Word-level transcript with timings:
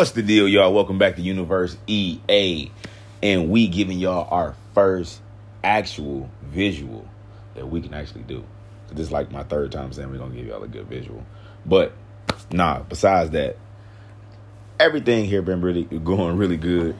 What's 0.00 0.12
the 0.12 0.22
deal, 0.22 0.48
y'all? 0.48 0.72
Welcome 0.72 0.96
back 0.96 1.16
to 1.16 1.20
Universe 1.20 1.76
EA. 1.86 2.70
And 3.22 3.50
we 3.50 3.68
giving 3.68 3.98
y'all 3.98 4.26
our 4.30 4.56
first 4.72 5.20
actual 5.62 6.30
visual 6.42 7.06
that 7.54 7.68
we 7.68 7.82
can 7.82 7.92
actually 7.92 8.22
do. 8.22 8.42
This 8.88 9.08
is 9.08 9.12
like 9.12 9.30
my 9.30 9.42
third 9.42 9.72
time 9.72 9.92
saying 9.92 10.10
we're 10.10 10.16
gonna 10.16 10.34
give 10.34 10.46
y'all 10.46 10.62
a 10.62 10.68
good 10.68 10.86
visual. 10.86 11.22
But 11.66 11.92
nah, 12.50 12.80
besides 12.80 13.32
that, 13.32 13.58
everything 14.78 15.26
here 15.26 15.42
been 15.42 15.60
really 15.60 15.84
going 16.04 16.38
really 16.38 16.56
good. 16.56 16.96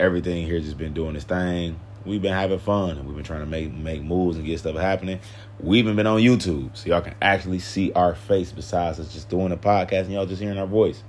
Everything 0.00 0.44
here 0.44 0.58
just 0.58 0.78
been 0.78 0.94
doing 0.94 1.14
its 1.14 1.24
thing. 1.24 1.78
We've 2.04 2.20
been 2.20 2.34
having 2.34 2.58
fun 2.58 2.98
and 2.98 3.06
we've 3.06 3.14
been 3.14 3.24
trying 3.24 3.42
to 3.42 3.46
make 3.46 3.72
make 3.72 4.02
moves 4.02 4.36
and 4.36 4.44
get 4.44 4.58
stuff 4.58 4.74
happening. 4.74 5.20
We 5.60 5.78
even 5.78 5.94
been 5.94 6.08
on 6.08 6.18
YouTube, 6.18 6.76
so 6.76 6.88
y'all 6.88 7.02
can 7.02 7.14
actually 7.22 7.60
see 7.60 7.92
our 7.92 8.16
face 8.16 8.50
besides 8.50 8.98
us 8.98 9.12
just 9.12 9.28
doing 9.28 9.52
a 9.52 9.56
podcast 9.56 10.06
and 10.06 10.14
y'all 10.14 10.26
just 10.26 10.42
hearing 10.42 10.58
our 10.58 10.66
voice. 10.66 11.04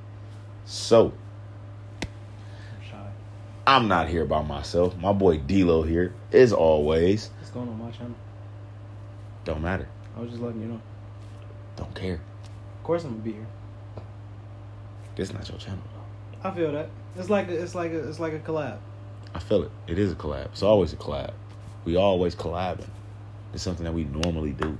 So 0.67 1.13
I'm 3.65 3.87
not 3.87 4.09
here 4.09 4.25
by 4.25 4.41
myself. 4.41 4.97
My 4.97 5.13
boy 5.13 5.37
D-Lo 5.37 5.83
here, 5.83 6.13
as 6.31 6.51
always. 6.51 7.29
What's 7.37 7.51
going 7.51 7.69
on 7.69 7.79
my 7.79 7.89
channel? 7.91 8.15
Don't 9.45 9.61
matter. 9.61 9.87
I 10.15 10.21
was 10.21 10.29
just 10.29 10.41
letting 10.41 10.61
you 10.61 10.67
know. 10.67 10.81
Don't 11.77 11.95
care. 11.95 12.15
Of 12.15 12.83
course 12.83 13.05
I'm 13.05 13.11
gonna 13.11 13.23
be 13.23 13.33
here. 13.33 13.47
This 15.15 15.33
not 15.33 15.47
your 15.47 15.57
channel. 15.57 15.83
I 16.43 16.51
feel 16.51 16.71
that. 16.73 16.89
It's 17.17 17.29
like 17.29 17.47
a, 17.47 17.61
it's 17.61 17.73
like 17.73 17.91
a, 17.91 18.07
it's 18.07 18.19
like 18.19 18.33
a 18.33 18.39
collab. 18.39 18.77
I 19.33 19.39
feel 19.39 19.63
it. 19.63 19.71
It 19.87 19.97
is 19.97 20.11
a 20.11 20.15
collab. 20.15 20.45
It's 20.47 20.63
always 20.63 20.91
a 20.91 20.97
collab. 20.97 21.31
We 21.85 21.95
always 21.95 22.35
collabing. 22.35 22.89
It's 23.53 23.63
something 23.63 23.85
that 23.85 23.93
we 23.93 24.03
normally 24.03 24.51
do. 24.51 24.77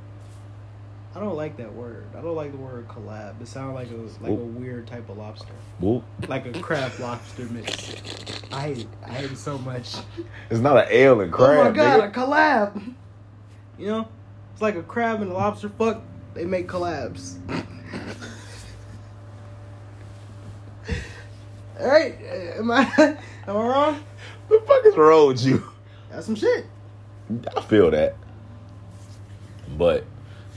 I 1.17 1.19
don't 1.19 1.35
like 1.35 1.57
that 1.57 1.73
word. 1.73 2.05
I 2.15 2.21
don't 2.21 2.35
like 2.35 2.51
the 2.51 2.59
word 2.59 2.87
collab. 2.87 3.41
It 3.41 3.47
sounds 3.47 3.73
like 3.73 3.89
a 3.89 3.95
like 4.23 4.29
a 4.29 4.35
weird 4.35 4.85
type 4.85 5.09
of 5.09 5.17
lobster, 5.17 5.51
like 6.27 6.45
a 6.45 6.51
crab 6.61 6.91
lobster 6.99 7.45
mix. 7.45 7.95
I 8.51 8.61
hate 8.61 8.77
it. 8.77 8.87
I 9.03 9.09
hate 9.13 9.31
it 9.31 9.37
so 9.39 9.57
much. 9.57 9.95
It's 10.51 10.59
not 10.59 10.77
an 10.77 10.85
ale 10.91 11.21
and 11.21 11.33
crab. 11.33 11.57
oh 11.57 11.63
my 11.63 11.71
god, 11.71 12.01
nigga. 12.01 12.07
a 12.09 12.11
collab. 12.11 12.93
You 13.79 13.87
know, 13.87 14.07
it's 14.53 14.61
like 14.61 14.75
a 14.75 14.83
crab 14.83 15.23
and 15.23 15.31
a 15.31 15.33
lobster. 15.33 15.69
Fuck, 15.69 16.03
they 16.35 16.45
make 16.45 16.67
collabs. 16.67 17.39
All 21.79 21.87
right, 21.87 22.15
am 22.59 22.69
I 22.69 22.83
am 22.97 23.17
I 23.47 23.53
wrong? 23.53 24.03
the 24.49 24.59
fuck 24.67 24.85
is 24.85 24.95
wrong 24.95 25.29
with 25.29 25.43
you? 25.43 25.63
That's 26.11 26.27
some 26.27 26.35
shit. 26.35 26.67
I 27.55 27.61
feel 27.61 27.89
that. 27.89 28.15
But 29.79 30.05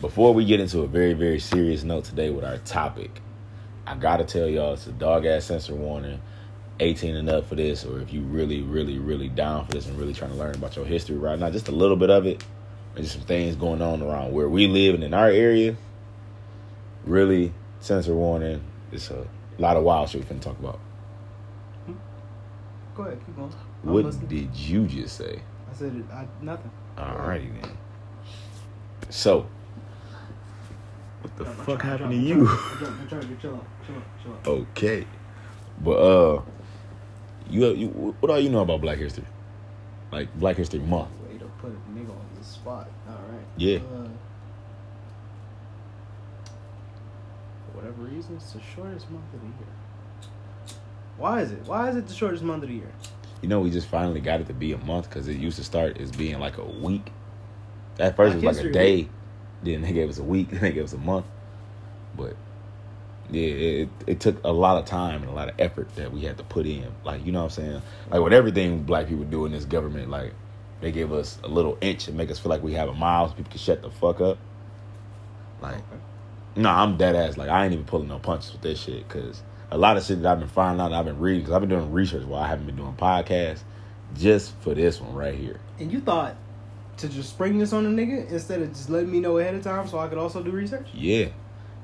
before 0.00 0.32
we 0.32 0.44
get 0.44 0.60
into 0.60 0.80
a 0.80 0.86
very, 0.86 1.12
very 1.12 1.38
serious 1.38 1.82
note 1.84 2.04
today 2.04 2.30
with 2.30 2.44
our 2.44 2.58
topic, 2.58 3.20
I 3.86 3.94
gotta 3.96 4.24
tell 4.24 4.48
y'all 4.48 4.74
it's 4.74 4.86
a 4.86 4.92
dog 4.92 5.26
ass 5.26 5.46
censor 5.46 5.74
warning. 5.74 6.20
18 6.82 7.14
and 7.14 7.28
up 7.28 7.46
for 7.46 7.56
this, 7.56 7.84
or 7.84 8.00
if 8.00 8.10
you 8.10 8.22
really, 8.22 8.62
really, 8.62 8.98
really 8.98 9.28
down 9.28 9.66
for 9.66 9.72
this 9.72 9.86
and 9.86 9.98
really 9.98 10.14
trying 10.14 10.30
to 10.30 10.36
learn 10.38 10.54
about 10.54 10.76
your 10.76 10.86
history 10.86 11.14
right 11.16 11.38
now, 11.38 11.50
just 11.50 11.68
a 11.68 11.72
little 11.72 11.96
bit 11.96 12.08
of 12.08 12.24
it, 12.24 12.42
and 12.94 13.04
just 13.04 13.16
some 13.16 13.26
things 13.26 13.54
going 13.54 13.82
on 13.82 14.00
around 14.00 14.32
where 14.32 14.48
we 14.48 14.66
live 14.66 14.94
and 14.94 15.04
in 15.04 15.12
our 15.12 15.28
area. 15.28 15.76
Really, 17.04 17.52
censor 17.80 18.14
warning. 18.14 18.62
It's 18.92 19.10
a 19.10 19.26
lot 19.58 19.76
of 19.76 19.84
wild 19.84 20.08
shit 20.08 20.22
we 20.22 20.34
finna 20.34 20.40
talk 20.40 20.58
about. 20.58 20.80
Hmm? 21.84 21.92
Go 22.96 23.02
ahead, 23.02 23.20
keep 23.26 23.36
going. 23.36 23.52
I'm 23.84 23.92
What 23.92 24.04
listening. 24.06 24.28
did 24.28 24.56
you 24.56 24.86
just 24.86 25.18
say? 25.18 25.42
I 25.70 25.74
said 25.74 26.02
I, 26.10 26.26
nothing. 26.40 26.70
Alrighty 26.96 27.60
then. 27.60 27.76
So, 29.10 29.46
what 31.22 31.36
the 31.36 31.44
fuck 31.44 31.82
happened 31.82 32.10
to 32.10 32.16
you? 32.16 32.46
drop, 32.46 33.08
drop, 33.08 33.22
Chill 33.40 33.54
out, 33.54 33.66
chill 33.86 33.94
out, 33.96 34.04
chill 34.22 34.32
out. 34.32 34.46
okay, 34.46 35.06
but 35.82 35.98
uh, 35.98 36.42
you, 37.48 37.66
you 37.74 37.88
what 38.20 38.30
all 38.30 38.40
you 38.40 38.48
know 38.48 38.60
about 38.60 38.80
Black 38.80 38.98
History? 38.98 39.24
Like 40.12 40.32
Black 40.38 40.56
History 40.56 40.80
Month? 40.80 41.10
Way 41.28 41.38
to 41.38 41.44
put 41.44 41.70
a 41.70 41.98
nigga 41.98 42.10
on 42.10 42.26
the 42.38 42.44
spot. 42.44 42.88
All 43.08 43.14
right. 43.14 43.44
Yeah. 43.56 43.76
Uh, 43.76 44.08
for 47.66 47.78
whatever 47.78 48.02
reason, 48.02 48.36
it's 48.36 48.52
the 48.52 48.60
shortest 48.74 49.10
month 49.10 49.24
of 49.34 49.40
the 49.40 49.46
year. 49.46 49.74
Why 51.16 51.40
is 51.42 51.52
it? 51.52 51.66
Why 51.66 51.90
is 51.90 51.96
it 51.96 52.06
the 52.06 52.14
shortest 52.14 52.42
month 52.42 52.62
of 52.62 52.68
the 52.68 52.76
year? 52.76 52.92
You 53.42 53.48
know, 53.48 53.60
we 53.60 53.70
just 53.70 53.88
finally 53.88 54.20
got 54.20 54.40
it 54.40 54.46
to 54.48 54.54
be 54.54 54.72
a 54.72 54.78
month 54.78 55.08
because 55.08 55.28
it 55.28 55.36
used 55.36 55.56
to 55.58 55.64
start 55.64 55.98
as 55.98 56.10
being 56.10 56.38
like 56.38 56.58
a 56.58 56.64
week. 56.64 57.10
At 57.98 58.16
first, 58.16 58.36
it 58.36 58.42
was 58.42 58.56
like 58.58 58.66
a 58.66 58.70
day. 58.70 58.96
Week. 58.96 59.10
Then 59.62 59.82
they 59.82 59.92
gave 59.92 60.08
us 60.08 60.18
a 60.18 60.22
week. 60.22 60.48
Then 60.50 60.60
they 60.60 60.72
gave 60.72 60.84
us 60.84 60.92
a 60.92 60.98
month. 60.98 61.26
But 62.16 62.36
yeah, 63.30 63.42
it, 63.42 63.88
it 64.06 64.20
took 64.20 64.42
a 64.44 64.52
lot 64.52 64.78
of 64.78 64.86
time 64.86 65.22
and 65.22 65.30
a 65.30 65.34
lot 65.34 65.48
of 65.48 65.54
effort 65.60 65.94
that 65.96 66.12
we 66.12 66.22
had 66.22 66.38
to 66.38 66.44
put 66.44 66.66
in. 66.66 66.90
Like 67.04 67.24
you 67.24 67.32
know 67.32 67.40
what 67.44 67.58
I'm 67.58 67.64
saying? 67.64 67.82
Like 68.10 68.22
with 68.22 68.32
everything 68.32 68.82
black 68.82 69.08
people 69.08 69.24
do 69.24 69.46
in 69.46 69.52
this 69.52 69.64
government, 69.64 70.10
like 70.10 70.32
they 70.80 70.90
give 70.92 71.12
us 71.12 71.38
a 71.44 71.48
little 71.48 71.76
inch 71.80 72.08
and 72.08 72.16
make 72.16 72.30
us 72.30 72.38
feel 72.38 72.50
like 72.50 72.62
we 72.62 72.72
have 72.72 72.88
a 72.88 72.94
mile 72.94 73.28
so 73.28 73.34
people 73.34 73.50
can 73.50 73.60
shut 73.60 73.82
the 73.82 73.90
fuck 73.90 74.20
up. 74.20 74.38
Like 75.60 75.76
Okay. 75.76 76.02
no, 76.56 76.70
I'm 76.70 76.96
dead 76.96 77.14
ass. 77.14 77.36
Like 77.36 77.50
I 77.50 77.64
ain't 77.64 77.72
even 77.72 77.84
pulling 77.84 78.08
no 78.08 78.18
punches 78.18 78.52
with 78.52 78.62
this 78.62 78.80
shit 78.80 79.06
because 79.06 79.42
a 79.70 79.78
lot 79.78 79.96
of 79.96 80.04
shit 80.04 80.22
that 80.22 80.32
I've 80.32 80.40
been 80.40 80.48
finding 80.48 80.80
out, 80.80 80.92
I've 80.92 81.04
been 81.04 81.20
reading 81.20 81.42
because 81.42 81.54
I've 81.54 81.60
been 81.60 81.70
doing 81.70 81.92
research 81.92 82.24
while 82.24 82.42
I 82.42 82.48
haven't 82.48 82.66
been 82.66 82.76
doing 82.76 82.94
podcasts, 82.94 83.60
just 84.16 84.52
for 84.60 84.74
this 84.74 85.00
one 85.00 85.14
right 85.14 85.34
here. 85.34 85.60
And 85.78 85.92
you 85.92 86.00
thought 86.00 86.34
to 87.00 87.08
just 87.08 87.30
spring 87.30 87.58
this 87.58 87.72
on 87.72 87.86
a 87.86 87.88
nigga 87.88 88.30
instead 88.30 88.62
of 88.62 88.68
just 88.68 88.90
letting 88.90 89.10
me 89.10 89.20
know 89.20 89.38
ahead 89.38 89.54
of 89.54 89.62
time 89.62 89.88
so 89.88 89.98
I 89.98 90.08
could 90.08 90.18
also 90.18 90.42
do 90.42 90.50
research? 90.50 90.88
Yeah, 90.94 91.28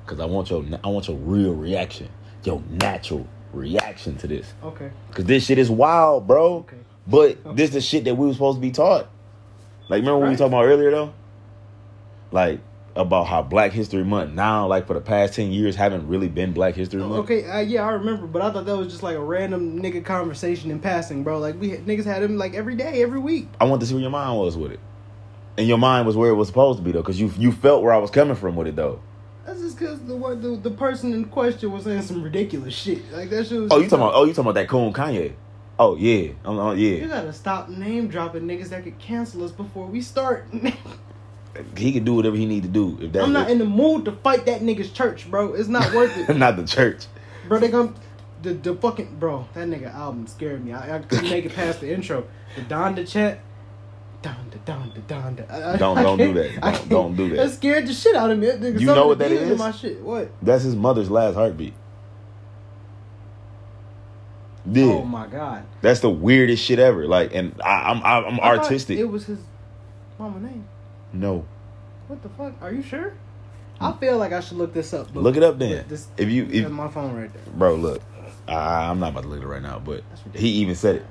because 0.05 0.21
I 0.21 0.27
want 0.27 0.51
your 0.51 0.65
I 0.85 0.89
want 0.89 1.09
your 1.09 1.17
real 1.17 1.55
reaction, 1.55 2.09
your 2.45 2.63
natural 2.71 3.27
reaction 3.53 4.17
to 4.19 4.27
this. 4.27 4.53
Okay. 4.63 4.91
Because 5.09 5.25
this 5.25 5.47
shit 5.47 5.59
is 5.59 5.71
wild, 5.71 6.27
bro. 6.27 6.57
Okay. 6.57 6.77
But 7.07 7.57
this 7.57 7.71
the 7.71 7.81
shit 7.81 8.05
that 8.05 8.15
we 8.15 8.27
were 8.27 8.33
supposed 8.33 8.59
to 8.59 8.63
be 8.63 8.71
taught. 8.71 9.09
Like 9.89 10.01
remember 10.01 10.19
what 10.19 10.23
we 10.25 10.29
Right. 10.31 10.39
talking 10.39 10.53
about 10.53 10.65
earlier 10.65 10.91
though? 10.91 11.15
Like 12.33 12.61
about 12.97 13.27
how 13.27 13.43
Black 13.43 13.73
History 13.73 14.03
Month 14.03 14.33
now, 14.33 14.67
like 14.67 14.87
for 14.87 14.95
the 14.95 15.01
past 15.01 15.35
ten 15.35 15.53
years, 15.53 15.77
haven't 15.77 16.09
really 16.09 16.29
been 16.29 16.53
Black 16.53 16.75
History 16.75 17.01
Month. 17.01 17.25
Okay, 17.25 17.45
uh, 17.49 17.61
yeah, 17.61 17.87
I 17.87 17.93
remember, 17.93 18.27
but 18.27 18.43
I 18.43 18.51
thought 18.51 18.65
that 18.67 18.77
was 18.77 18.89
just 18.89 19.03
like 19.03 19.17
a 19.17 19.21
random 19.23 19.81
nigga 19.81 20.05
conversation 20.05 20.71
in 20.71 20.81
passing, 20.81 21.23
bro. 21.23 21.39
Like 21.39 21.61
we 21.61 21.71
had, 21.71 21.87
niggas 21.87 22.05
had 22.05 22.23
them 22.23 22.37
like 22.39 22.55
every 22.55 22.75
day, 22.75 23.03
every 23.03 23.21
week. 23.21 23.49
I 23.61 23.65
want 23.65 23.81
to 23.83 23.87
see 23.87 23.95
where 23.95 24.01
your 24.01 24.11
mind 24.11 24.39
was 24.39 24.57
with 24.57 24.73
it. 24.73 24.81
And 25.59 25.67
your 25.67 25.79
mind 25.79 26.07
was 26.07 26.17
where 26.17 26.31
it 26.31 26.35
was 26.35 26.49
supposed 26.49 26.79
to 26.79 26.85
be 26.85 26.93
though, 26.93 27.01
because 27.03 27.19
you 27.21 27.33
you 27.39 27.53
felt 27.53 27.83
where 27.83 27.93
I 27.93 27.99
was 27.99 28.11
coming 28.11 28.37
from 28.37 28.57
with 28.57 28.67
it 28.67 28.77
though. 28.77 29.01
That's 29.47 29.61
just 29.61 29.79
because 29.79 30.01
the 30.01 30.17
one 30.17 30.41
the, 30.43 30.57
the 30.57 30.71
person 30.77 31.13
in 31.15 31.25
question 31.27 31.73
was 31.73 31.85
saying 31.85 32.03
some 32.03 32.23
ridiculous 32.23 32.75
shit. 32.75 33.11
Like 33.13 33.31
that 33.31 33.47
shit 33.47 33.61
was. 33.63 33.73
Oh, 33.73 33.79
you 33.79 33.85
talking 33.89 33.99
about? 34.05 34.15
Oh, 34.15 34.25
you 34.25 34.33
talking 34.33 34.51
about 34.51 34.55
that 34.55 34.69
coon 34.69 34.93
Kanye? 34.93 35.33
Oh 35.79 35.97
yeah, 35.97 36.33
I'm, 36.45 36.59
I'm- 36.59 36.79
You 36.79 37.07
gotta 37.07 37.33
stop 37.33 37.69
name 37.69 38.09
dropping 38.09 38.43
niggas 38.43 38.69
that 38.71 38.83
could 38.85 38.99
cancel 38.99 39.45
us 39.45 39.53
before 39.53 39.87
we 39.87 40.01
start. 40.01 40.47
He 41.77 41.91
can 41.93 42.05
do 42.05 42.15
whatever 42.15 42.37
he 42.37 42.45
need 42.45 42.65
to 42.65 42.69
do. 42.69 42.99
If 43.01 43.13
that's 43.13 43.25
I'm 43.25 43.33
not 43.33 43.51
in 43.51 43.59
the 43.59 43.65
mood 43.65 44.05
to 44.05 44.13
fight 44.13 44.45
that 44.45 44.61
nigga's 44.61 44.91
church, 44.91 45.31
bro. 45.31 45.55
It's 45.55 45.69
not 45.69 45.91
worth 45.95 46.15
it, 46.29 46.37
not 46.37 46.57
the 46.57 46.67
church. 46.67 47.07
bro. 47.49 47.59
They 47.59 47.71
come. 47.71 47.95
The, 48.43 48.53
the 48.53 48.75
fucking 48.77 49.17
bro, 49.19 49.49
that 49.55 49.67
nigga 49.67 49.93
album 49.95 50.27
scared 50.27 50.63
me. 50.63 50.75
I, 50.75 50.97
I 50.97 50.99
couldn't 50.99 51.31
make 51.31 51.47
it 51.47 51.55
past 51.55 51.81
the 51.81 51.91
intro. 51.93 52.29
The 52.55 52.61
Donda 52.63 53.09
chat, 53.11 53.41
Donda, 54.23 54.59
Donda, 54.65 55.01
Donda. 55.07 55.51
I- 55.51 55.73
I- 55.75 55.77
Don't- 55.77 55.99
I 55.99 56.03
don't 56.03 56.19
do 56.19 56.33
that. 56.35 56.61
Don't- 56.61 56.89
don't 56.89 57.17
do 57.17 57.29
that. 57.31 57.37
That 57.37 57.51
scared 57.53 57.87
the 57.87 57.93
shit 57.93 58.17
out 58.17 58.31
of 58.31 58.39
me. 58.39 58.51
That 58.51 58.73
You 58.81 58.87
some 58.89 58.97
know 58.97 59.07
what 59.09 59.19
that 59.19 59.31
is? 59.31 59.59
My 59.59 59.71
shit. 59.71 60.01
What? 60.03 60.31
That's 60.43 60.65
his 60.65 60.75
mother's 60.75 61.11
last 61.11 61.35
heartbeat. 61.35 61.75
Yeah, 64.69 64.85
Oh 64.87 65.05
my 65.05 65.29
god. 65.29 65.63
that's 65.81 66.01
the 66.01 66.11
weirdest 66.11 66.63
shit 66.65 66.81
ever. 66.81 67.07
Like, 67.07 67.33
and 67.35 67.55
I, 67.65 67.91
I'm 67.93 68.03
I'm, 68.03 68.25
I'm 68.35 68.41
artistic. 68.41 68.99
It 68.99 69.05
was 69.05 69.27
his 69.27 69.39
mama 70.19 70.41
name. 70.41 70.65
no, 71.13 71.45
What 72.09 72.21
the 72.23 72.29
fuck? 72.31 72.55
Are 72.61 72.73
you 72.73 72.83
sure? 72.83 73.13
I 73.81 73.93
feel 73.93 74.17
like 74.19 74.33
I 74.33 74.41
should 74.41 74.57
look 74.57 74.73
this 74.73 74.93
up. 74.93 75.13
but- 75.15 75.23
Look 75.23 75.37
it 75.37 75.43
up 75.45 75.59
then. 75.59 75.85
This, 75.89 76.09
If 76.17 76.31
you- 76.31 76.49
if- 76.51 76.63
have 76.65 76.73
my 76.73 76.89
phone 76.89 77.15
right 77.15 77.33
there. 77.33 77.43
bro, 77.55 77.75
look, 77.77 78.01
I, 78.49 78.89
I'm 78.91 78.99
not 78.99 79.11
about 79.11 79.23
to 79.23 79.29
look 79.29 79.43
it 79.43 79.47
right 79.47 79.63
now, 79.63 79.79
but 79.79 80.03
he 80.35 80.49
even 80.49 80.75
said 80.75 80.97
it. 80.97 81.07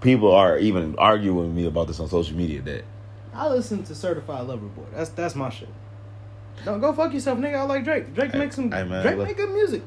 People 0.00 0.32
are 0.32 0.58
even 0.58 0.94
arguing 0.98 1.36
with 1.36 1.50
me 1.50 1.66
about 1.66 1.88
this 1.88 1.98
on 2.00 2.08
social 2.08 2.36
media. 2.36 2.62
That 2.62 2.84
I 3.34 3.48
listen 3.48 3.82
to 3.84 3.94
Certified 3.94 4.46
Lover 4.46 4.66
Boy. 4.66 4.84
That's 4.94 5.10
that's 5.10 5.34
my 5.34 5.50
shit. 5.50 5.68
Don't 6.64 6.80
go 6.80 6.92
fuck 6.92 7.12
yourself, 7.12 7.38
nigga. 7.38 7.56
I 7.56 7.62
like 7.62 7.84
Drake. 7.84 8.14
Drake 8.14 8.32
Hey, 8.32 8.38
makes 8.38 8.56
some. 8.56 8.70
hey, 8.70 8.84
man, 8.84 9.02
Drake 9.02 9.16
look. 9.16 9.26
make 9.28 9.36
good 9.36 9.50
music. 9.54 9.82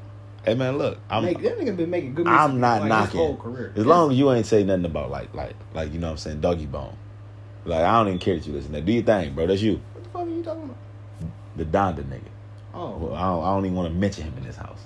hey 0.45 0.53
man, 0.55 0.77
look, 0.77 0.97
I'm 1.09 1.25
that 1.25 1.35
nigga 1.37 1.75
been 1.75 1.89
making 1.89 2.13
good 2.15 2.25
music. 2.25 2.39
I'm 2.41 2.59
not 2.59 2.81
like, 2.81 2.89
knocking. 2.89 3.19
His 3.19 3.27
whole 3.27 3.37
career. 3.37 3.73
As 3.75 3.85
long 3.85 4.11
as 4.11 4.17
you 4.17 4.31
ain't 4.31 4.45
say 4.45 4.63
nothing 4.63 4.85
about 4.85 5.09
like 5.11 5.33
like 5.33 5.55
like 5.73 5.93
you 5.93 5.99
know 5.99 6.07
what 6.07 6.11
I'm 6.11 6.17
saying, 6.17 6.41
doggy 6.41 6.65
bone. 6.65 6.95
Like 7.65 7.81
I 7.83 7.97
don't 7.99 8.07
even 8.07 8.19
care 8.19 8.35
that 8.35 8.45
you 8.47 8.53
listen. 8.53 8.71
to 8.71 8.77
that. 8.79 8.85
Do 8.85 8.91
your 8.93 9.03
thing, 9.03 9.33
bro. 9.35 9.47
That's 9.47 9.61
you, 9.61 9.81
What 9.93 10.03
the 10.03 10.09
fuck 10.09 10.21
are 10.23 10.29
you 10.29 10.43
talking 10.43 10.63
about? 10.63 10.77
the 11.57 11.65
Donda 11.65 12.03
nigga. 12.03 12.21
Oh, 12.73 12.91
Well, 12.97 13.13
I 13.15 13.21
don't, 13.27 13.43
I 13.43 13.47
don't 13.53 13.65
even 13.65 13.75
want 13.77 13.89
to 13.89 13.93
mention 13.93 14.23
him 14.23 14.33
in 14.37 14.43
this 14.45 14.55
house. 14.55 14.79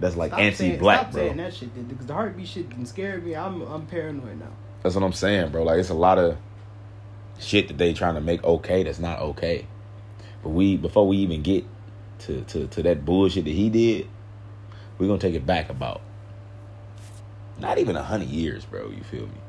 That's 0.00 0.16
like 0.16 0.30
stop 0.30 0.40
anti-black, 0.40 1.00
stop 1.00 1.12
bro. 1.12 1.22
saying 1.22 1.36
that 1.36 1.54
shit 1.54 1.88
because 1.88 2.06
the 2.06 2.14
heartbeat 2.14 2.48
shit 2.48 2.70
can 2.70 2.86
scare 2.86 3.18
me. 3.18 3.36
I'm 3.36 3.60
I'm 3.62 3.86
paranoid 3.86 4.40
now. 4.40 4.48
That's 4.82 4.94
what 4.94 5.04
I'm 5.04 5.12
saying, 5.12 5.52
bro. 5.52 5.62
Like 5.62 5.78
it's 5.78 5.90
a 5.90 5.94
lot 5.94 6.18
of 6.18 6.38
shit 7.38 7.68
that 7.68 7.78
they 7.78 7.92
trying 7.92 8.14
to 8.14 8.20
make 8.20 8.42
okay 8.42 8.82
that's 8.82 8.98
not 8.98 9.20
okay. 9.20 9.66
But 10.42 10.50
we 10.50 10.76
before 10.78 11.06
we 11.06 11.18
even 11.18 11.42
get 11.42 11.64
to 12.20 12.42
to 12.44 12.66
to 12.66 12.82
that 12.82 13.04
bullshit 13.04 13.44
that 13.44 13.50
he 13.50 13.68
did, 13.68 14.08
we're 14.98 15.06
gonna 15.06 15.18
take 15.18 15.34
it 15.34 15.44
back 15.44 15.68
about 15.68 16.00
not 17.58 17.76
even 17.76 17.94
a 17.94 18.02
hundred 18.02 18.28
years, 18.28 18.64
bro. 18.64 18.88
You 18.88 19.02
feel 19.02 19.26
me? 19.26 19.40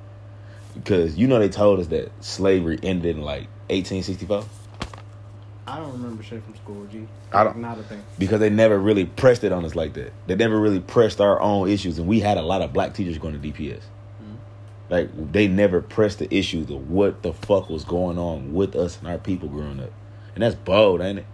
Because 0.73 1.17
you 1.17 1.27
know 1.27 1.39
they 1.39 1.49
told 1.49 1.79
us 1.79 1.87
that 1.87 2.11
slavery 2.23 2.77
ended 2.83 3.15
in 3.15 3.21
like 3.21 3.47
1864. 3.69 4.43
I 5.67 5.77
don't 5.77 5.91
remember 5.93 6.23
shit 6.23 6.43
from 6.43 6.55
school, 6.55 6.85
G. 6.91 7.07
I 7.31 7.43
don't- 7.43 7.57
Not 7.59 7.77
a 7.79 7.83
thing. 7.83 8.01
because 8.17 8.39
they 8.39 8.49
never 8.49 8.77
really 8.79 9.05
pressed 9.05 9.43
it 9.43 9.51
on 9.51 9.63
us 9.63 9.75
like 9.75 9.93
that. 9.93 10.11
They 10.27 10.35
never 10.35 10.59
really 10.59 10.79
pressed 10.79 11.21
our 11.21 11.39
own 11.39 11.69
issues, 11.69 11.99
and 11.99 12.07
we 12.07 12.19
had 12.19 12.37
a 12.37 12.41
lot 12.41 12.61
of 12.61 12.73
black 12.73 12.93
teachers 12.93 13.17
going 13.19 13.39
to 13.39 13.39
DPS. 13.39 13.77
Mm-hmm. 14.21 14.35
Like 14.89 15.31
they 15.31 15.47
never 15.47 15.81
pressed 15.81 16.19
the 16.19 16.33
issues 16.35 16.69
of 16.71 16.89
what 16.89 17.21
the 17.21 17.31
fuck 17.31 17.69
was 17.69 17.83
going 17.83 18.17
on 18.17 18.53
with 18.53 18.75
us 18.75 18.97
and 18.99 19.07
our 19.07 19.17
people 19.19 19.49
growing 19.49 19.79
up, 19.79 19.91
and 20.35 20.43
that's 20.43 20.55
bold, 20.55 20.99
ain't 21.01 21.19
it? 21.19 21.25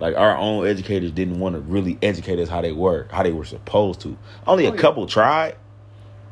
Like 0.00 0.16
our 0.16 0.36
own 0.36 0.66
educators 0.66 1.10
didn't 1.12 1.38
want 1.40 1.54
to 1.54 1.60
really 1.60 1.98
educate 2.02 2.38
us 2.38 2.48
how 2.48 2.60
they 2.62 2.72
were, 2.72 3.06
how 3.10 3.22
they 3.22 3.32
were 3.32 3.44
supposed 3.44 4.00
to. 4.02 4.16
Only 4.46 4.66
Oh, 4.66 4.70
a 4.70 4.74
yeah. 4.74 4.80
couple 4.80 5.06
tried, 5.06 5.56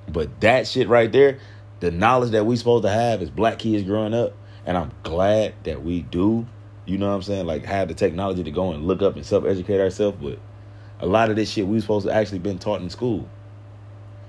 but 0.08 0.40
that 0.40 0.66
shit 0.66 0.88
right 0.88 1.10
there, 1.10 1.38
the 1.80 1.90
knowledge 1.90 2.30
that 2.32 2.44
we 2.46 2.56
supposed 2.56 2.84
to 2.84 2.90
have 2.90 3.22
as 3.22 3.30
black 3.30 3.58
kids 3.60 3.82
growing 3.84 4.14
up, 4.14 4.34
and 4.66 4.76
I'm 4.76 4.90
glad 5.04 5.54
that 5.64 5.82
we 5.84 6.02
do. 6.02 6.46
You 6.86 6.98
know 6.98 7.08
what 7.08 7.16
I'm 7.16 7.22
saying? 7.22 7.46
Like 7.46 7.64
have 7.64 7.88
the 7.88 7.94
technology 7.94 8.44
to 8.44 8.50
go 8.50 8.72
and 8.72 8.86
look 8.86 9.02
up 9.02 9.16
and 9.16 9.26
self 9.26 9.44
educate 9.44 9.80
ourselves, 9.80 10.18
but 10.20 10.38
a 11.00 11.06
lot 11.06 11.30
of 11.30 11.36
this 11.36 11.50
shit 11.50 11.66
we 11.66 11.80
supposed 11.80 12.06
to 12.06 12.14
actually 12.14 12.38
been 12.38 12.58
taught 12.58 12.80
in 12.80 12.88
school. 12.88 13.28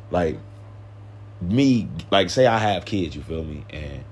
Like 0.10 0.38
me, 1.40 1.88
like 2.12 2.30
say 2.30 2.48
I 2.48 2.58
have 2.58 2.86
kids, 2.86 3.16
you 3.16 3.22
feel 3.22 3.44
me, 3.44 3.64
and 3.70 4.04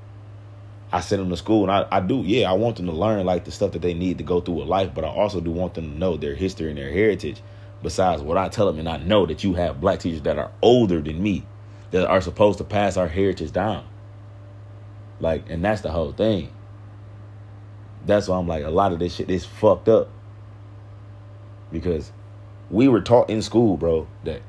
I 0.92 1.00
send 1.00 1.22
them 1.22 1.30
to 1.30 1.38
school, 1.38 1.64
and 1.64 1.72
I, 1.72 1.98
I 1.98 2.00
do, 2.00 2.18
yeah, 2.18 2.50
I 2.50 2.54
want 2.54 2.78
them 2.78 2.86
to 2.86 2.92
learn 2.92 3.26
like 3.26 3.46
the 3.46 3.52
stuff 3.52 3.72
that 3.72 3.82
they 3.82 3.94
need 3.94 4.20
to 4.20 4.24
go 4.24 4.42
through 4.42 4.56
with 4.56 4.68
life, 4.68 4.92
but 4.94 5.04
I 5.04 5.08
also 5.08 5.42
do 5.42 5.52
want 5.52 5.74
them 5.74 5.92
to 5.92 5.98
know 5.98 6.18
their 6.18 6.36
history 6.36 6.70
and 6.70 6.78
their 6.78 6.92
heritage. 6.92 7.42
Besides 7.82 8.22
what 8.22 8.38
I 8.38 8.50
tell 8.50 8.68
them, 8.68 8.80
and 8.80 8.90
I 8.90 8.98
know 8.98 9.26
that 9.26 9.44
you 9.44 9.54
have 9.56 9.82
black 9.82 10.00
teachers 10.00 10.22
that 10.22 10.38
are 10.38 10.52
older 10.62 11.02
than 11.02 11.22
me, 11.22 11.46
that 11.92 12.08
are 12.08 12.22
supposed 12.22 12.58
to 12.60 12.64
pass 12.64 12.98
our 12.98 13.08
heritage 13.08 13.52
down. 13.52 13.86
Like, 15.20 15.50
and 15.50 15.64
that's 15.64 15.82
the 15.82 15.92
whole 15.92 16.12
thing. 16.12 16.52
That's 18.06 18.28
why 18.28 18.38
I'm 18.38 18.48
like, 18.48 18.64
a 18.64 18.70
lot 18.70 18.92
of 18.94 19.00
this 19.00 19.16
shit 19.16 19.30
is 19.30 19.46
fucked 19.46 19.90
up. 19.90 20.10
Because 21.72 22.12
we 22.70 22.88
were 22.88 23.02
taught 23.02 23.30
in 23.30 23.42
school, 23.42 23.78
bro, 23.78 24.08
that 24.24 24.42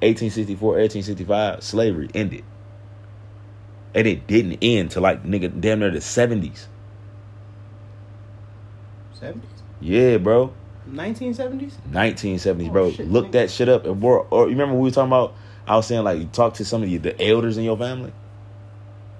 1864, 0.00 0.68
1865, 0.68 1.62
slavery 1.62 2.08
ended. 2.14 2.44
And 3.94 4.06
it 4.06 4.26
didn't 4.26 4.58
end 4.62 4.90
till 4.92 5.02
like 5.02 5.22
nigga 5.24 5.60
damn 5.60 5.80
near 5.80 5.90
the 5.90 5.98
70s. 5.98 6.66
70s? 9.20 9.40
Yeah, 9.80 10.16
bro. 10.18 10.52
1970s? 10.90 11.74
1970s, 11.90 12.68
Oh, 12.68 12.72
bro. 12.72 12.90
shit, 12.92 13.08
Look 13.08 13.26
nigga. 13.26 13.32
that 13.32 13.50
shit 13.50 13.68
up. 13.68 13.84
And 13.86 14.00
bro, 14.00 14.26
or 14.30 14.44
you 14.44 14.50
remember 14.52 14.74
we 14.74 14.82
were 14.88 14.90
talking 14.90 15.08
about 15.10 15.34
I 15.66 15.76
was 15.76 15.86
saying 15.86 16.02
like 16.02 16.18
you 16.18 16.26
talk 16.26 16.54
to 16.54 16.64
some 16.64 16.82
of 16.82 16.88
you 16.88 16.98
the 16.98 17.20
elders 17.22 17.56
in 17.58 17.64
your 17.64 17.76
family? 17.76 18.12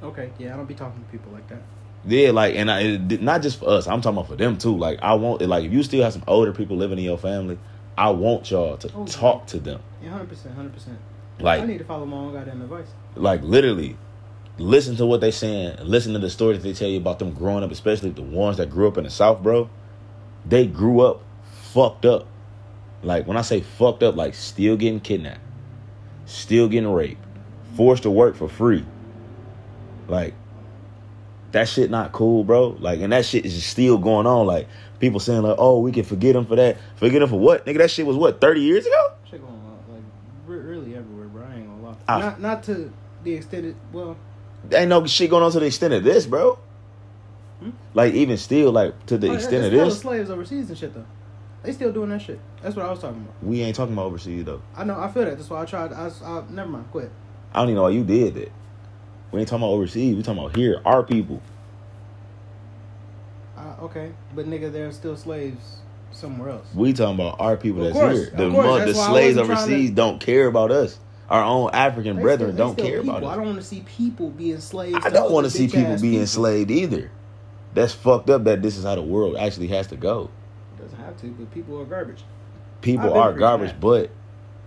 Okay, 0.03 0.31
yeah, 0.39 0.55
I 0.55 0.57
don't 0.57 0.67
be 0.67 0.75
talking 0.75 1.01
to 1.05 1.11
people 1.11 1.31
like 1.33 1.47
that. 1.49 1.63
Yeah, 2.05 2.33
like, 2.33 2.57
and 2.57 2.71
I, 2.71 2.81
it, 2.81 3.23
not 3.23 3.43
just 3.43 3.61
for 3.61 3.69
us. 3.69 3.87
I'm 3.87 4.01
talking 4.01 4.19
about 4.19 4.29
for 4.29 4.37
them 4.37 4.59
too. 4.59 4.77
Like, 4.77 4.99
I 5.03 5.15
want, 5.15 5.41
like, 5.43 5.65
if 5.65 5.73
you 5.73 5.83
still 5.85 6.03
have 6.03 6.13
some 6.13 6.25
older 6.27 6.53
people 6.53 6.77
living 6.77 6.99
in 6.99 7.05
your 7.05 7.19
family, 7.19 7.59
I 7.97 8.11
want 8.11 8.51
y'all 8.51 8.77
to 8.79 8.91
Oh, 8.95 9.07
talk 9.07 9.47
to 9.49 9.59
them. 9.61 9.81
Yeah, 10.03 10.11
100%, 10.19 10.27
100%. 10.57 10.73
I 11.39 11.43
Like, 11.43 11.67
need 11.67 11.79
to 11.79 11.85
follow 11.85 12.05
my 12.07 12.17
own 12.17 12.33
goddamn 12.33 12.63
advice. 12.63 12.89
like 13.15 13.43
literally, 13.43 13.97
listen 14.59 14.97
to 14.97 15.07
what 15.07 15.21
they 15.21 15.31
saying. 15.31 15.77
Listen 15.83 16.13
to 16.15 16.19
the 16.19 16.31
stories 16.31 16.59
that 16.59 16.65
they 16.69 16.75
tell 16.75 16.89
you 16.89 16.99
about 16.99 17.19
them 17.21 17.33
growing 17.35 17.63
up, 17.63 17.71
especially 17.71 18.11
the 18.11 18.23
ones 18.23 18.57
that 18.57 18.69
grew 18.71 18.89
up 18.89 18.99
in 18.99 19.05
the 19.05 19.11
South, 19.11 19.43
bro. 19.43 19.71
They 20.45 20.67
grew 20.67 21.01
up 21.03 21.23
fucked 21.73 22.05
up. 22.05 22.27
Like 23.05 23.27
when 23.29 23.37
I 23.37 23.43
say 23.43 23.61
fucked 23.61 24.03
up, 24.03 24.17
like 24.17 24.35
still 24.35 24.77
getting 24.77 25.01
kidnapped, 25.01 25.41
still 26.27 26.69
getting 26.69 26.91
raped, 26.93 27.21
forced 27.77 28.03
to 28.05 28.11
work 28.11 28.35
for 28.37 28.49
free. 28.49 28.85
Like 30.09 30.35
that 31.53 31.69
shit 31.69 31.91
not 31.91 32.13
cool, 32.13 32.45
bro. 32.45 32.77
Like 32.79 33.01
and 33.01 33.13
that 33.13 33.25
shit 33.25 33.47
is 33.47 33.65
still 33.65 33.99
going 33.99 34.27
on. 34.27 34.47
Like 34.47 34.69
people 34.99 35.21
saying 35.21 35.43
like, 35.43 35.57
oh, 35.59 35.81
we 35.81 35.93
can 35.93 36.05
forget 36.05 36.35
them 36.35 36.47
for 36.47 36.57
that. 36.57 36.79
Forget 36.97 37.21
them 37.21 37.29
for 37.29 37.39
what, 37.39 37.65
nigga? 37.67 37.79
That 37.79 37.91
shit 37.91 38.07
was 38.07 38.17
what 38.17 38.41
thirty 38.41 38.61
years 38.61 38.87
ago. 38.87 39.13
Shit 39.31 39.41
going 39.41 39.53
on, 39.53 39.79
like, 39.89 40.03
really 40.47 40.97
everywhere, 40.97 41.29
bro. 41.29 41.45
I 41.45 41.55
ain't 41.55 41.67
gonna 41.67 41.83
lie. 41.83 41.97
Ah. 42.09 42.19
Not, 42.19 42.41
not 42.41 42.63
to 42.65 42.93
the 43.25 43.35
extent 43.35 43.67
it, 43.67 43.77
well, 43.93 44.17
Ain't 44.71 44.89
no 44.89 45.05
shit 45.07 45.31
going 45.31 45.43
on 45.43 45.51
to 45.53 45.61
the 45.61 45.67
extent 45.67 45.93
of 45.93 46.05
this, 46.05 46.27
bro. 46.27 46.59
Hmm? 47.61 47.71
Like 47.95 48.15
even 48.15 48.37
still, 48.37 48.71
like 48.71 49.07
to 49.07 49.19
the 49.19 49.29
oh, 49.29 49.35
extent 49.35 49.65
of 49.65 49.73
this, 49.73 50.01
slaves 50.01 50.31
overseas 50.31 50.69
and 50.69 50.79
shit, 50.79 50.95
though. 50.95 51.07
They 51.63 51.73
still 51.73 51.93
doing 51.93 52.11
that 52.11 52.23
shit. 52.23 52.41
That's 52.61 52.75
what 52.75 52.85
I 52.85 52.91
was 52.91 53.01
talking 53.01 53.23
about. 53.23 53.35
we 53.43 53.63
ain't 53.63 53.77
talking 53.77 53.93
about 53.93 54.07
overseas 54.07 54.45
though. 54.45 54.63
I 54.77 54.85
know, 54.85 54.99
I 54.99 55.11
feel 55.11 55.25
that. 55.25 55.37
That's 55.37 55.49
why 55.49 55.63
I 55.63 55.65
tried, 55.65 55.93
I, 55.93 56.11
I 56.25 56.43
never 56.51 56.69
mind, 56.69 56.91
quit. 56.91 57.11
I 57.53 57.61
don't 57.61 57.69
even 57.69 57.77
know 57.77 57.83
why 57.83 57.91
you 57.91 58.05
did 58.05 58.35
that. 58.35 58.53
We 59.33 59.41
ain't 59.41 59.49
talking 59.49 59.63
about 59.65 59.73
overseas. 59.73 60.15
We 60.15 60.23
talking 60.23 60.43
about 60.43 60.57
here, 60.57 60.81
our 60.85 61.03
people. 61.03 61.41
Uh, 63.57 63.75
okay, 63.83 64.13
but 64.35 64.47
nigga, 64.47 64.73
there's 64.73 64.95
still 64.97 65.17
slaves 65.17 65.77
somewhere 66.11 66.51
else. 66.51 66.67
We 66.75 66.93
talking 66.93 67.15
about 67.15 67.41
our 67.41 67.57
people 67.57 67.81
Of 67.87 67.95
that's 67.95 67.99
course, 67.99 68.17
here. 68.19 68.31
The, 68.37 68.51
course. 68.51 68.85
the 68.85 68.95
slaves 68.95 69.37
wasn't 69.37 69.59
to- 69.59 69.63
overseas 69.65 69.91
don't 69.91 70.21
care 70.21 70.47
about 70.47 70.71
us. 70.71 70.99
Our 71.31 71.43
own 71.45 71.71
African 71.73 72.17
They 72.17 72.23
brethren 72.23 72.53
still- 72.55 72.75
don't 72.75 72.77
care 72.79 73.01
people. 73.01 73.17
about 73.17 73.25
us. 73.29 73.33
I 73.33 73.37
don't 73.37 73.47
want 73.47 73.59
to 73.59 73.65
see 73.65 73.81
people 73.87 74.31
being 74.31 74.61
slaves. 74.61 74.99
I 75.03 75.09
don't 75.11 75.33
want 75.33 75.45
to 75.47 75.51
see 75.51 75.67
people 75.67 75.83
being 75.85 75.99
people. 76.01 76.21
enslaved 76.21 76.71
either. 76.71 77.11
That's 77.75 77.95
fucked 77.95 78.29
up. 78.29 78.45
That 78.45 78.61
this 78.61 78.77
is 78.77 78.85
how 78.85 78.97
the 78.97 79.03
world 79.03 79.37
actually 79.37 79.69
has 79.69 79.87
to 79.89 79.97
go. 79.97 80.29
It 80.79 80.83
Doesn't 80.83 80.99
have 80.99 81.17
to, 81.23 81.29
but 81.29 81.51
people 81.53 81.81
are 81.81 81.87
garbage. 81.87 82.23
People 82.83 83.15
are 83.15 83.33
garbage, 83.33 83.71
that. 83.71 83.81
but 83.81 84.11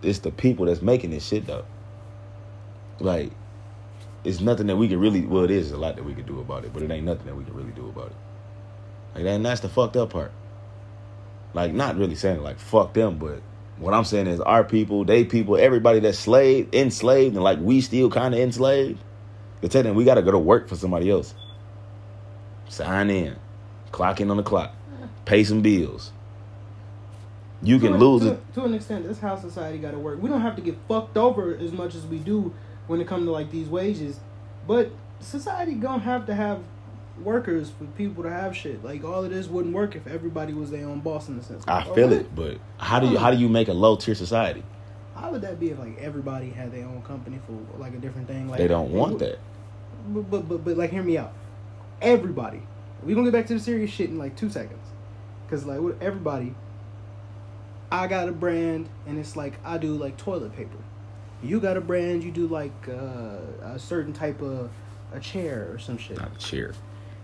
it's 0.02 0.20
the 0.20 0.32
people 0.32 0.66
that's 0.66 0.82
making 0.82 1.12
this 1.12 1.28
shit 1.28 1.46
though. 1.46 1.66
Like, 3.00 3.32
it's 4.26 4.42
nothing 4.42 4.68
that 4.68 4.76
we 4.76 4.88
can 4.88 5.00
really. 5.00 5.22
Well, 5.22 5.44
it 5.44 5.52
is 5.52 5.72
a 5.72 5.78
lot 5.78 5.96
that 5.96 6.04
we 6.04 6.14
can 6.14 6.26
do 6.26 6.40
about 6.40 6.66
it, 6.66 6.74
but 6.74 6.84
it 6.84 6.92
ain't 6.92 7.06
nothing 7.06 7.26
that 7.28 7.36
we 7.36 7.44
can 7.44 7.54
really 7.54 7.72
do 7.72 7.88
about 7.88 8.08
it. 8.08 8.16
Like, 9.16 9.26
and 9.26 9.46
that's 9.46 9.62
the 9.62 9.70
fucked 9.70 9.96
up 9.96 10.12
part. 10.12 10.32
Like, 11.54 11.74
not 11.74 11.96
really 11.96 12.16
saying 12.16 12.42
like 12.42 12.60
fuck 12.60 12.94
them, 12.94 13.18
but 13.18 13.42
what 13.78 13.94
I'm 13.94 14.04
saying 14.04 14.28
is 14.28 14.40
our 14.42 14.64
people, 14.64 15.06
they 15.06 15.26
people, 15.26 15.58
everybody 15.58 16.00
that's 16.00 16.20
slaved, 16.20 16.74
enslaved, 16.74 17.36
and 17.36 17.44
like 17.44 17.60
we 17.60 17.82
still 17.82 18.10
kind 18.10 18.34
of 18.34 18.40
enslaved. 18.40 19.00
They're 19.62 19.70
telling 19.70 19.88
them 19.88 19.96
we 19.96 20.04
got 20.04 20.16
to 20.16 20.22
go 20.22 20.32
to 20.32 20.40
work 20.40 20.68
for 20.68 20.76
somebody 20.76 21.10
else. 21.10 21.34
Sign 22.68 23.10
in, 23.10 23.36
clock 23.92 24.20
in 24.20 24.32
on 24.32 24.38
the 24.38 24.44
clock, 24.44 24.74
pay 25.26 25.44
some 25.44 25.62
bills. 25.62 26.12
You 27.62 27.80
can 27.80 27.94
to, 27.94 27.98
lose 27.98 28.24
to, 28.24 28.34
it. 28.34 28.54
to 28.56 28.64
an 28.66 28.74
extent. 28.74 29.08
That's 29.08 29.20
how 29.20 29.38
society 29.38 29.78
got 29.78 29.92
to 29.92 30.00
work. 30.00 30.22
We 30.22 30.30
don't 30.30 30.42
have 30.42 30.56
to 30.58 30.62
get 30.62 30.78
fucked 30.88 31.18
over 31.18 31.56
as 31.56 31.72
much 31.72 31.96
as 31.96 32.06
we 32.06 32.20
do 32.20 32.54
when 32.88 33.02
it 33.02 33.08
comes 33.08 33.26
to 33.26 33.32
like 33.32 33.52
these 33.52 33.68
wages, 33.68 34.20
but 34.68 34.92
society 35.20 35.74
gonna 35.74 36.04
have 36.04 36.26
to 36.28 36.36
have 36.36 36.62
workers 37.24 37.70
for 37.70 37.86
people 37.98 38.24
to 38.24 38.30
have 38.30 38.56
shit. 38.56 38.84
Like 38.84 39.04
all 39.04 39.24
of 39.24 39.30
this 39.30 39.48
wouldn't 39.48 39.74
work 39.74 39.96
if 39.96 40.08
everybody 40.08 40.54
was 40.54 40.72
their 40.72 40.88
own 40.88 41.00
boss 41.00 41.28
in 41.30 41.38
a 41.38 41.44
sense. 41.44 41.64
I 41.68 41.84
feel 41.84 42.12
it, 42.12 42.34
but 42.36 42.58
how 42.78 43.00
do 43.00 43.08
you 43.08 43.18
how 43.18 43.32
do 43.32 43.38
you 43.38 43.50
make 43.50 43.68
a 43.68 43.74
low 43.74 43.96
tier 43.96 44.16
society? 44.16 44.64
How 45.16 45.32
would 45.32 45.42
that 45.42 45.60
be 45.60 45.70
if 45.70 45.80
like 45.80 45.98
everybody 45.98 46.50
had 46.50 46.74
their 46.74 46.86
own 46.86 47.02
company 47.04 47.40
for 47.46 47.80
like 47.80 47.94
a 47.94 47.98
different 47.98 48.28
thing? 48.28 48.50
Like 48.50 48.58
They 48.58 48.68
don't 48.68 48.92
want 48.92 49.20
that. 49.20 49.40
But 50.10 50.30
but 50.30 50.50
but, 50.50 50.66
but 50.66 50.78
like 50.78 50.92
hear 50.92 51.04
me 51.04 51.18
out. 51.18 51.34
Everybody. 52.02 52.62
We 53.04 53.14
gonna 53.14 53.26
get 53.26 53.34
back 53.34 53.48
to 53.48 53.54
the 53.54 53.60
serious 53.60 53.92
shit 53.92 54.10
in 54.10 54.18
like 54.18 54.36
two 54.36 54.50
seconds. 54.50 54.82
Cause 55.50 55.64
like 55.64 55.80
with 55.80 56.02
everybody, 56.02 56.56
I 57.92 58.08
got 58.08 58.28
a 58.28 58.32
brand 58.32 58.90
and 59.06 59.20
it's 59.20 59.36
like 59.36 59.54
I 59.64 59.78
do 59.78 59.96
like 59.96 60.18
toilet 60.18 60.56
paper. 60.56 60.78
You 61.44 61.60
got 61.60 61.78
a 61.78 61.82
brand, 61.82 62.24
you 62.24 62.32
do 62.32 62.48
like 62.48 62.74
uh, 62.88 63.38
a 63.62 63.78
certain 63.78 64.14
type 64.14 64.42
of 64.42 64.70
a 65.14 65.20
chair 65.20 65.70
or 65.72 65.80
some 65.80 65.98
shit. 65.98 66.18
Not 66.18 66.36
a 66.36 66.40
chair. 66.40 66.74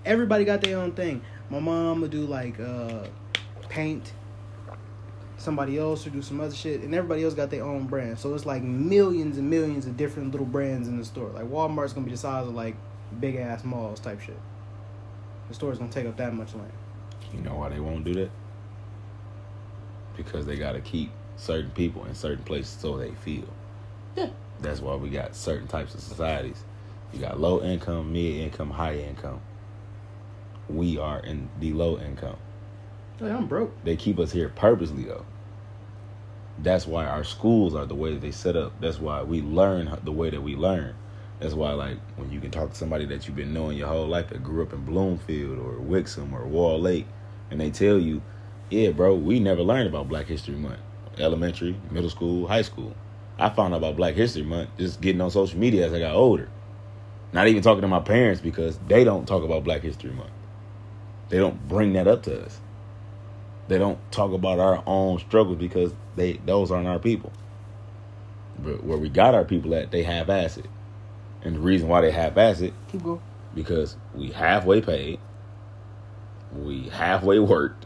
Everybody 0.06 0.46
got 0.46 0.62
their 0.62 0.78
own 0.78 0.92
thing. 0.92 1.22
My 1.50 1.60
mom 1.60 2.02
would 2.02 2.12
do 2.12 2.26
like 2.26 2.60
uh, 2.60 3.06
paint. 3.70 4.14
Somebody 5.38 5.78
else 5.80 6.04
would 6.04 6.14
do 6.14 6.22
some 6.22 6.40
other 6.40 6.54
shit, 6.54 6.82
and 6.82 6.94
everybody 6.94 7.24
else 7.24 7.34
got 7.34 7.50
their 7.50 7.64
own 7.64 7.88
brand. 7.88 8.20
So 8.20 8.34
it's 8.36 8.46
like 8.46 8.62
millions 8.62 9.38
and 9.38 9.50
millions 9.50 9.88
of 9.88 9.98
different 9.98 10.32
little 10.32 10.46
brands 10.46 10.88
in 10.88 10.98
the 10.98 11.06
store. 11.06 11.30
Like 11.30 11.46
Walmart's 11.46 11.94
gonna 11.94 12.06
be 12.06 12.12
the 12.12 12.18
size 12.18 12.46
of 12.46 12.54
like 12.54 12.76
big 13.20 13.36
ass 13.36 13.64
malls 13.64 14.00
type 14.00 14.22
shit. 14.22 14.38
The 15.48 15.56
store's 15.56 15.80
gonna 15.80 15.92
take 15.92 16.06
up 16.06 16.18
that 16.18 16.34
much 16.34 16.54
land. 16.54 16.72
You 17.34 17.42
know 17.42 17.56
why 17.56 17.70
they 17.70 17.80
won't 17.80 18.04
do 18.04 18.14
that? 18.16 18.30
Because 20.16 20.46
they 20.46 20.58
got 20.58 20.74
to 20.74 20.82
keep 20.82 21.12
certain 21.38 21.72
people 21.72 22.06
in 22.06 22.14
certain 22.14 22.44
places 22.44 22.78
so 22.80 22.98
they 22.98 23.12
feel. 23.12 23.48
Yeah. 24.16 24.30
That's 24.60 24.80
why 24.80 24.96
we 24.96 25.10
got 25.10 25.36
certain 25.36 25.68
types 25.68 25.94
of 25.94 26.02
societies. 26.02 26.64
You 27.14 27.20
got 27.20 27.40
low 27.40 27.62
income, 27.62 28.14
mid 28.14 28.38
income, 28.38 28.72
high 28.72 28.98
income. 28.98 29.42
We 30.70 30.98
are 30.98 31.20
in 31.20 31.50
the 31.60 31.74
low 31.74 32.00
income. 32.00 32.38
Like, 33.20 33.34
I'm 33.34 33.48
broke. 33.48 33.84
They 33.84 33.96
keep 33.96 34.18
us 34.20 34.32
here 34.32 34.50
purposely 34.50 35.04
though. 35.04 35.26
That's 36.60 36.86
why 36.86 37.06
our 37.06 37.24
schools 37.24 37.76
are 37.76 37.86
the 37.86 37.96
way 37.96 38.14
that 38.14 38.22
they 38.22 38.32
set 38.32 38.56
up. 38.56 38.80
That's 38.80 39.00
why 39.00 39.24
we 39.24 39.42
learn 39.42 39.98
the 40.04 40.12
way 40.12 40.30
that 40.30 40.42
we 40.42 40.56
learn. 40.56 40.96
That's 41.40 41.56
why, 41.56 41.72
like, 41.74 41.98
when 42.18 42.32
you 42.32 42.40
can 42.40 42.52
talk 42.52 42.70
to 42.70 42.76
somebody 42.76 43.06
that 43.06 43.26
you've 43.26 43.36
been 43.36 43.54
knowing 43.54 43.78
your 43.78 43.88
whole 43.88 44.08
life 44.08 44.30
that 44.30 44.44
grew 44.44 44.62
up 44.62 44.74
in 44.74 44.86
Bloomfield 44.86 45.58
or 45.58 45.74
Wixom 45.74 46.34
or 46.34 46.46
Walled 46.46 46.84
Lake, 46.84 47.08
and 47.50 47.60
they 47.60 47.72
tell 47.72 47.98
you, 47.98 48.22
"Yeah, 48.70 48.92
bro, 48.92 49.16
we 49.16 49.40
never 49.40 49.64
learned 49.64 49.90
about 49.90 50.08
Black 50.08 50.28
History 50.28 50.56
Month, 50.56 50.80
elementary, 51.18 51.76
middle 51.90 52.12
school, 52.12 52.48
high 52.48 52.62
school." 52.62 52.94
I 53.40 53.50
found 53.50 53.74
out 53.74 53.78
about 53.78 53.96
Black 53.96 54.14
History 54.16 54.44
Month 54.44 54.70
just 54.78 55.02
getting 55.02 55.22
on 55.22 55.32
social 55.32 55.60
media 55.60 55.86
as 55.86 55.94
I 55.94 56.00
got 56.00 56.14
older. 56.16 56.50
Not 57.34 57.48
even 57.48 57.64
talking 57.64 57.82
to 57.82 57.88
my 57.88 58.02
parents 58.02 58.42
because 58.42 58.78
they 58.88 59.04
don't 59.04 59.26
talk 59.28 59.44
about 59.44 59.64
Black 59.64 59.82
History 59.82 60.12
Month. 60.12 60.32
They 61.30 61.38
don't 61.38 61.68
bring 61.68 61.94
that 61.94 62.08
up 62.08 62.24
to 62.24 62.44
us. 62.46 62.60
They 63.68 63.78
don't 63.78 63.98
talk 64.12 64.34
about 64.34 64.60
our 64.60 64.84
own 64.86 65.20
struggles 65.20 65.58
because 65.58 65.94
they 66.16 66.34
those 66.46 66.72
aren't 66.72 66.88
our 66.88 67.00
people. 67.00 67.32
But 68.60 68.84
where 68.84 68.98
we 68.98 69.08
got 69.10 69.34
our 69.34 69.46
people 69.46 69.74
at, 69.76 69.92
they 69.92 70.04
ass 70.06 70.58
it. 70.58 70.66
And 71.44 71.56
the 71.56 71.60
reason 71.60 71.88
why 71.88 72.02
they 72.02 72.12
ass 72.12 72.62
it, 72.62 72.74
Keep 72.92 73.04
going. 73.04 73.22
because 73.56 73.96
we 74.14 74.32
halfway 74.32 74.82
paid, 74.82 75.20
we 76.54 76.90
halfway 76.90 77.40
worked, 77.40 77.86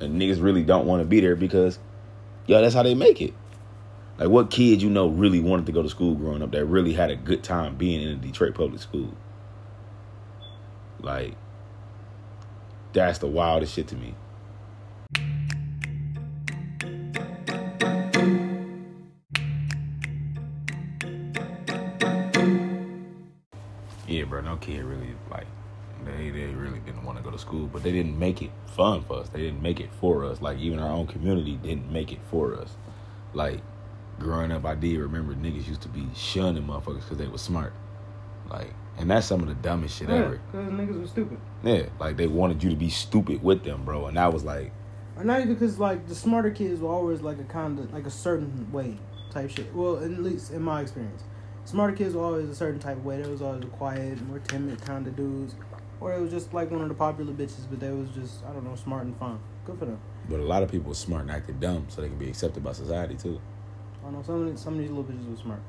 and 0.00 0.20
niggas 0.20 0.42
really 0.42 0.62
don't 0.62 0.86
want 0.86 1.02
to 1.02 1.04
be 1.06 1.20
there 1.20 1.36
because, 1.36 1.78
yo, 2.46 2.60
that's 2.60 2.74
how 2.74 2.82
they 2.82 2.94
make 2.94 3.20
it. 3.20 3.34
Like, 4.16 4.28
what 4.28 4.50
kids 4.50 4.82
you 4.82 4.90
know 4.90 5.08
really 5.08 5.40
wanted 5.40 5.66
to 5.66 5.72
go 5.72 5.82
to 5.82 5.88
school 5.88 6.14
growing 6.14 6.42
up 6.42 6.52
that 6.52 6.64
really 6.66 6.92
had 6.92 7.10
a 7.10 7.16
good 7.16 7.42
time 7.42 7.74
being 7.74 8.00
in 8.00 8.08
a 8.08 8.14
Detroit 8.14 8.54
public 8.54 8.80
school? 8.80 9.12
Like, 11.00 11.34
that's 12.92 13.18
the 13.18 13.26
wildest 13.26 13.74
shit 13.74 13.88
to 13.88 13.96
me. 13.96 14.14
Yeah, 24.06 24.24
bro, 24.24 24.42
no 24.42 24.56
kid 24.58 24.84
really 24.84 25.16
like 25.28 25.46
they 26.04 26.30
they 26.30 26.46
really 26.46 26.78
didn't 26.80 27.02
want 27.04 27.18
to 27.18 27.24
go 27.24 27.30
to 27.30 27.38
school, 27.38 27.66
but 27.66 27.82
they 27.82 27.90
didn't 27.90 28.16
make 28.16 28.42
it 28.42 28.50
fun 28.66 29.02
for 29.02 29.18
us. 29.20 29.28
They 29.30 29.40
didn't 29.40 29.62
make 29.62 29.80
it 29.80 29.90
for 30.00 30.24
us. 30.24 30.40
Like 30.40 30.58
even 30.58 30.78
our 30.78 30.90
own 30.90 31.08
community 31.08 31.56
didn't 31.56 31.90
make 31.90 32.12
it 32.12 32.20
for 32.30 32.54
us. 32.54 32.76
Like 33.32 33.60
growing 34.18 34.52
up, 34.52 34.64
I 34.64 34.74
did 34.74 34.98
remember 34.98 35.34
niggas 35.34 35.66
used 35.68 35.82
to 35.82 35.88
be 35.88 36.06
shunning 36.14 36.64
motherfuckers 36.64 37.00
because 37.02 37.18
they 37.18 37.26
were 37.26 37.38
smart. 37.38 37.72
Like, 38.50 38.72
and 38.98 39.10
that's 39.10 39.26
some 39.26 39.40
of 39.42 39.48
the 39.48 39.54
dumbest 39.54 39.98
shit 39.98 40.08
Yeah, 40.08 40.16
ever. 40.16 40.40
because 40.52 40.70
niggas 40.70 41.00
were 41.00 41.06
stupid. 41.06 41.38
Yeah, 41.62 41.86
like 41.98 42.16
they 42.16 42.26
wanted 42.26 42.62
you 42.62 42.70
to 42.70 42.76
be 42.76 42.90
stupid 42.90 43.42
with 43.42 43.64
them, 43.64 43.84
bro. 43.84 44.06
And 44.06 44.18
I 44.18 44.28
was 44.28 44.44
like, 44.44 44.72
Or 45.16 45.24
not 45.24 45.40
even 45.40 45.54
because 45.54 45.78
like 45.78 46.06
the 46.06 46.14
smarter 46.14 46.50
kids 46.50 46.80
were 46.80 46.90
always 46.90 47.20
like 47.20 47.38
a 47.40 47.44
kind 47.44 47.78
of 47.78 47.92
like 47.92 48.06
a 48.06 48.10
certain 48.10 48.70
way 48.72 48.98
type 49.30 49.50
shit. 49.50 49.74
Well, 49.74 49.98
at 49.98 50.10
least 50.10 50.52
in 50.52 50.62
my 50.62 50.82
experience, 50.82 51.24
smarter 51.64 51.94
kids 51.96 52.14
were 52.14 52.22
always 52.22 52.48
a 52.48 52.54
certain 52.54 52.78
type 52.80 52.98
of 52.98 53.04
way. 53.04 53.20
There 53.20 53.30
was 53.30 53.42
always 53.42 53.64
a 53.64 53.68
quiet, 53.68 54.20
more 54.28 54.38
timid 54.40 54.80
kind 54.82 55.06
of 55.06 55.16
dudes, 55.16 55.54
or 56.00 56.12
it 56.14 56.20
was 56.20 56.30
just 56.30 56.52
like 56.54 56.70
one 56.70 56.82
of 56.82 56.88
the 56.88 56.94
popular 56.94 57.32
bitches, 57.32 57.68
but 57.68 57.80
they 57.80 57.90
was 57.90 58.10
just 58.10 58.44
I 58.44 58.52
don't 58.52 58.64
know 58.64 58.76
smart 58.76 59.04
and 59.06 59.16
fun. 59.16 59.40
Good 59.64 59.78
for 59.78 59.86
them. 59.86 59.98
but 60.28 60.38
a 60.38 60.44
lot 60.44 60.62
of 60.62 60.70
people 60.70 60.92
are 60.92 60.94
smart 60.94 61.22
and 61.22 61.30
acting 61.30 61.58
dumb 61.58 61.86
so 61.88 62.02
they 62.02 62.08
can 62.08 62.18
be 62.18 62.28
accepted 62.28 62.62
by 62.62 62.72
society 62.72 63.14
too. 63.16 63.40
I 64.06 64.10
know 64.10 64.22
some 64.22 64.42
of 64.42 64.50
these, 64.50 64.60
some 64.60 64.74
of 64.74 64.80
these 64.80 64.90
little 64.90 65.04
bitches 65.04 65.30
were 65.30 65.36
smart, 65.36 65.60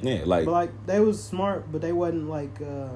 Yeah, 0.00 0.22
like 0.24 0.44
but 0.44 0.52
like 0.52 0.86
they 0.86 1.00
was 1.00 1.22
smart, 1.22 1.70
but 1.70 1.80
they 1.80 1.92
wasn't 1.92 2.28
like. 2.28 2.60
uh 2.60 2.88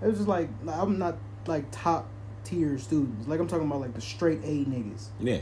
It 0.00 0.06
was 0.06 0.16
just 0.16 0.28
like 0.28 0.48
I'm 0.68 0.98
not 0.98 1.16
like 1.46 1.64
top 1.72 2.08
tier 2.44 2.78
students. 2.78 3.26
Like 3.26 3.40
I'm 3.40 3.48
talking 3.48 3.66
about 3.66 3.80
like 3.80 3.94
the 3.94 4.00
straight 4.00 4.38
A 4.44 4.64
niggas. 4.64 5.08
Yeah. 5.20 5.38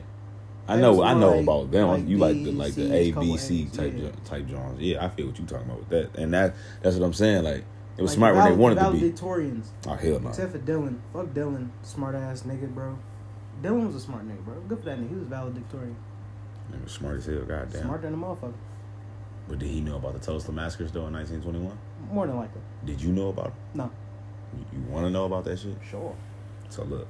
I 0.69 0.77
know, 0.77 1.03
I 1.03 1.15
know 1.15 1.31
like- 1.33 1.43
about 1.43 1.71
them. 1.71 1.89
like 1.89 2.09
you 2.09 2.17
like 2.19 2.43
the 2.43 2.53
like 2.53 2.75
the 2.75 2.93
A, 2.93 3.13
B, 3.13 3.37
C 3.37 3.67
type 3.67 3.93
yeah. 3.97 4.11
type 4.25 4.47
Johns. 4.49 4.81
Yeah, 4.81 5.05
I 5.05 5.09
feel 5.11 5.27
what 5.27 5.39
you 5.39 5.45
talking 5.45 5.67
about 5.67 5.79
with 5.81 5.89
that, 5.91 6.17
and 6.19 6.33
that 6.35 6.55
that's 6.83 6.97
what 6.97 7.05
I'm 7.05 7.13
saying. 7.13 7.45
Like 7.45 7.65
it 7.97 8.03
was 8.03 8.11
Like, 8.13 8.17
smart 8.17 8.35
when 8.37 8.45
they 8.51 8.57
wanted 8.57 8.75
to 8.81 8.91
be. 8.91 8.99
valedictorians. 9.13 9.67
Oh 9.87 9.95
hell 9.95 10.19
no! 10.21 10.29
Except 10.31 10.53
for 10.53 10.59
Dylan. 10.59 10.99
Fuck 11.13 11.27
Dylan. 11.29 11.69
Smart 11.83 12.15
ass 12.17 12.43
nigga, 12.43 12.69
bro. 12.75 12.99
Dylan 13.63 13.87
was 13.87 13.97
a 13.97 14.01
smart 14.01 14.27
nigga, 14.27 14.45
bro. 14.45 14.55
Good 14.69 14.79
for 14.79 14.85
that 14.87 14.99
nigga. 14.99 15.09
He 15.09 15.15
was 15.15 15.29
valedictorian. 15.29 15.97
Was 16.83 16.93
smart 16.93 17.19
as 17.19 17.27
hell. 17.27 17.41
Goddamn. 17.41 17.83
Smart 17.83 18.03
than 18.03 18.15
a 18.15 18.17
motherfucker. 18.17 18.53
But 19.49 19.59
did 19.61 19.69
he 19.69 19.81
know 19.81 19.97
about 19.97 20.15
the 20.15 20.19
Tulsa 20.19 20.53
massacres 20.53 20.93
though 20.93 21.07
in 21.07 21.13
1921? 21.15 21.79
More 22.13 22.27
than 22.27 22.37
likely. 22.37 22.61
Did 22.85 23.01
you 23.01 23.13
know 23.13 23.29
about? 23.29 23.49
It? 23.49 23.55
No. 23.75 23.91
You, 24.53 24.79
you 24.79 24.85
want 24.89 25.07
to 25.07 25.11
know 25.11 25.25
about 25.25 25.45
that 25.45 25.59
shit? 25.59 25.77
Sure. 25.89 26.15
So 26.69 26.85
look, 26.85 27.07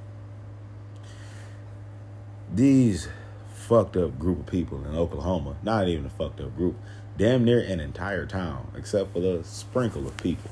these 2.53 3.09
fucked 3.53 3.97
up 3.97 4.17
group 4.19 4.39
of 4.39 4.45
people 4.45 4.85
in 4.85 4.95
Oklahoma, 4.95 5.55
not 5.63 5.87
even 5.87 6.05
a 6.05 6.09
fucked 6.09 6.39
up 6.39 6.55
group, 6.55 6.75
damn 7.17 7.43
near 7.43 7.59
an 7.59 7.79
entire 7.79 8.25
town, 8.25 8.71
except 8.75 9.13
for 9.13 9.19
the 9.19 9.43
sprinkle 9.43 10.07
of 10.07 10.15
people, 10.17 10.51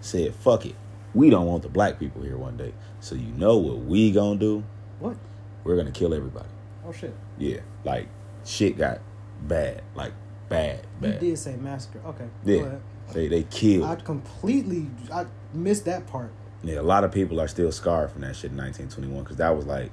said, 0.00 0.34
fuck 0.34 0.64
it. 0.64 0.76
We 1.12 1.28
don't 1.28 1.46
want 1.46 1.62
the 1.62 1.68
black 1.68 1.98
people 1.98 2.22
here 2.22 2.36
one 2.36 2.56
day. 2.56 2.72
So 3.00 3.16
you 3.16 3.32
know 3.32 3.56
what 3.58 3.78
we 3.78 4.12
gonna 4.12 4.38
do? 4.38 4.64
What? 5.00 5.16
We're 5.64 5.76
gonna 5.76 5.90
kill 5.90 6.14
everybody. 6.14 6.48
Oh 6.86 6.92
shit. 6.92 7.14
Yeah. 7.38 7.60
Like 7.84 8.08
shit 8.44 8.78
got 8.78 9.00
bad. 9.42 9.82
Like 9.94 10.12
bad, 10.48 10.86
bad. 11.00 11.22
You 11.22 11.30
did 11.30 11.38
say 11.38 11.56
massacre. 11.56 12.00
Okay. 12.06 12.28
Yeah. 12.44 12.76
They 13.12 13.28
they 13.28 13.42
killed. 13.44 13.84
I 13.84 13.96
completely 13.96 14.86
I 15.12 15.26
missed 15.52 15.84
that 15.86 16.06
part. 16.06 16.32
Yeah, 16.62 16.80
a 16.80 16.82
lot 16.82 17.04
of 17.04 17.12
people 17.12 17.40
are 17.40 17.48
still 17.48 17.72
scarred 17.72 18.10
from 18.10 18.20
that 18.20 18.36
shit 18.36 18.50
in 18.50 18.58
1921 18.58 19.24
because 19.24 19.38
that 19.38 19.56
was 19.56 19.66
like, 19.66 19.90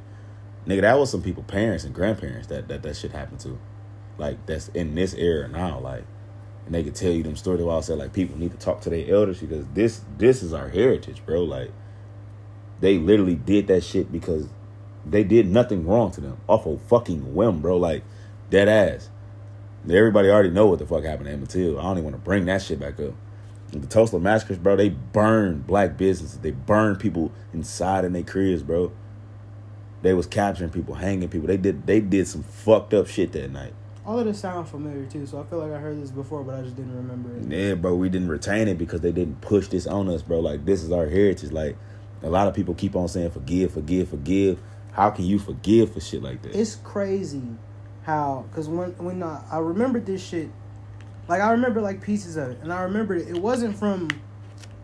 nigga, 0.66 0.82
that 0.82 1.00
was 1.00 1.10
some 1.10 1.22
people, 1.22 1.44
parents 1.44 1.86
and 1.86 1.96
grandparents 1.96 2.48
that 2.48 2.68
that, 2.68 2.84
that 2.84 2.96
shit 2.96 3.12
happened 3.12 3.40
to. 3.42 3.58
Like, 4.18 4.46
that's 4.46 4.68
in 4.70 4.96
this 4.96 5.14
era 5.14 5.48
now. 5.48 5.80
Like, 5.80 6.04
and 6.66 6.76
they 6.76 6.84
could 6.84 6.96
tell 6.96 7.12
you 7.12 7.24
them 7.24 7.36
stories 7.36 7.62
while 7.62 7.78
I 7.78 7.82
said, 7.82 7.98
like, 7.98 8.14
people 8.14 8.38
need 8.38 8.52
to 8.52 8.58
talk 8.58 8.82
to 8.82 8.90
their 8.90 9.10
elders 9.10 9.40
because 9.40 9.66
this 9.74 10.02
this 10.18 10.44
is 10.44 10.54
our 10.54 10.68
heritage, 10.68 11.26
bro. 11.26 11.44
Like, 11.44 11.72
they 12.82 12.98
literally 12.98 13.36
did 13.36 13.68
that 13.68 13.84
shit 13.84 14.12
because 14.12 14.50
they 15.10 15.24
did 15.24 15.48
nothing 15.48 15.86
wrong 15.86 16.12
to 16.12 16.22
them 16.22 16.38
off 16.48 16.66
a 16.66 16.78
fucking 16.78 17.34
whim, 17.34 17.62
bro. 17.62 17.78
Like, 17.78 18.04
dead 18.50 18.68
ass. 18.68 19.10
Everybody 19.90 20.30
already 20.30 20.50
know 20.50 20.68
what 20.68 20.80
the 20.80 20.86
fuck 20.86 21.04
happened 21.04 21.28
to 21.28 21.34
Emmett 21.34 21.50
Till. 21.50 21.80
I 21.80 21.84
don't 21.84 21.94
even 21.94 22.06
want 22.06 22.16
to 22.16 22.22
bring 22.22 22.46
that 22.46 22.62
shit 22.62 22.80
back 22.80 23.00
up. 23.00 23.14
The 23.72 23.88
Tulsa 23.88 24.20
massacres, 24.20 24.58
bro, 24.58 24.76
they 24.76 24.90
burned 24.90 25.68
black 25.68 25.98
businesses. 25.98 26.40
They 26.40 26.52
burned 26.52 27.00
people 27.00 27.32
inside 27.54 28.06
in 28.06 28.14
their 28.14 28.24
careers, 28.24 28.64
bro. 28.64 28.92
They 30.02 30.14
was 30.14 30.26
capturing 30.26 30.70
people, 30.70 30.96
hanging 30.96 31.28
people. 31.30 31.48
They 31.48 31.58
did 31.58 31.86
they 31.86 32.00
did 32.00 32.28
some 32.28 32.44
fucked 32.44 32.94
up 32.94 33.08
shit 33.08 33.34
that 33.34 33.52
night. 33.52 33.74
All 34.06 34.18
of 34.18 34.26
this 34.26 34.40
sounds 34.40 34.70
familiar 34.70 35.06
too, 35.06 35.26
so 35.26 35.42
I 35.42 35.44
feel 35.44 35.60
like 35.60 35.72
I 35.74 35.80
heard 35.80 36.02
this 36.02 36.12
before, 36.12 36.44
but 36.44 36.56
I 36.56 36.62
just 36.62 36.78
didn't 36.78 36.96
remember 36.96 37.36
it. 37.36 37.52
Yeah, 37.52 37.74
bro, 37.74 37.94
we 37.96 38.08
didn't 38.08 38.30
retain 38.30 38.70
it 38.70 38.78
because 38.78 39.02
they 39.02 39.12
didn't 39.12 39.42
push 39.42 39.68
this 39.68 39.86
on 39.86 40.08
us, 40.08 40.22
bro. 40.22 40.40
Like 40.40 40.66
this 40.66 40.82
is 40.84 40.92
our 40.92 41.08
heritage. 41.08 41.52
Like 41.52 41.76
a 42.24 42.30
lot 42.30 42.48
of 42.48 42.54
people 42.54 42.74
keep 42.74 42.96
on 42.96 43.10
saying 43.10 43.32
forgive, 43.32 43.74
forgive, 43.74 44.10
forgive. 44.10 44.60
How 44.98 45.12
can 45.12 45.25
you 45.25 45.38
forgive 45.38 45.94
for 45.94 46.01
shit 46.01 46.24
like 46.24 46.42
that? 46.42 46.56
It's 46.56 46.75
crazy 46.75 47.44
how, 48.01 48.46
cause 48.51 48.68
when 48.68 48.89
when 48.98 49.22
I, 49.22 49.44
I 49.51 49.60
remembered 49.60 50.08
this 50.08 50.25
shit, 50.25 50.50
like 51.27 51.39
I 51.39 51.51
remember 51.51 51.82
like 51.82 52.01
pieces 52.01 52.36
of 52.36 52.50
it, 52.50 52.60
and 52.63 52.74
I 52.74 52.82
remember 52.82 53.13
it. 53.13 53.27
It 53.27 53.38
wasn't 53.38 53.77
from 53.77 54.08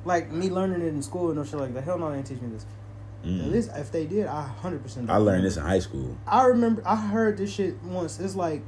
like 0.05 0.31
me 0.31 0.51
learning 0.51 0.81
it 0.83 0.89
in 0.89 1.01
school 1.01 1.29
and 1.29 1.37
no 1.39 1.43
shit 1.43 1.59
like 1.59 1.73
that. 1.73 1.83
Hell 1.83 1.97
no, 1.97 2.11
they 2.11 2.17
didn't 2.17 2.27
teach 2.27 2.41
me 2.41 2.49
this. 2.49 2.65
Mm. 3.25 3.45
At 3.45 3.51
least 3.51 3.71
if 3.75 3.91
they 3.91 4.05
did, 4.05 4.27
I 4.27 4.43
hundred 4.43 4.83
percent. 4.83 5.09
I 5.09 5.17
learned 5.17 5.45
this 5.45 5.57
in 5.57 5.63
high 5.63 5.79
school. 5.79 6.15
I 6.27 6.45
remember 6.45 6.83
I 6.85 6.95
heard 6.95 7.37
this 7.37 7.51
shit 7.51 7.81
once. 7.81 8.19
It's 8.19 8.35
like 8.35 8.61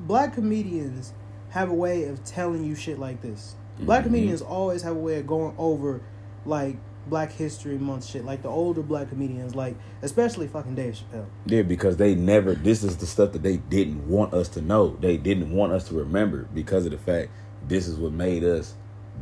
black 0.00 0.34
comedians 0.34 1.12
have 1.50 1.70
a 1.70 1.74
way 1.74 2.04
of 2.04 2.24
telling 2.24 2.64
you 2.64 2.74
shit 2.74 2.98
like 2.98 3.22
this. 3.22 3.54
Black 3.78 4.00
Mhm. 4.02 4.06
comedians 4.06 4.42
always 4.42 4.82
have 4.82 4.96
a 4.96 4.98
way 4.98 5.20
of 5.20 5.26
going 5.28 5.54
over 5.56 6.00
like 6.44 6.78
Black 7.06 7.32
History 7.32 7.78
Month 7.78 8.06
shit, 8.06 8.24
like 8.24 8.42
the 8.42 8.48
older 8.48 8.82
black 8.82 9.08
comedians, 9.08 9.54
like 9.54 9.76
especially 10.02 10.46
fucking 10.46 10.74
Dave 10.74 10.94
Chappelle. 10.94 11.26
Yeah, 11.46 11.62
because 11.62 11.96
they 11.96 12.14
never. 12.14 12.54
This 12.54 12.82
is 12.84 12.96
the 12.96 13.06
stuff 13.06 13.32
that 13.32 13.42
they 13.42 13.56
didn't 13.56 14.08
want 14.08 14.34
us 14.34 14.48
to 14.50 14.60
know. 14.60 14.96
They 15.00 15.16
didn't 15.16 15.50
want 15.50 15.72
us 15.72 15.88
to 15.88 15.94
remember 15.94 16.48
because 16.54 16.84
of 16.86 16.92
the 16.92 16.98
fact 16.98 17.30
this 17.66 17.88
is 17.88 17.98
what 17.98 18.12
made 18.12 18.44
us 18.44 18.74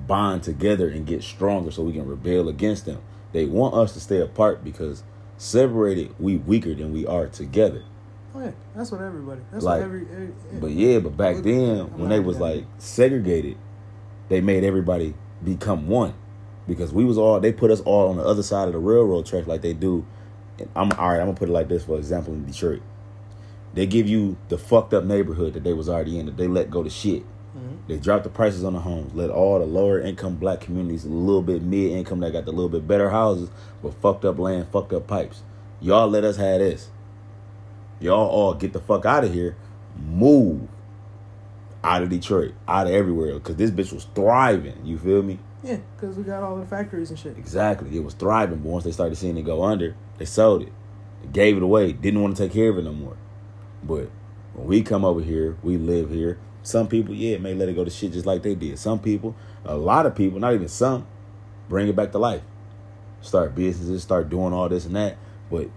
bond 0.07 0.43
together 0.43 0.89
and 0.89 1.07
get 1.07 1.23
stronger, 1.23 1.71
so 1.71 1.83
we 1.83 1.93
can 1.93 2.07
rebel 2.07 2.49
against 2.49 2.85
them. 2.85 3.01
They 3.33 3.47
want 3.47 3.75
us 3.75 3.95
to 3.95 4.01
stay 4.01 4.21
apart 4.21 4.63
because 4.63 5.03
separated 5.39 6.15
we 6.19 6.37
weaker 6.37 6.75
than 6.75 6.93
we 6.93 7.07
are 7.07 7.29
together. 7.29 7.83
Oh 8.35 8.41
yeah, 8.41 8.53
that's 8.77 8.93
what 8.93 9.01
everybody. 9.01 9.41
That's 9.51 9.65
Like, 9.65 9.81
what 9.81 9.85
every. 9.87 10.03
every 10.03 10.61
But 10.61 10.71
yeah, 10.71 10.99
but 10.99 11.17
back 11.17 11.43
then 11.43 11.99
when 11.99 12.11
they 12.11 12.21
was 12.21 12.39
like 12.39 12.65
segregated, 12.79 13.57
they 14.29 14.41
made 14.41 14.65
everybody 14.65 15.15
become 15.43 15.89
one 15.89 16.15
because 16.69 16.93
we 16.93 17.05
was 17.05 17.19
all 17.19 17.41
they 17.41 17.53
put 17.53 17.71
us 17.71 17.81
all 17.81 18.09
on 18.09 18.17
the 18.17 18.25
other 18.25 18.43
side 18.43 18.67
of 18.69 18.73
the 18.73 18.79
railroad 18.79 19.27
track 19.27 19.47
like 19.47 19.63
they 19.63 19.73
do. 19.73 20.05
And 20.59 20.69
I'm 20.77 20.93
all 20.93 21.09
right. 21.09 21.21
I'm 21.21 21.27
gonna 21.27 21.37
put 21.37 21.49
it 21.49 21.53
like 21.53 21.69
this 21.69 21.85
for 21.85 21.97
example 21.97 22.33
in 22.35 22.45
Detroit, 22.45 22.83
they 23.75 23.87
give 23.87 24.09
you 24.09 24.37
the 24.49 24.59
fucked 24.59 24.95
up 24.95 25.05
neighborhood 25.05 25.55
that 25.55 25.65
they 25.65 25.73
was 25.73 25.89
already 25.89 26.19
in 26.19 26.27
that 26.27 26.37
they 26.37 26.49
let 26.49 26.71
go 26.71 26.83
to 26.83 26.91
shit. 26.91 27.23
Mhm. 27.57 27.89
They 27.89 27.97
dropped 27.97 28.25
the 28.25 28.31
prices 28.31 28.63
on 28.63 28.75
the 28.75 28.81
homes, 28.81 29.15
let 29.15 29.31
all 29.31 29.59
the 29.59 29.67
lower 29.67 29.99
income 30.01 30.37
black 30.37 30.61
communities, 30.61 31.05
a 31.05 31.09
little 31.09 31.43
bit 31.43 31.63
mid 31.63 31.91
income 31.93 32.21
that 32.21 32.33
got 32.33 32.45
the 32.45 32.53
little 32.53 32.69
bit 32.69 32.87
better 32.87 33.11
houses, 33.11 33.51
but 33.83 33.95
fucked 33.95 34.25
up 34.25 34.39
land, 34.39 34.69
fucked 34.71 34.93
up 34.93 35.07
pipes. 35.07 35.43
Y'all 35.81 36.09
let 36.09 36.25
us 36.25 36.37
have 36.37 36.61
this. 36.61 36.91
Y'all 37.99 38.29
all 38.29 38.55
get 38.55 38.73
the 38.73 38.81
fuck 38.81 39.05
out 39.05 39.25
of 39.25 39.33
here. 39.33 39.57
Move 40.09 40.69
out 41.83 42.03
of 42.03 42.09
Detroit, 42.11 42.53
out 42.69 42.87
of 42.87 42.93
everywhere, 42.93 43.35
because 43.35 43.57
this 43.57 43.71
bitch 43.71 43.93
was 43.93 44.07
thriving. 44.15 44.85
You 44.85 44.99
feel 44.99 45.23
me? 45.23 45.39
Yeah, 45.63 45.79
because 45.97 46.17
we 46.17 46.23
got 46.23 46.43
all 46.43 46.57
the 46.57 46.67
factories 46.67 47.11
and 47.11 47.19
shit. 47.19 47.37
Exactly. 47.37 47.95
It 47.97 48.03
was 48.03 48.15
thriving, 48.15 48.59
but 48.59 48.69
once 48.69 48.85
they 48.85 48.93
started 48.93 49.17
seeing 49.17 49.37
it 49.37 49.43
go 49.43 49.63
under, 49.63 49.95
they 50.19 50.25
sold 50.25 50.63
it. 50.63 50.73
gave 51.33 51.57
it 51.57 51.63
away, 51.63 51.93
didn't 51.93 52.23
want 52.23 52.37
to 52.37 52.43
take 52.43 52.53
care 52.53 52.71
of 52.71 52.79
it 52.79 52.85
no 52.85 52.93
more. 52.93 53.17
But 53.83 54.11
when 54.55 54.67
we 54.67 54.83
come 54.83 55.05
over 55.05 55.21
here, 55.21 55.57
we 55.63 55.77
live 55.77 56.11
here. 56.11 56.39
Some 56.63 56.89
people, 56.89 57.15
yeah, 57.15 57.39
may 57.39 57.55
let 57.55 57.69
it 57.69 57.75
go 57.75 57.85
to 57.85 57.91
shit 57.91 58.13
just 58.13 58.27
like 58.27 58.43
they 58.43 58.55
did. 58.55 58.79
Some 58.79 59.01
people, 59.01 59.35
a 59.65 59.77
lot 59.77 60.07
of 60.07 60.15
people, 60.15 60.39
not 60.39 60.55
even 60.55 60.69
some, 60.69 61.07
bring 61.69 61.89
it 61.89 61.97
back 61.97 62.13
to 62.13 62.19
life. 62.19 62.43
Start 63.21 63.55
businesses, 63.55 64.03
start 64.03 64.31
doing 64.31 64.53
all 64.53 64.69
this 64.69 64.87
and 64.87 64.97
that. 64.97 65.17
But 65.51 65.69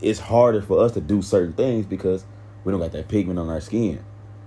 it's 0.00 0.20
harder 0.20 0.62
for 0.62 0.84
us 0.84 0.92
to 0.92 1.00
do 1.00 1.22
certain 1.22 1.52
things 1.52 1.86
because 1.86 2.24
we 2.64 2.70
don't 2.70 2.80
got 2.80 2.92
that 2.92 3.08
pigment 3.08 3.38
on 3.38 3.48
our 3.48 3.60
skin. 3.60 4.04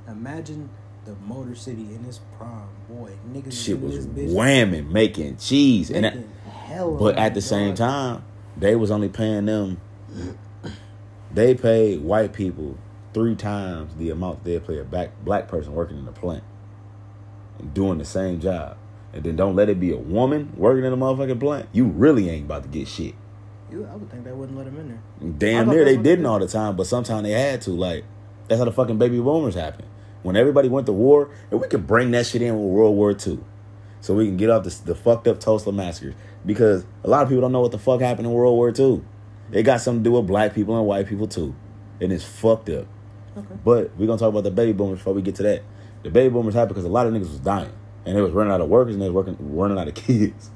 Imagine 0.08 0.70
the 1.06 1.16
Motor 1.28 1.56
City 1.56 1.84
in 1.94 2.04
its 2.06 2.20
prime, 2.38 2.68
boy. 2.90 3.12
Niggas 3.32 3.66
Shit 3.66 3.80
was 3.80 4.08
whamming, 4.08 4.90
making 4.90 5.38
cheese, 5.38 5.92
and 5.92 6.02
making 6.02 6.30
hella 6.50 6.98
but 6.98 7.18
at 7.18 7.34
the 7.36 7.42
same 7.42 7.76
dog. 7.76 7.78
time, 7.78 8.26
they 8.58 8.76
was 8.76 8.92
only 8.92 9.10
paying 9.10 9.46
them. 9.46 9.80
They 11.32 11.54
paid 11.54 12.02
white 12.02 12.34
people 12.34 12.78
three 13.14 13.36
times 13.36 13.96
the 13.96 14.10
amount 14.10 14.44
they 14.44 14.60
pay 14.60 14.80
a 14.80 14.84
black 14.84 15.12
black 15.24 15.48
person 15.48 15.74
working 15.74 15.98
in 15.98 16.06
the 16.06 16.12
plant 16.12 16.44
and 17.60 17.74
doing 17.74 17.98
the 17.98 18.06
same 18.06 18.40
job. 18.40 18.78
And 19.14 19.24
then 19.24 19.36
don't 19.36 19.56
let 19.56 19.70
it 19.70 19.80
be 19.80 19.92
a 19.92 19.98
woman 19.98 20.54
working 20.58 20.84
in 20.84 20.92
a 20.92 20.98
motherfucking 20.98 21.40
plant. 21.40 21.70
You 21.72 21.86
really 21.86 22.30
ain't 22.30 22.46
about 22.46 22.64
to 22.64 22.70
get 22.70 22.88
shit. 22.88 23.16
You, 23.72 23.88
I 23.90 23.96
would 23.96 24.10
think 24.12 24.26
they 24.26 24.32
wouldn't 24.32 24.58
let 24.58 24.68
him 24.68 24.78
in 24.80 24.90
there. 24.90 25.32
Damn 25.38 25.70
near 25.70 25.86
they 25.86 25.98
didn't 25.98 26.26
all 26.26 26.40
the 26.40 26.48
time, 26.48 26.76
but 26.76 26.88
sometimes 26.88 27.24
they 27.24 27.32
had 27.32 27.62
to. 27.62 27.72
Like 27.72 28.06
that's 28.48 28.60
how 28.60 28.66
the 28.66 28.72
fucking 28.72 28.98
baby 28.98 29.20
boomers 29.20 29.56
happened. 29.56 29.88
When 30.26 30.36
everybody 30.36 30.70
went 30.70 30.88
to 30.88 30.92
war, 30.92 31.30
and 31.52 31.62
we 31.62 31.68
could 31.68 31.86
bring 31.86 32.10
that 32.12 32.26
shit 32.26 32.42
in 32.42 32.56
with 32.56 32.72
World 32.72 32.96
War 32.96 33.12
II, 33.12 33.38
so 34.02 34.16
we 34.16 34.26
can 34.26 34.38
get 34.38 34.50
off 34.50 34.64
this, 34.64 34.80
the 34.80 34.96
fucked 34.96 35.28
up 35.28 35.40
Tulsa 35.40 35.72
massacres. 35.72 36.16
Because 36.44 36.84
a 37.04 37.08
lot 37.08 37.22
of 37.22 37.30
people 37.30 37.42
don't 37.42 37.52
know 37.52 37.62
what 37.62 37.72
the 37.72 37.78
fuck 37.78 38.02
happened 38.02 38.26
in 38.26 38.34
World 38.34 38.56
War 38.56 38.74
II. 38.76 39.04
It 39.52 39.62
got 39.62 39.82
something 39.82 40.04
to 40.04 40.10
do 40.10 40.14
with 40.14 40.26
black 40.26 40.56
people 40.56 40.76
and 40.76 40.88
white 40.88 41.06
people 41.06 41.28
too, 41.28 41.54
and 42.02 42.12
it's 42.12 42.24
fucked 42.24 42.70
up. 42.70 42.88
Okay. 43.38 43.56
But 43.64 43.96
we're 43.98 44.08
gonna 44.08 44.18
talk 44.18 44.30
about 44.30 44.44
the 44.44 44.50
baby 44.50 44.74
boomers 44.74 44.98
before 44.98 45.14
we 45.14 45.22
get 45.22 45.36
to 45.36 45.44
that. 45.44 45.62
The 46.02 46.10
baby 46.10 46.34
boomers 46.34 46.56
happened 46.56 46.70
because 46.70 46.86
a 46.86 46.90
lot 46.90 47.06
of 47.06 47.14
niggas 47.14 47.30
was 47.30 47.40
dying, 47.40 47.72
and 48.04 48.18
they 48.18 48.22
was 48.22 48.32
running 48.32 48.52
out 48.52 48.62
of 48.62 48.68
workers 48.68 48.96
and 48.96 49.04
they 49.04 49.10
was 49.12 49.14
working 49.14 49.38
running 49.56 49.78
out 49.78 49.88
of 49.88 49.94
kids. 50.08 50.50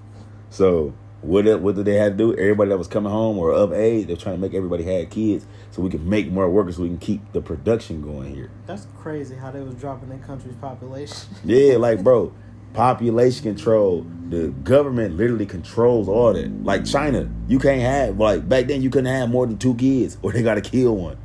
So 0.50 0.96
what 1.22 1.46
did, 1.46 1.62
what 1.62 1.76
did 1.76 1.86
they 1.86 1.96
have 1.96 2.14
to 2.14 2.18
do? 2.18 2.34
Everybody 2.34 2.70
that 2.70 2.78
was 2.78 2.88
coming 2.88 3.12
home 3.12 3.38
or 3.38 3.52
of 3.52 3.74
age, 3.74 4.08
they're 4.08 4.16
trying 4.16 4.36
to 4.36 4.42
make 4.42 4.54
everybody 4.54 4.84
have 4.84 5.10
kids 5.10 5.46
so 5.72 5.82
we 5.82 5.90
can 5.90 6.08
make 6.08 6.32
more 6.32 6.50
workers 6.50 6.78
so 6.78 6.84
we 6.84 6.88
can 6.88 6.98
keep 6.98 7.32
the 7.34 7.42
production 7.42 8.02
going 8.02 8.34
here. 8.34 8.50
That's 8.66 8.88
crazy 8.98 9.36
how 9.36 9.52
they 9.52 9.62
was 9.62 9.76
dropping 9.76 10.10
their 10.10 10.20
country's 10.20 10.56
population. 10.56 11.18
Yeah, 11.44 11.78
like 11.78 12.04
bro, 12.04 12.34
population 12.74 13.44
control. 13.44 14.06
The 14.30 14.50
government 14.50 15.18
literally 15.18 15.46
controls 15.46 16.08
all 16.08 16.34
that. 16.34 16.64
Like 16.64 16.86
China, 16.86 17.30
you 17.48 17.60
can't 17.60 17.82
have 17.82 18.20
like 18.20 18.48
back 18.48 18.68
then 18.68 18.82
you 18.82 18.90
couldn't 18.90 19.14
have 19.14 19.30
more 19.30 19.46
than 19.48 19.58
two 19.58 19.76
kids 19.76 20.18
or 20.22 20.32
they 20.32 20.44
gotta 20.44 20.62
kill 20.62 20.96
one. 20.96 21.18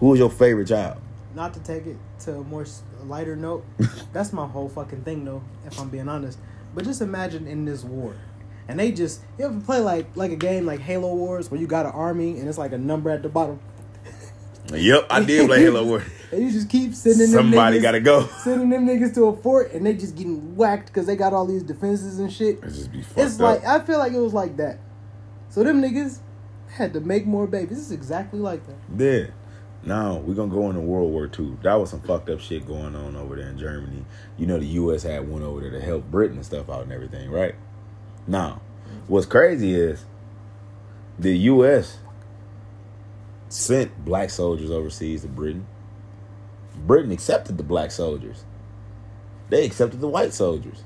Who 0.00 0.08
was 0.08 0.18
your 0.18 0.30
favorite 0.30 0.68
child? 0.68 1.00
Not 1.34 1.54
to 1.54 1.60
take 1.60 1.86
it 1.86 1.96
to 2.20 2.36
a 2.36 2.44
more 2.44 2.66
lighter 3.04 3.36
note, 3.36 3.64
that's 4.12 4.32
my 4.32 4.46
whole 4.46 4.68
fucking 4.68 5.02
thing 5.02 5.24
though, 5.24 5.42
if 5.66 5.78
I'm 5.78 5.88
being 5.88 6.08
honest. 6.08 6.38
But 6.74 6.84
just 6.84 7.00
imagine 7.00 7.46
in 7.46 7.64
this 7.64 7.84
war. 7.84 8.16
And 8.68 8.78
they 8.80 8.92
just 8.92 9.20
you 9.38 9.44
ever 9.46 9.60
play 9.60 9.80
like 9.80 10.06
like 10.16 10.32
a 10.32 10.36
game 10.36 10.64
like 10.66 10.80
Halo 10.80 11.14
Wars 11.14 11.50
where 11.50 11.60
you 11.60 11.66
got 11.66 11.86
an 11.86 11.92
army 11.92 12.38
and 12.38 12.48
it's 12.48 12.58
like 12.58 12.72
a 12.72 12.78
number 12.78 13.10
at 13.10 13.22
the 13.22 13.28
bottom. 13.28 13.60
Yep, 14.72 15.06
I 15.10 15.22
did 15.22 15.46
play 15.46 15.60
Halo 15.60 15.84
Wars. 15.86 16.04
And 16.32 16.42
you 16.42 16.50
just 16.50 16.70
keep 16.70 16.94
sending 16.94 17.30
them 17.30 17.50
Somebody 17.52 17.78
niggas, 17.78 17.82
gotta 17.82 18.00
go. 18.00 18.26
sending 18.42 18.70
them 18.70 18.86
niggas 18.86 19.14
to 19.14 19.26
a 19.26 19.36
fort 19.36 19.72
and 19.72 19.84
they 19.84 19.92
just 19.94 20.16
getting 20.16 20.56
whacked 20.56 20.86
because 20.86 21.06
they 21.06 21.16
got 21.16 21.32
all 21.34 21.44
these 21.46 21.62
defenses 21.62 22.18
and 22.18 22.32
shit. 22.32 22.56
It 22.62 22.68
just 22.70 22.90
be 22.90 23.02
fucked 23.02 23.18
It's 23.18 23.34
up. 23.34 23.40
like 23.40 23.64
I 23.66 23.84
feel 23.84 23.98
like 23.98 24.12
it 24.12 24.18
was 24.20 24.32
like 24.32 24.56
that. 24.56 24.78
So 25.50 25.62
them 25.62 25.82
niggas 25.82 26.20
had 26.72 26.92
to 26.94 27.00
make 27.00 27.26
more 27.26 27.46
babies. 27.46 27.76
This 27.76 27.86
is 27.86 27.92
exactly 27.92 28.40
like 28.40 28.62
that. 28.66 28.76
Yeah. 29.04 29.26
Now 29.84 30.16
we're 30.16 30.34
gonna 30.34 30.50
go 30.50 30.70
into 30.70 30.80
World 30.80 31.12
War 31.12 31.30
II. 31.38 31.58
That 31.62 31.74
was 31.74 31.90
some 31.90 32.00
fucked 32.00 32.30
up 32.30 32.40
shit 32.40 32.66
going 32.66 32.96
on 32.96 33.14
over 33.16 33.36
there 33.36 33.50
in 33.50 33.58
Germany. 33.58 34.06
You 34.38 34.46
know 34.46 34.58
the 34.58 34.64
US 34.66 35.02
had 35.02 35.28
one 35.28 35.42
over 35.42 35.60
there 35.60 35.70
to 35.72 35.80
help 35.82 36.10
Britain 36.10 36.38
and 36.38 36.46
stuff 36.46 36.70
out 36.70 36.84
and 36.84 36.92
everything, 36.92 37.30
right? 37.30 37.54
Now, 38.26 38.60
what's 39.06 39.26
crazy 39.26 39.74
is 39.74 40.04
the 41.18 41.36
US 41.38 41.98
sent 43.48 44.04
black 44.04 44.30
soldiers 44.30 44.70
overseas 44.70 45.22
to 45.22 45.28
Britain. 45.28 45.66
Britain 46.74 47.12
accepted 47.12 47.56
the 47.56 47.62
black 47.62 47.90
soldiers. 47.90 48.44
They 49.50 49.64
accepted 49.64 50.00
the 50.00 50.08
white 50.08 50.32
soldiers. 50.32 50.84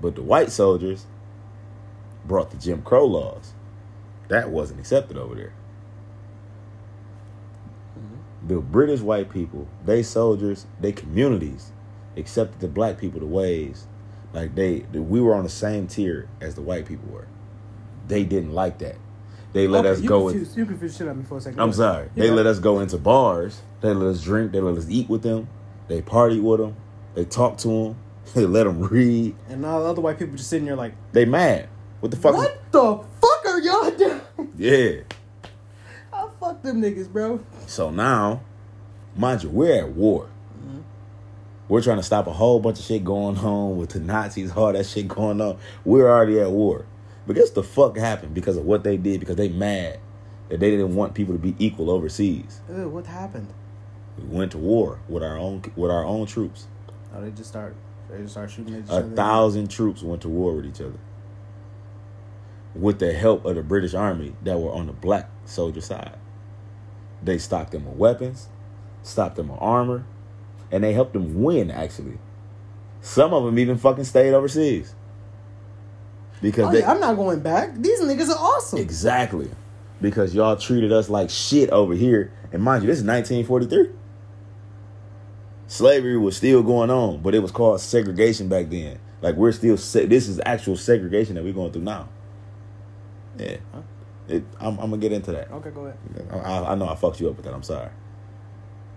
But 0.00 0.14
the 0.14 0.22
white 0.22 0.50
soldiers 0.50 1.06
brought 2.24 2.50
the 2.50 2.56
Jim 2.56 2.82
Crow 2.82 3.06
laws. 3.06 3.52
That 4.28 4.50
wasn't 4.50 4.80
accepted 4.80 5.16
over 5.16 5.34
there 5.34 5.52
the 8.42 8.60
British 8.60 9.00
white 9.00 9.30
people, 9.30 9.68
they 9.84 10.02
soldiers, 10.02 10.66
they 10.80 10.92
communities 10.92 11.72
accepted 12.16 12.60
the 12.60 12.68
black 12.68 12.98
people 12.98 13.20
the 13.20 13.26
ways 13.26 13.86
like 14.32 14.54
they 14.54 14.80
we 14.92 15.20
were 15.20 15.34
on 15.34 15.42
the 15.44 15.48
same 15.50 15.86
tier 15.86 16.28
as 16.40 16.54
the 16.54 16.62
white 16.62 16.86
people 16.86 17.08
were. 17.10 17.26
They 18.08 18.24
didn't 18.24 18.52
like 18.52 18.78
that. 18.78 18.96
They 19.52 19.66
let 19.66 19.80
Okay, 19.84 19.90
us 19.90 20.00
you 20.00 20.08
go. 20.08 20.28
In, 20.28 20.34
Confused, 20.34 20.56
you 20.56 20.66
confused 20.66 20.98
shit 20.98 21.08
on 21.08 21.18
me 21.18 21.24
for 21.24 21.38
a 21.38 21.40
second. 21.40 21.60
I'm 21.60 21.72
sorry. 21.72 22.04
ahead. 22.06 22.12
They 22.16 22.26
Yeah. 22.28 22.34
let 22.34 22.46
us 22.46 22.58
go 22.60 22.78
into 22.80 22.98
bars. 22.98 23.62
They 23.80 23.92
let 23.92 24.06
us 24.08 24.22
drink. 24.22 24.52
They 24.52 24.60
let 24.60 24.76
us 24.78 24.86
eat 24.88 25.08
with 25.08 25.22
them. 25.22 25.48
They 25.88 26.00
partied 26.02 26.42
with 26.42 26.60
them. 26.60 26.76
They 27.14 27.24
talked 27.24 27.60
to 27.60 27.68
them. 27.68 27.96
They 28.34 28.46
let 28.46 28.64
them 28.64 28.80
read. 28.82 29.34
And 29.48 29.66
all 29.66 29.82
the 29.82 29.88
other 29.88 30.00
white 30.02 30.18
people 30.18 30.36
just 30.36 30.48
sitting 30.50 30.66
there 30.66 30.76
like, 30.76 30.94
They 31.12 31.24
mad. 31.24 31.68
What 31.98 32.10
the 32.12 32.16
fuck? 32.16 32.34
is- 32.34 32.38
what 32.38 32.72
the 32.72 33.04
fuck 33.20 33.46
are 33.46 33.58
y'all 33.60 33.90
doing? 33.96 34.20
Yeah. 34.56 35.00
I 36.12 36.28
fuck 36.38 36.62
them 36.62 36.80
niggas, 36.80 37.08
bro. 37.12 37.40
So 37.66 37.90
now, 37.90 38.42
mind 39.16 39.42
you, 39.42 39.48
we're 39.50 39.78
at 39.80 39.88
war. 39.90 40.28
Mm-hmm. 40.64 40.80
We're 41.70 41.80
trying 41.80 41.98
to 41.98 42.02
stop 42.02 42.26
a 42.26 42.32
whole 42.32 42.58
bunch 42.58 42.80
of 42.80 42.84
shit 42.84 43.04
going 43.04 43.38
on 43.38 43.76
with 43.76 43.90
the 43.90 44.00
Nazis, 44.00 44.50
all 44.50 44.72
that 44.72 44.86
shit 44.86 45.06
going 45.06 45.40
on. 45.40 45.56
We're 45.84 46.10
already 46.10 46.40
at 46.40 46.50
war. 46.50 46.84
But 47.28 47.36
guess 47.36 47.50
the 47.50 47.62
fuck 47.62 47.96
happened 47.96 48.34
because 48.34 48.56
of 48.56 48.64
what 48.64 48.82
they 48.82 48.96
did, 48.96 49.20
because 49.20 49.36
they 49.36 49.48
mad 49.50 50.00
that 50.48 50.58
they 50.58 50.72
didn't 50.72 50.96
want 50.96 51.14
people 51.14 51.32
to 51.32 51.38
be 51.38 51.54
equal 51.60 51.88
overseas. 51.88 52.60
Ew, 52.68 52.88
what 52.88 53.06
happened? 53.06 53.54
We 54.18 54.24
went 54.24 54.50
to 54.50 54.58
war 54.58 54.98
with 55.08 55.22
our 55.22 55.38
own 55.38 55.62
with 55.76 55.92
our 55.92 56.04
own 56.04 56.26
troops. 56.26 56.66
Oh, 57.14 57.20
they 57.20 57.30
just 57.30 57.50
start. 57.50 57.76
They 58.10 58.18
just 58.18 58.32
start 58.32 58.50
shooting 58.50 58.74
at 58.74 58.84
each 58.84 58.90
A 58.90 58.94
other. 58.94 59.14
thousand 59.14 59.70
troops 59.70 60.02
went 60.02 60.22
to 60.22 60.28
war 60.28 60.56
with 60.56 60.66
each 60.66 60.80
other. 60.80 60.98
With 62.74 62.98
the 62.98 63.12
help 63.12 63.44
of 63.44 63.54
the 63.54 63.62
British 63.62 63.94
Army 63.94 64.34
that 64.42 64.58
were 64.58 64.72
on 64.72 64.88
the 64.88 64.92
black 64.92 65.30
soldier 65.44 65.80
side. 65.80 66.18
They 67.22 67.38
stocked 67.38 67.70
them 67.70 67.84
with 67.84 67.94
weapons, 67.96 68.48
stopped 69.04 69.36
them 69.36 69.48
with 69.50 69.58
armor, 69.60 70.04
and 70.70 70.82
they 70.84 70.92
helped 70.92 71.12
them 71.12 71.42
win, 71.42 71.70
actually. 71.70 72.18
Some 73.00 73.32
of 73.32 73.44
them 73.44 73.58
even 73.58 73.78
fucking 73.78 74.04
stayed 74.04 74.34
overseas. 74.34 74.94
Because 76.42 76.68
Oh, 76.68 76.72
they. 76.72 76.80
yeah, 76.80 76.90
I'm 76.90 77.00
not 77.00 77.16
going 77.16 77.40
back. 77.40 77.74
These 77.76 78.00
niggas 78.02 78.28
are 78.30 78.38
awesome. 78.38 78.78
Exactly. 78.78 79.50
Because 80.00 80.34
y'all 80.34 80.56
treated 80.56 80.92
us 80.92 81.08
like 81.10 81.28
shit 81.30 81.70
over 81.70 81.94
here. 81.94 82.32
And 82.52 82.62
mind 82.62 82.82
you, 82.82 82.86
this 82.88 82.98
is 82.98 83.04
1943. 83.04 83.90
Slavery 85.66 86.16
was 86.18 86.36
still 86.36 86.62
going 86.62 86.90
on, 86.90 87.20
but 87.22 87.34
it 87.34 87.40
was 87.40 87.50
called 87.52 87.80
segregation 87.80 88.48
back 88.48 88.70
then. 88.70 88.98
Like 89.22 89.36
we're 89.36 89.52
still 89.52 89.76
se- 89.76 90.06
this 90.06 90.26
is 90.28 90.40
actual 90.44 90.76
segregation 90.76 91.34
that 91.36 91.44
we're 91.44 91.52
going 91.52 91.72
through 91.72 91.82
now. 91.82 92.08
Yeah, 93.38 93.58
Huh? 93.72 93.82
it, 94.28 94.44
I'm, 94.58 94.78
I'm 94.78 94.90
gonna 94.90 94.96
get 94.98 95.12
into 95.12 95.30
that. 95.32 95.50
Okay, 95.52 95.70
go 95.70 95.82
ahead. 95.86 95.98
I, 96.32 96.72
I 96.72 96.74
know 96.74 96.88
I 96.88 96.94
fucked 96.96 97.20
you 97.20 97.28
up 97.28 97.36
with 97.36 97.44
that. 97.44 97.54
I'm 97.54 97.62
sorry, 97.62 97.90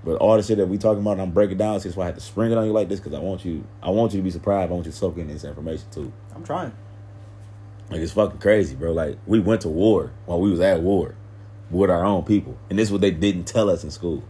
but 0.03 0.15
all 0.17 0.35
the 0.37 0.43
shit 0.43 0.57
that 0.57 0.67
we 0.67 0.77
talking 0.77 1.01
about, 1.01 1.19
I'm 1.19 1.31
breaking 1.31 1.57
down. 1.57 1.79
So 1.79 1.87
that's 1.89 1.95
why 1.97 2.03
I 2.03 2.07
had 2.07 2.15
to 2.15 2.21
spring 2.21 2.51
it 2.51 2.57
on 2.57 2.65
you 2.65 2.71
like 2.73 2.89
this 2.89 2.99
because 2.99 3.13
I 3.13 3.19
want 3.19 3.45
you, 3.45 3.63
I 3.81 3.89
want 3.89 4.13
you 4.13 4.19
to 4.19 4.23
be 4.23 4.29
surprised. 4.31 4.69
I 4.69 4.73
want 4.73 4.85
you 4.85 4.91
to 4.91 4.97
soak 4.97 5.17
in 5.17 5.27
this 5.27 5.43
information 5.43 5.85
too. 5.91 6.11
I'm 6.35 6.43
trying. 6.43 6.73
Like 7.89 7.99
it's 8.01 8.11
fucking 8.13 8.39
crazy, 8.39 8.75
bro. 8.75 8.91
Like 8.91 9.17
we 9.25 9.39
went 9.39 9.61
to 9.61 9.69
war 9.69 10.11
while 10.25 10.39
we 10.39 10.49
was 10.51 10.59
at 10.59 10.81
war 10.81 11.15
with 11.69 11.89
our 11.89 12.03
own 12.03 12.23
people, 12.23 12.57
and 12.69 12.77
this 12.77 12.89
is 12.89 12.91
what 12.91 13.01
they 13.01 13.11
didn't 13.11 13.45
tell 13.45 13.69
us 13.69 13.83
in 13.83 13.91
school. 13.91 14.23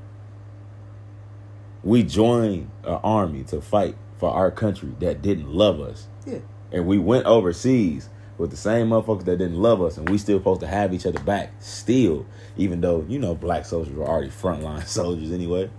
We 1.83 2.03
joined 2.03 2.69
an 2.83 2.99
army 3.03 3.43
to 3.45 3.61
fight 3.61 3.95
for 4.17 4.29
our 4.31 4.51
country 4.51 4.93
that 4.99 5.21
didn't 5.21 5.51
love 5.53 5.79
us, 5.81 6.07
Yeah. 6.25 6.39
and 6.71 6.85
we 6.87 6.97
went 6.97 7.25
overseas 7.25 8.09
with 8.37 8.51
the 8.51 8.57
same 8.57 8.89
motherfuckers 8.89 9.25
that 9.25 9.37
didn't 9.37 9.61
love 9.61 9.81
us, 9.81 9.97
and 9.97 10.09
we 10.09 10.17
still 10.17 10.39
supposed 10.39 10.61
to 10.61 10.67
have 10.67 10.93
each 10.93 11.05
other 11.05 11.19
back 11.19 11.53
still, 11.59 12.25
even 12.57 12.81
though 12.81 13.05
you 13.07 13.19
know 13.19 13.35
black 13.35 13.65
soldiers 13.65 13.93
were 13.93 14.07
already 14.07 14.29
frontline 14.41 14.85
soldiers 14.85 15.31
anyway. 15.31 15.69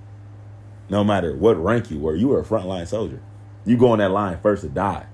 No 0.88 1.02
matter 1.02 1.34
what 1.34 1.62
rank 1.62 1.90
you 1.90 1.98
were, 1.98 2.14
you 2.14 2.28
were 2.28 2.40
a 2.40 2.44
frontline 2.44 2.86
soldier. 2.86 3.20
You 3.64 3.76
go 3.76 3.88
on 3.88 3.98
that 3.98 4.10
line 4.10 4.38
first 4.40 4.62
to 4.62 4.68
die 4.68 5.06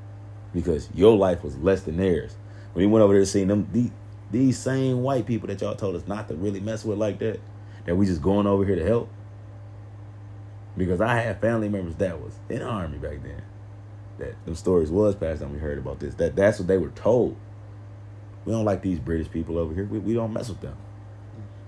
because 0.53 0.89
your 0.95 1.17
life 1.17 1.45
was 1.45 1.57
less 1.59 1.83
than 1.83 1.97
theirs. 1.97 2.37
When 2.73 2.85
you 2.85 2.91
went 2.91 3.03
over 3.03 3.15
there 3.15 3.25
seeing 3.25 3.49
them, 3.49 3.69
these, 3.73 3.91
these 4.31 4.59
same 4.59 5.03
white 5.03 5.27
people 5.27 5.49
that 5.49 5.61
y'all 5.61 5.77
told 5.77 5.95
us 5.95 6.07
not 6.07 6.29
to 6.29 6.35
really 6.35 6.61
mess 6.61 6.85
with 6.85 6.99
like 6.99 7.21
that, 7.21 7.41
that 7.85 7.97
we 7.97 8.07
just 8.07 8.23
going 8.23 8.47
over 8.47 8.65
here 8.65 8.77
to 8.77 8.85
help. 8.85 9.09
Because 10.77 11.01
I 11.01 11.17
had 11.17 11.41
family 11.41 11.69
members 11.69 11.95
that 11.97 12.21
was 12.21 12.35
in 12.49 12.61
the 12.61 12.65
army 12.65 12.99
back 12.99 13.23
then. 13.23 13.43
That 14.21 14.45
them 14.45 14.55
stories 14.55 14.91
was 14.91 15.15
passed 15.15 15.43
on. 15.43 15.53
We 15.53 15.59
heard 15.59 15.79
about 15.79 16.01
this. 16.01 16.15
That 16.15 16.37
that's 16.37 16.59
what 16.59 16.69
they 16.69 16.79
were 16.79 16.91
told. 16.91 17.37
We 18.45 18.53
don't 18.53 18.65
like 18.65 18.83
these 18.83 18.99
British 18.99 19.31
people 19.31 19.59
over 19.59 19.75
here. 19.75 19.85
We, 19.85 19.99
we 19.99 20.15
don't 20.15 20.33
mess 20.33 20.49
with 20.49 20.61
them. 20.61 20.77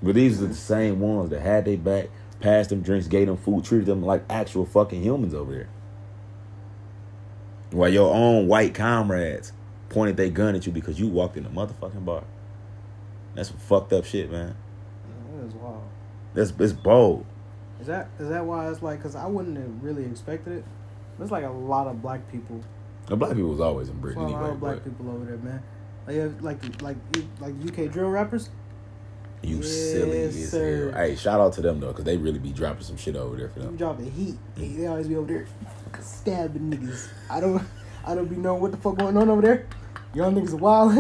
But 0.03 0.15
these 0.15 0.43
are 0.43 0.47
the 0.47 0.55
same 0.55 1.01
ones 1.01 1.31
that 1.31 1.41
had 1.41 1.65
their 1.65 1.77
back, 1.77 2.09
passed 2.41 2.71
them 2.71 2.83
drinks, 2.83 3.07
gave 3.07 3.27
them 3.27 3.37
food, 3.37 3.65
treated 3.65 3.87
them 3.87 4.03
like 4.03 4.25
actual 4.31 4.67
fucking 4.67 5.03
humans 5.03 5.35
over 5.35 5.53
there. 5.53 5.69
While 7.71 7.91
your 7.91 8.13
own 8.13 8.49
white 8.49 8.75
comrades 8.75 9.53
pointed 9.89 10.17
their 10.17 10.31
gun 10.31 10.55
at 10.55 10.67
you 10.67 10.73
because 10.73 10.99
you 10.99 11.07
walked 11.09 11.37
in 11.37 11.47
a 11.47 11.51
motherfucking 11.51 12.05
bar. 12.05 12.25
That's 13.35 13.49
some 13.49 13.59
fucked 13.59 13.93
up 13.93 14.05
shit, 14.05 14.31
man. 14.31 14.57
That 15.35 15.47
is 15.47 15.55
wild. 15.55 15.83
That's 16.35 16.53
it's 16.59 16.73
bold. 16.73 17.25
Is 17.81 17.87
that 17.87 18.09
is 18.19 18.29
that 18.29 18.45
why 18.45 18.69
it's 18.71 18.83
like? 18.83 19.03
Cause 19.03 19.15
I 19.15 19.27
wouldn't 19.27 19.57
have 19.57 19.83
really 19.83 20.05
expected 20.05 20.59
it. 20.59 20.65
There's 21.19 21.31
like 21.31 21.45
a 21.45 21.51
lot 21.51 21.87
of 21.87 22.01
black 22.03 22.31
people. 22.31 22.61
The 23.07 23.17
black 23.17 23.35
people 23.35 23.51
was 23.51 23.61
always 23.61 23.89
in 23.89 23.99
Britain 24.01 24.23
There's 24.23 24.33
a 24.35 24.37
lot 24.37 24.51
of 24.51 24.61
black 24.61 24.77
But 24.77 24.85
people 24.85 25.11
over 25.11 25.25
there, 25.25 25.37
man. 25.39 25.63
Like 26.07 26.43
like 26.43 26.83
like 26.83 26.97
like 27.41 27.55
UK 27.87 27.93
drill 27.93 28.09
rappers. 28.11 28.49
you 29.43 29.57
Yes, 29.57 29.67
silly 29.69 30.23
as 30.23 30.51
sir. 30.51 30.91
hell. 30.93 31.01
Hey, 31.05 31.17
shout 31.17 31.41
out 31.41 31.53
to 31.55 31.61
them 31.61 31.81
though, 31.81 31.89
because 31.89 32.05
they 32.05 32.17
really 32.17 32.39
be 32.39 32.51
dropping 32.53 32.83
some 32.85 32.97
shit 32.97 33.17
over 33.17 33.37
there 33.37 33.49
for 33.49 33.61
them. 33.61 33.77
dropping 33.77 34.11
heat. 34.11 34.35
Mm. 34.35 34.57
They, 34.57 34.69
they 34.69 34.87
always 34.87 35.09
be 35.09 35.17
over 35.17 35.27
there 35.27 35.47
stabbing 36.01 36.71
niggas. 36.71 37.09
I 37.31 37.41
don't 37.41 37.63
I 38.07 38.15
don't 38.15 38.29
be 38.29 38.37
knowing 38.37 38.61
what 38.61 38.71
the 38.73 38.79
fuck 38.79 38.97
going 38.99 39.17
on 39.17 39.29
over 39.29 39.43
there. 39.43 39.67
Young 40.15 40.35
niggas 40.35 40.53
are 40.53 40.57
wild. 40.57 40.93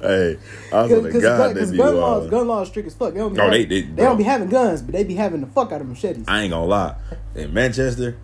Hey, 0.00 0.36
I 0.72 0.82
was 0.82 1.02
Because 1.02 1.22
god 1.22 1.54
they 1.54 1.60
gun, 1.60 1.70
be 1.70 1.76
laws, 1.78 2.28
gun 2.30 2.48
laws 2.48 2.68
strict 2.68 2.88
as 2.88 2.94
fuck. 2.94 3.12
They 3.14 3.20
don't 3.20 3.32
be, 3.34 3.40
Oh, 3.40 3.44
having, 3.44 3.68
they- 3.68 3.80
they- 3.82 3.86
they 3.88 4.02
don't 4.02 4.16
be 4.16 4.24
having 4.24 4.48
guns, 4.48 4.82
but 4.82 4.92
they 4.92 5.04
be 5.04 5.14
having 5.14 5.40
the 5.40 5.46
fuck 5.46 5.70
out 5.70 5.80
of 5.80 5.86
machetes. 5.88 6.24
I 6.26 6.42
ain't 6.42 6.50
gonna 6.50 6.66
lie. 6.66 6.96
In 7.36 7.54
Manchester, 7.54 8.16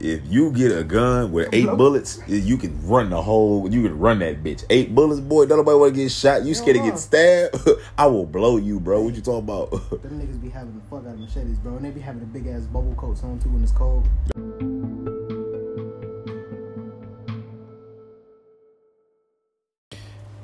if 0.00 0.20
you 0.26 0.50
get 0.52 0.76
a 0.76 0.84
gun 0.84 1.32
with 1.32 1.48
eight 1.52 1.66
bullets, 1.66 2.20
you 2.26 2.56
can 2.56 2.86
run 2.86 3.10
the 3.10 3.22
whole. 3.22 3.70
You 3.70 3.82
can 3.82 3.98
run 3.98 4.18
that 4.18 4.42
bitch. 4.42 4.64
Eight 4.70 4.94
bullets, 4.94 5.20
boy. 5.20 5.46
Don't 5.46 5.58
nobody 5.58 5.78
want 5.78 5.94
to 5.94 6.00
get 6.02 6.10
shot. 6.10 6.44
You 6.44 6.54
scared 6.54 6.76
to 6.76 6.82
get 6.82 6.98
stabbed? 6.98 7.56
I 7.98 8.06
will 8.06 8.26
blow 8.26 8.56
you, 8.56 8.80
bro. 8.80 9.02
What 9.02 9.14
you 9.14 9.22
talking 9.22 9.44
about? 9.44 9.70
Them 10.02 10.20
niggas 10.20 10.42
be 10.42 10.50
having 10.50 10.74
the 10.74 10.80
fuck 10.90 11.06
out 11.06 11.14
of 11.14 11.20
machetes, 11.20 11.58
bro, 11.58 11.76
and 11.76 11.84
they 11.84 11.90
be 11.90 12.00
having 12.00 12.20
the 12.20 12.26
big 12.26 12.46
ass 12.46 12.62
bubble 12.62 12.94
coats 12.96 13.22
on 13.22 13.38
too 13.38 13.48
when 13.50 13.62
it's 13.62 13.72
cold. 13.72 14.08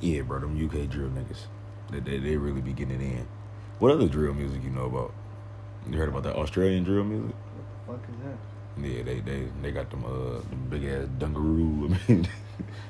yeah, 0.00 0.22
bro. 0.22 0.40
Them 0.40 0.56
UK 0.64 0.88
drill 0.88 1.10
niggas. 1.10 1.44
They, 1.90 2.00
they 2.00 2.18
they 2.18 2.36
really 2.36 2.60
be 2.60 2.72
getting 2.72 3.00
it 3.00 3.04
in. 3.04 3.26
What 3.78 3.92
other 3.92 4.08
drill 4.08 4.34
music 4.34 4.62
you 4.62 4.70
know 4.70 4.86
about? 4.86 5.12
You 5.88 5.98
heard 5.98 6.08
about 6.08 6.22
that 6.24 6.36
Australian 6.36 6.84
drill 6.84 7.04
music? 7.04 7.34
What 7.86 8.00
the 8.02 8.08
fuck 8.08 8.16
is 8.16 8.24
that? 8.24 8.49
Yeah, 8.84 9.02
they 9.02 9.20
they 9.20 9.48
they 9.62 9.70
got 9.70 9.90
them 9.90 10.04
uh 10.04 10.40
them 10.48 10.66
big 10.68 10.84
ass 10.84 11.08
dungaroo. 11.18 11.96
I 12.08 12.12
mean, 12.12 12.28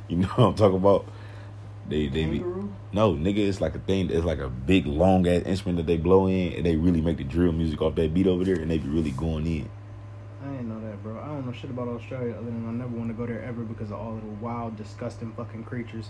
you 0.09 0.17
know 0.19 0.29
what 0.29 0.47
I'm 0.47 0.55
talking 0.55 0.77
about? 0.77 1.07
They 1.89 2.07
they 2.07 2.27
be 2.27 2.39
no 2.93 3.15
nigga. 3.15 3.39
It's 3.39 3.61
like 3.61 3.75
a 3.75 3.81
thing. 3.81 4.11
It's 4.11 4.25
like 4.25 4.39
a 4.39 4.49
big 4.49 4.87
long 4.87 5.27
ass 5.27 5.43
instrument 5.43 5.79
that 5.79 5.87
they 5.87 5.97
blow 5.97 6.27
in, 6.27 6.53
and 6.53 6.65
they 6.65 6.77
really 6.77 7.01
make 7.01 7.19
the 7.19 7.25
drill 7.25 7.53
music 7.53 7.83
off 7.83 7.95
that 7.97 8.15
beat 8.15 8.27
over 8.27 8.45
there, 8.45 8.57
and 8.57 8.71
they 8.71 8.79
be 8.79 8.89
really 8.89 9.11
going 9.11 9.47
in. 9.47 9.69
I 10.43 10.53
didn't 10.53 10.69
know 10.69 10.89
that, 10.89 11.03
bro. 11.03 11.21
I 11.21 11.27
don't 11.27 11.47
know 11.47 11.53
shit 11.53 11.71
about 11.71 11.89
Australia 11.89 12.33
other 12.35 12.47
than 12.47 12.67
I 12.67 12.73
never 12.73 12.97
want 12.97 13.09
to 13.09 13.15
go 13.15 13.27
there 13.27 13.43
ever 13.43 13.63
because 13.63 13.91
of 13.91 13.99
all 13.99 14.15
of 14.15 14.23
the 14.23 14.29
wild, 14.45 14.77
disgusting 14.77 15.33
fucking 15.33 15.65
creatures. 15.65 16.09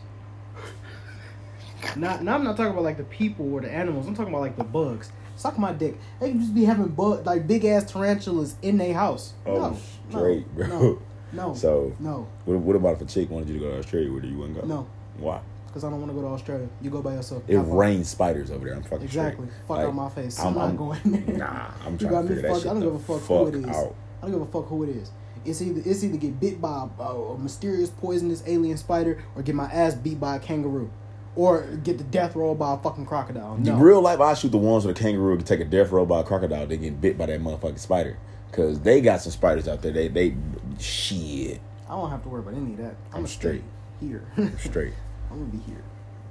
not, 1.97 2.23
now 2.23 2.35
I'm 2.35 2.45
not 2.45 2.57
talking 2.57 2.73
about 2.73 2.85
like 2.85 2.97
the 2.97 3.05
people 3.05 3.53
or 3.53 3.61
the 3.61 3.71
animals. 3.71 4.07
I'm 4.07 4.15
talking 4.15 4.33
about 4.33 4.43
like 4.43 4.57
the 4.57 4.65
bugs. 4.65 5.11
Suck 5.41 5.59
my 5.59 5.73
dick. 5.73 5.97
They 6.21 6.29
can 6.31 6.39
just 6.41 6.55
be 6.55 6.65
having 6.67 6.89
bug 6.89 7.25
like 7.25 7.47
big 7.47 7.65
ass 7.65 7.91
tarantulas 7.91 8.57
in 8.61 8.77
their 8.77 8.93
house. 8.93 9.33
Oh, 9.47 9.55
no, 9.57 9.77
straight, 10.11 10.47
no, 10.55 10.67
bro. 10.67 10.69
No, 10.69 11.03
no, 11.33 11.55
So 11.65 11.97
no, 11.99 12.29
what, 12.45 12.59
what 12.59 12.77
about 12.77 12.97
if 12.97 13.01
a 13.01 13.05
chick 13.07 13.31
wanted 13.31 13.49
you 13.49 13.55
to 13.55 13.61
go 13.61 13.71
to 13.71 13.79
Australia? 13.79 14.13
Where 14.13 14.21
do 14.21 14.29
you 14.29 14.37
want 14.39 14.55
to 14.57 14.61
go? 14.61 14.67
no. 14.67 14.87
Why? 15.17 15.41
Because 15.67 15.83
I 15.85 15.89
don't 15.89 15.99
want 16.01 16.11
to 16.11 16.15
go 16.15 16.21
to 16.23 16.35
Australia. 16.35 16.69
You 16.83 16.91
go 16.91 17.01
by 17.01 17.15
yourself. 17.15 17.43
It 17.49 17.57
rains 17.57 18.09
spiders 18.11 18.51
over 18.51 18.67
there. 18.67 18.75
I'm 18.75 18.83
fucking 18.83 19.03
Exactly. 19.05 19.47
straight. 19.47 19.61
Fuck 19.69 19.77
Like, 19.79 19.87
out 19.87 19.95
my 19.95 20.09
face. 20.11 20.39
I'm- 20.41 20.49
I'm, 20.49 20.55
not 20.55 20.77
going 20.77 21.01
there. 21.05 21.37
Nah, 21.39 21.71
I'm 21.87 21.97
trying 21.97 22.13
to 22.13 22.35
figure 22.35 22.43
that 22.43 22.49
fucked. 22.51 22.63
shit 22.63 22.71
I 22.71 22.75
don't 22.75 22.83
give 22.83 22.95
a 22.95 22.99
fuck 22.99 23.21
who 23.23 23.47
it 23.47 23.55
is. 23.55 23.65
out. 23.65 23.95
I 24.21 24.27
don't 24.27 24.33
give 24.33 24.43
a 24.43 24.47
fuck 24.47 24.67
who 24.67 24.83
it 24.83 24.91
is. 24.91 25.11
It's 25.47 25.63
either 25.63 25.81
it's 25.87 26.05
either 26.05 26.19
get 26.19 26.39
bit 26.39 26.61
by 26.61 26.87
a, 26.99 27.03
a 27.05 27.39
mysterious 27.39 27.89
poisonous 27.89 28.43
alien 28.47 28.77
spider 28.77 29.23
or 29.35 29.43
get 29.43 29.55
my 29.55 29.71
ass 29.73 29.95
beat 29.95 30.21
by 30.21 30.37
a 30.37 30.39
kangaroo. 30.39 30.91
Or 31.37 31.63
get 31.85 31.99
the 31.99 32.05
death 32.05 32.35
roll 32.35 32.55
by 32.55 32.75
a 32.75 32.79
fucking 32.79 33.07
crocodile. 33.07 33.57
No. 33.57 33.75
In 33.75 33.81
real 33.81 34.01
life, 34.01 34.21
I 34.21 34.35
shoot 34.35 34.51
the 34.51 34.59
ones 34.59 34.85
with 34.85 34.97
a 34.97 35.01
kangaroo 35.01 35.39
to 35.39 35.45
take 35.45 35.61
a 35.61 35.65
death 35.65 35.93
row 35.93 36.05
by 36.05 36.21
a 36.21 36.25
crocodile. 36.25 36.67
They 36.67 36.77
get 36.77 37.01
bit 37.01 37.17
by 37.17 37.27
that 37.27 37.41
motherfucking 37.41 37.79
spider. 37.79 38.19
Cause 38.53 38.81
they 38.81 39.01
got 39.01 39.21
some 39.21 39.31
spiders 39.31 39.69
out 39.69 39.81
there. 39.81 39.93
They 39.93 40.09
they 40.09 40.35
shit 40.81 41.61
I 41.89 41.93
don't 41.93 42.11
have 42.11 42.23
to 42.25 42.29
worry 42.29 42.41
about 42.41 42.55
any 42.55 42.73
of 42.73 42.79
that. 42.79 42.97
I'm, 43.13 43.21
I'm 43.21 43.27
straight. 43.27 43.63
here. 44.01 44.25
straight. 44.59 44.95
I'm 45.31 45.39
gonna 45.39 45.51
be 45.51 45.59
here. 45.59 45.83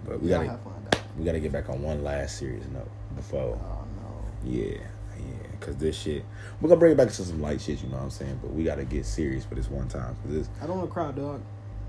But 0.06 0.22
we 0.22 0.30
Y'all 0.30 0.40
gotta 0.40 0.52
have 0.52 0.62
fun 0.62 0.80
we 1.18 1.26
gotta 1.26 1.40
get 1.40 1.52
back 1.52 1.70
on 1.70 1.82
one 1.82 2.02
last 2.02 2.38
serious 2.38 2.66
note 2.74 2.90
before. 3.16 3.60
Oh 3.62 3.86
no. 4.02 4.50
Yeah, 4.50 4.78
yeah. 5.18 5.48
Cause 5.60 5.76
this 5.76 5.98
shit, 5.98 6.24
we're 6.62 6.70
gonna 6.70 6.80
bring 6.80 6.94
it 6.94 6.98
back 6.98 7.10
to 7.10 7.14
some 7.14 7.42
light 7.42 7.60
shit. 7.60 7.84
You 7.84 7.90
know 7.90 7.98
what 7.98 8.04
I'm 8.04 8.10
saying? 8.10 8.40
But 8.42 8.54
we 8.54 8.64
gotta 8.64 8.86
get 8.86 9.06
serious 9.06 9.44
for 9.44 9.56
this 9.56 9.70
one 9.70 9.90
time. 9.90 10.16
Cause 10.24 10.34
this 10.34 10.50
I 10.62 10.68
don't 10.68 10.78
want 10.78 10.90
to 10.90 10.94
cry, 10.94 11.12
dog. 11.12 11.42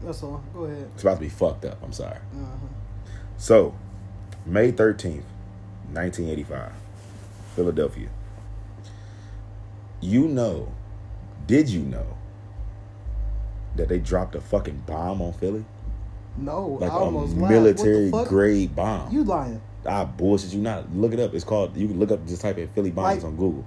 That's 0.03 0.23
all. 0.23 0.42
Go 0.53 0.64
ahead. 0.64 0.90
it's 0.94 1.03
about 1.03 1.14
to 1.14 1.20
be 1.20 1.29
fucked 1.29 1.64
up. 1.64 1.79
I'm 1.83 1.92
sorry. 1.92 2.16
Uh-huh. 2.16 2.66
So, 3.40 3.74
May 4.44 4.70
13th, 4.70 5.24
1985, 5.94 6.72
Philadelphia. 7.57 8.09
You 10.03 10.29
know, 10.29 10.70
did 11.46 11.70
you 11.70 11.81
know 11.81 12.18
that 13.76 13.88
they 13.88 13.98
dropped 13.98 14.35
a 14.35 14.42
fucking 14.42 14.83
bomb 14.87 15.22
on 15.22 15.33
Philly? 15.33 15.64
No, 16.37 16.79
Like 16.83 16.90
I 16.90 16.94
almost 16.94 17.35
a 17.35 17.38
military 17.40 18.11
grade 18.11 18.76
bomb. 18.76 19.11
You 19.11 19.24
lying? 19.24 19.62
ah, 19.87 20.05
bullshit, 20.05 20.53
you 20.53 20.61
not. 20.61 20.94
Look 20.94 21.14
it 21.14 21.18
up. 21.20 21.33
It's 21.33 21.42
called, 21.42 21.74
you 21.74 21.88
can 21.88 21.98
look 21.98 22.11
up, 22.11 22.26
just 22.26 22.42
type 22.42 22.59
in 22.59 22.68
Philly 22.68 22.90
bombs 22.90 23.16
Like- 23.16 23.24
on 23.24 23.37
Google. 23.37 23.64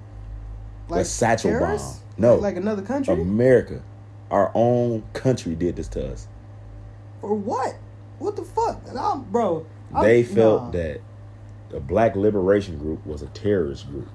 Like 0.88 1.01
a 1.01 1.05
satchel 1.05 1.59
bomb. 1.59 1.79
No. 2.19 2.36
Like 2.36 2.57
another 2.57 2.83
country? 2.83 3.19
America, 3.19 3.81
our 4.29 4.51
own 4.53 5.01
country 5.13 5.55
did 5.55 5.77
this 5.77 5.88
to 5.89 6.12
us. 6.12 6.27
For 7.21 7.33
what? 7.33 7.75
What 8.23 8.38
the 8.38 8.43
fuck? 8.43 8.81
I'm, 8.97 9.23
bro. 9.23 9.65
I'm- 9.93 10.05
they 10.05 10.23
felt 10.23 10.63
nah. 10.63 10.71
that 10.71 11.01
the 11.69 11.81
Black 11.81 12.15
Liberation 12.15 12.77
Group 12.77 13.05
was 13.05 13.21
a 13.21 13.27
terrorist 13.27 13.89
group. 13.89 14.07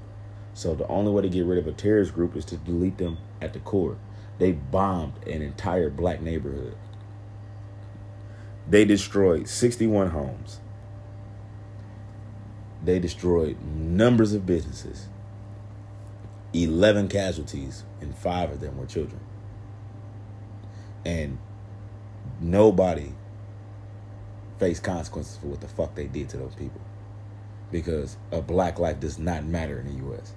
So 0.54 0.74
the 0.74 0.88
only 0.88 1.12
way 1.12 1.22
to 1.22 1.28
get 1.28 1.44
rid 1.44 1.58
of 1.58 1.66
a 1.66 1.72
terrorist 1.72 2.14
group 2.14 2.34
is 2.34 2.46
to 2.46 2.56
delete 2.56 2.96
them 2.96 3.18
at 3.42 3.52
the 3.52 3.58
core. 3.58 3.98
They 4.38 4.52
bombed 4.52 5.22
an 5.26 5.42
entire 5.42 5.90
black 5.90 6.22
neighborhood. 6.22 6.74
They 8.66 8.86
destroyed 8.86 9.46
61 9.46 10.08
homes. 10.08 10.60
They 12.82 12.98
destroyed 12.98 13.60
numbers 13.62 14.32
of 14.32 14.46
businesses. 14.46 15.08
11 16.54 17.08
casualties, 17.08 17.84
and 18.00 18.16
five 18.16 18.50
of 18.50 18.60
them 18.60 18.78
were 18.78 18.86
children. 18.86 19.20
And 21.04 21.38
nobody 22.40 23.12
face 24.58 24.80
consequences 24.80 25.36
for 25.36 25.48
what 25.48 25.60
the 25.60 25.68
fuck 25.68 25.94
they 25.94 26.06
did 26.06 26.28
to 26.30 26.36
those 26.36 26.54
people. 26.54 26.80
Because 27.70 28.16
a 28.32 28.40
black 28.40 28.78
life 28.78 29.00
does 29.00 29.18
not 29.18 29.44
matter 29.44 29.78
in 29.80 29.86
the 29.86 30.12
US. 30.12 30.32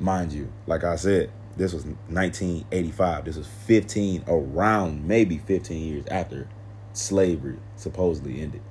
Mind 0.00 0.32
you, 0.32 0.50
like 0.66 0.84
I 0.84 0.96
said, 0.96 1.30
this 1.56 1.72
was 1.72 1.84
1985. 1.84 3.24
This 3.24 3.36
was 3.36 3.46
15, 3.66 4.24
around 4.26 5.06
maybe 5.06 5.38
15 5.38 5.86
years 5.86 6.06
after 6.06 6.48
slavery 6.92 7.58
supposedly 7.76 8.40
ended. 8.40 8.62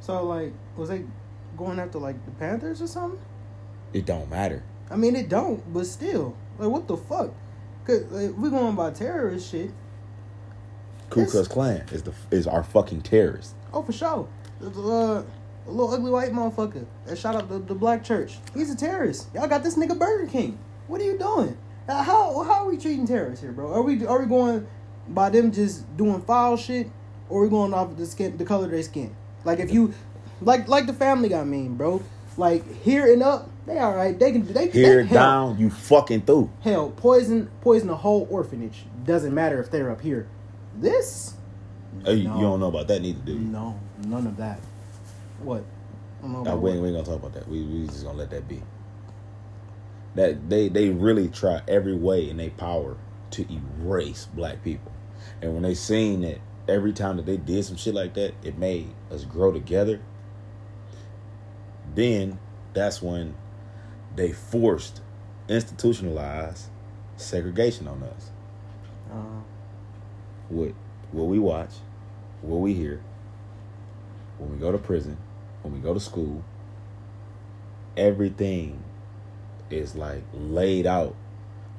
So 0.00 0.24
like, 0.24 0.52
was 0.76 0.88
they 0.88 1.04
going 1.56 1.78
after 1.78 1.98
like 1.98 2.24
the 2.24 2.32
Panthers 2.32 2.82
or 2.82 2.86
something? 2.86 3.20
It 3.92 4.06
don't 4.06 4.28
matter. 4.28 4.62
I 4.90 4.96
mean, 4.96 5.14
it 5.14 5.28
don't, 5.28 5.72
but 5.72 5.86
still, 5.86 6.36
like, 6.58 6.68
what 6.68 6.88
the 6.88 6.96
fuck? 6.96 7.32
Cause 7.84 8.02
like, 8.10 8.36
we 8.36 8.50
going 8.50 8.74
by 8.74 8.90
terrorist 8.90 9.50
shit. 9.50 9.70
Ku 11.10 11.26
Klux 11.26 11.48
Klan 11.48 11.84
is 11.92 12.02
the 12.02 12.12
is 12.30 12.46
our 12.46 12.62
fucking 12.62 13.02
terrorist. 13.02 13.54
Oh, 13.72 13.82
for 13.82 13.92
sure. 13.92 14.28
Uh, 14.62 15.22
a 15.66 15.70
little 15.70 15.92
ugly 15.92 16.10
white 16.10 16.30
motherfucker 16.32 16.86
that 17.06 17.18
shot 17.18 17.34
up 17.34 17.48
the, 17.48 17.58
the 17.58 17.74
black 17.74 18.02
church. 18.04 18.38
He's 18.54 18.70
a 18.70 18.76
terrorist. 18.76 19.28
Y'all 19.34 19.48
got 19.48 19.62
this 19.62 19.76
nigga 19.76 19.98
Burger 19.98 20.26
King. 20.30 20.58
What 20.86 21.00
are 21.00 21.04
you 21.04 21.18
doing? 21.18 21.56
Uh, 21.88 22.02
How 22.02 22.42
how 22.44 22.64
are 22.64 22.70
we 22.70 22.76
treating 22.76 23.06
terrorists 23.06 23.42
here, 23.42 23.52
bro? 23.52 23.72
Are 23.72 23.82
we 23.82 24.06
are 24.06 24.20
we 24.20 24.26
going 24.26 24.66
by 25.08 25.30
them 25.30 25.50
just 25.50 25.96
doing 25.96 26.20
foul 26.22 26.56
shit, 26.56 26.88
or 27.28 27.40
are 27.40 27.44
we 27.44 27.50
going 27.50 27.74
off 27.74 27.96
the 27.96 28.06
skin, 28.06 28.36
the 28.36 28.44
color 28.44 28.66
of 28.66 28.70
their 28.70 28.82
skin? 28.82 29.14
Like 29.44 29.58
if 29.58 29.72
you, 29.72 29.94
like 30.40 30.68
like 30.68 30.86
the 30.86 30.92
Family 30.92 31.28
Guy 31.28 31.42
meme, 31.44 31.76
bro. 31.76 32.02
Like 32.36 32.82
here 32.82 33.12
and 33.12 33.22
up, 33.22 33.50
they 33.66 33.78
all 33.78 33.94
right. 33.94 34.16
They 34.18 34.32
can 34.32 34.46
they 34.52 34.70
Here 34.70 35.02
they, 35.02 35.08
hell, 35.08 35.48
down, 35.48 35.58
you 35.58 35.68
fucking 35.68 36.22
through. 36.22 36.50
Hell, 36.60 36.90
poison 36.90 37.50
poison 37.60 37.88
the 37.88 37.96
whole 37.96 38.26
orphanage. 38.30 38.84
Doesn't 39.04 39.34
matter 39.34 39.60
if 39.60 39.70
they're 39.70 39.90
up 39.90 40.00
here. 40.00 40.28
This 40.76 41.34
Hey, 42.04 42.14
you- 42.14 42.28
No. 42.28 42.36
You 42.36 42.40
don't 42.42 42.60
know 42.60 42.68
about 42.68 42.88
that 42.88 43.02
neither, 43.02 43.18
do 43.20 43.32
you? 43.32 43.38
no, 43.40 43.78
none 44.06 44.26
of 44.26 44.36
that. 44.36 44.60
What? 45.42 45.64
I 46.22 46.26
Nah, 46.26 46.54
we, 46.56 46.70
ain't, 46.72 46.82
we 46.82 46.88
ain't 46.88 46.96
gonna 46.96 47.04
talk 47.04 47.16
about 47.16 47.32
that. 47.34 47.48
We 47.48 47.62
we 47.64 47.86
just 47.86 48.04
gonna 48.04 48.18
let 48.18 48.30
that 48.30 48.46
be. 48.46 48.62
That 50.14 50.48
they 50.48 50.68
they 50.68 50.90
really 50.90 51.28
try 51.28 51.62
every 51.66 51.96
way 51.96 52.28
in 52.30 52.36
their 52.36 52.50
power 52.50 52.96
to 53.32 53.46
erase 53.52 54.26
black 54.34 54.62
people, 54.62 54.92
and 55.42 55.54
when 55.54 55.62
they 55.62 55.74
seen 55.74 56.20
that 56.22 56.38
every 56.68 56.92
time 56.92 57.16
that 57.16 57.26
they 57.26 57.36
did 57.36 57.64
some 57.64 57.76
shit 57.76 57.94
like 57.94 58.14
that, 58.14 58.34
it 58.42 58.58
made 58.58 58.90
us 59.10 59.24
grow 59.24 59.52
together. 59.52 60.00
Then 61.94 62.38
that's 62.74 63.02
when 63.02 63.34
they 64.14 64.32
forced 64.32 65.00
institutionalized 65.48 66.66
segregation 67.16 67.88
on 67.88 68.02
us. 68.02 68.30
Uh, 69.10 69.40
What 70.50 70.74
what 71.12 71.24
we 71.24 71.38
watch, 71.38 71.70
what 72.42 72.58
we 72.58 72.74
hear, 72.74 73.00
when 74.38 74.52
we 74.52 74.58
go 74.58 74.72
to 74.72 74.78
prison, 74.78 75.16
when 75.62 75.74
we 75.74 75.80
go 75.80 75.94
to 75.94 76.00
school, 76.00 76.44
everything 77.96 78.82
is 79.70 79.94
like 79.94 80.22
laid 80.34 80.86
out 80.86 81.14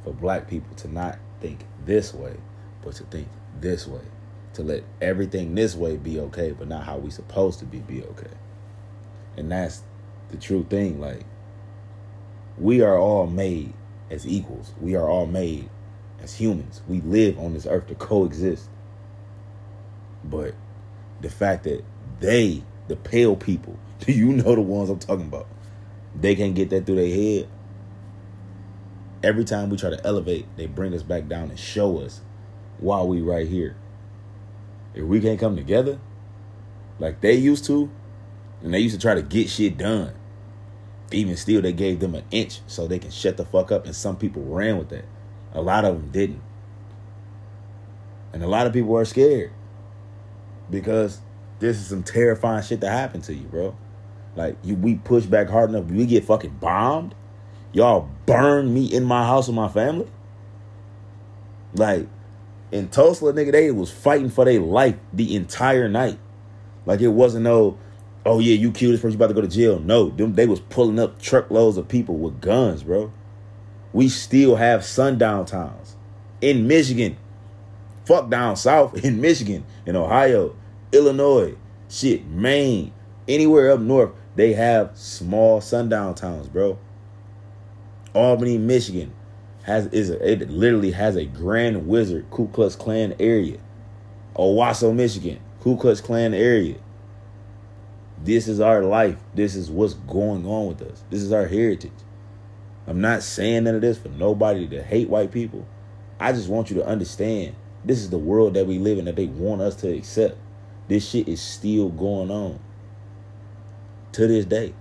for 0.03 0.13
black 0.13 0.47
people 0.47 0.75
to 0.77 0.87
not 0.87 1.19
think 1.39 1.65
this 1.85 2.13
way, 2.13 2.37
but 2.83 2.95
to 2.95 3.03
think 3.03 3.27
this 3.59 3.87
way. 3.87 4.01
To 4.55 4.63
let 4.63 4.83
everything 5.01 5.55
this 5.55 5.75
way 5.75 5.95
be 5.95 6.19
okay, 6.19 6.51
but 6.51 6.67
not 6.67 6.83
how 6.83 6.97
we 6.97 7.09
supposed 7.09 7.59
to 7.59 7.65
be 7.65 7.79
be 7.79 8.03
okay. 8.03 8.31
And 9.37 9.51
that's 9.51 9.83
the 10.29 10.37
true 10.37 10.65
thing. 10.69 10.99
Like 10.99 11.25
we 12.57 12.81
are 12.81 12.97
all 12.97 13.27
made 13.27 13.73
as 14.09 14.27
equals. 14.27 14.73
We 14.79 14.95
are 14.95 15.07
all 15.07 15.25
made 15.25 15.69
as 16.21 16.35
humans. 16.35 16.81
We 16.87 17.01
live 17.01 17.37
on 17.39 17.53
this 17.53 17.65
earth 17.65 17.87
to 17.87 17.95
coexist. 17.95 18.69
But 20.23 20.53
the 21.21 21.29
fact 21.29 21.63
that 21.63 21.83
they, 22.19 22.63
the 22.87 22.95
pale 22.95 23.35
people, 23.35 23.77
do 23.99 24.11
you 24.11 24.31
know 24.31 24.55
the 24.55 24.61
ones 24.61 24.89
I'm 24.89 24.99
talking 24.99 25.27
about? 25.27 25.47
They 26.15 26.35
can't 26.35 26.55
get 26.55 26.69
that 26.71 26.85
through 26.85 26.95
their 26.95 27.15
head. 27.15 27.49
Every 29.23 29.45
time 29.45 29.69
we 29.69 29.77
try 29.77 29.91
to 29.91 30.05
elevate, 30.05 30.45
they 30.57 30.65
bring 30.65 30.93
us 30.93 31.03
back 31.03 31.27
down 31.27 31.49
and 31.49 31.59
show 31.59 31.99
us 31.99 32.21
why 32.79 33.01
we 33.03 33.21
right 33.21 33.47
here. 33.47 33.75
If 34.93 35.03
we 35.03 35.21
can't 35.21 35.39
come 35.39 35.55
together 35.55 35.99
like 36.99 37.21
they 37.21 37.35
used 37.35 37.65
to, 37.65 37.89
and 38.61 38.73
they 38.73 38.79
used 38.79 38.95
to 38.95 39.01
try 39.01 39.15
to 39.15 39.21
get 39.21 39.49
shit 39.49 39.77
done, 39.77 40.13
even 41.11 41.35
still, 41.37 41.61
they 41.61 41.73
gave 41.73 41.99
them 41.99 42.15
an 42.15 42.23
inch 42.31 42.61
so 42.67 42.87
they 42.87 42.99
can 42.99 43.11
shut 43.11 43.37
the 43.37 43.45
fuck 43.45 43.71
up, 43.71 43.85
and 43.85 43.95
some 43.95 44.17
people 44.17 44.43
ran 44.43 44.77
with 44.77 44.89
that. 44.89 45.05
A 45.53 45.61
lot 45.61 45.85
of 45.85 45.99
them 45.99 46.11
didn't. 46.11 46.41
And 48.33 48.43
a 48.43 48.47
lot 48.47 48.67
of 48.67 48.73
people 48.73 48.95
are 48.97 49.05
scared 49.05 49.51
because 50.69 51.19
this 51.59 51.77
is 51.77 51.87
some 51.87 52.03
terrifying 52.03 52.63
shit 52.63 52.79
that 52.81 52.91
happened 52.91 53.23
to 53.25 53.33
you, 53.33 53.45
bro. 53.47 53.75
Like 54.35 54.55
you, 54.63 54.75
we 54.75 54.95
push 54.95 55.25
back 55.25 55.49
hard 55.49 55.69
enough, 55.69 55.85
we 55.85 56.05
get 56.05 56.25
fucking 56.25 56.57
bombed. 56.59 57.15
Y'all 57.73 58.09
burn 58.25 58.73
me 58.73 58.85
in 58.85 59.03
my 59.03 59.25
house 59.25 59.47
with 59.47 59.55
my 59.55 59.67
family. 59.67 60.07
Like 61.73 62.07
in 62.71 62.89
Tulsa, 62.89 63.25
nigga, 63.25 63.51
they 63.51 63.71
was 63.71 63.91
fighting 63.91 64.29
for 64.29 64.45
their 64.45 64.59
life 64.59 64.95
the 65.13 65.35
entire 65.35 65.89
night. 65.89 66.17
Like 66.85 67.01
it 67.01 67.09
wasn't 67.09 67.43
no, 67.43 67.77
oh 68.25 68.39
yeah, 68.39 68.55
you 68.55 68.71
killed 68.71 68.93
this 68.93 69.01
person, 69.01 69.11
you 69.11 69.17
about 69.17 69.27
to 69.27 69.33
go 69.33 69.41
to 69.41 69.47
jail. 69.47 69.79
No, 69.79 70.09
them 70.09 70.33
they 70.33 70.47
was 70.47 70.61
pulling 70.61 70.99
up 70.99 71.21
truckloads 71.21 71.77
of 71.77 71.87
people 71.87 72.17
with 72.17 72.39
guns, 72.41 72.83
bro. 72.83 73.11
We 73.93 74.09
still 74.09 74.55
have 74.55 74.85
sundown 74.85 75.45
towns 75.45 75.95
in 76.39 76.67
Michigan. 76.67 77.17
Fuck 78.05 78.29
down 78.29 78.55
south 78.55 79.03
in 79.05 79.21
Michigan, 79.21 79.63
in 79.85 79.95
Ohio, 79.95 80.55
Illinois, 80.91 81.55
shit, 81.89 82.25
Maine, 82.25 82.91
anywhere 83.27 83.71
up 83.71 83.79
north, 83.79 84.11
they 84.35 84.53
have 84.53 84.97
small 84.97 85.61
sundown 85.61 86.15
towns, 86.15 86.47
bro. 86.47 86.79
Albany, 88.13 88.57
Michigan 88.57 89.13
has 89.63 89.87
is 89.87 90.09
a, 90.09 90.31
it 90.31 90.49
literally 90.49 90.91
has 90.91 91.15
a 91.15 91.25
Grand 91.25 91.87
Wizard 91.87 92.25
Ku 92.31 92.47
Klux 92.47 92.75
Klan 92.75 93.15
area. 93.19 93.59
Owosso, 94.35 94.93
Michigan, 94.93 95.39
Ku 95.61 95.77
Klux 95.77 96.01
Klan 96.01 96.33
area. 96.33 96.75
This 98.23 98.47
is 98.47 98.59
our 98.59 98.83
life. 98.83 99.17
This 99.33 99.55
is 99.55 99.69
what's 99.69 99.93
going 99.93 100.45
on 100.45 100.67
with 100.67 100.81
us. 100.81 101.03
This 101.09 101.21
is 101.21 101.31
our 101.31 101.47
heritage. 101.47 101.91
I'm 102.87 103.01
not 103.01 103.23
saying 103.23 103.65
none 103.65 103.75
of 103.75 103.81
this 103.81 103.97
for 103.97 104.09
nobody 104.09 104.67
to 104.69 104.81
hate 104.81 105.09
white 105.09 105.31
people. 105.31 105.65
I 106.19 106.33
just 106.33 106.49
want 106.49 106.69
you 106.69 106.77
to 106.77 106.85
understand 106.85 107.55
this 107.83 107.99
is 107.99 108.09
the 108.09 108.17
world 108.17 108.53
that 108.55 108.67
we 108.67 108.77
live 108.77 108.97
in 108.97 109.05
that 109.05 109.15
they 109.15 109.25
want 109.25 109.61
us 109.61 109.75
to 109.77 109.91
accept. 109.91 110.37
This 110.87 111.07
shit 111.07 111.27
is 111.27 111.41
still 111.41 111.89
going 111.89 112.31
on 112.31 112.59
to 114.13 114.27
this 114.27 114.45
day. 114.45 114.73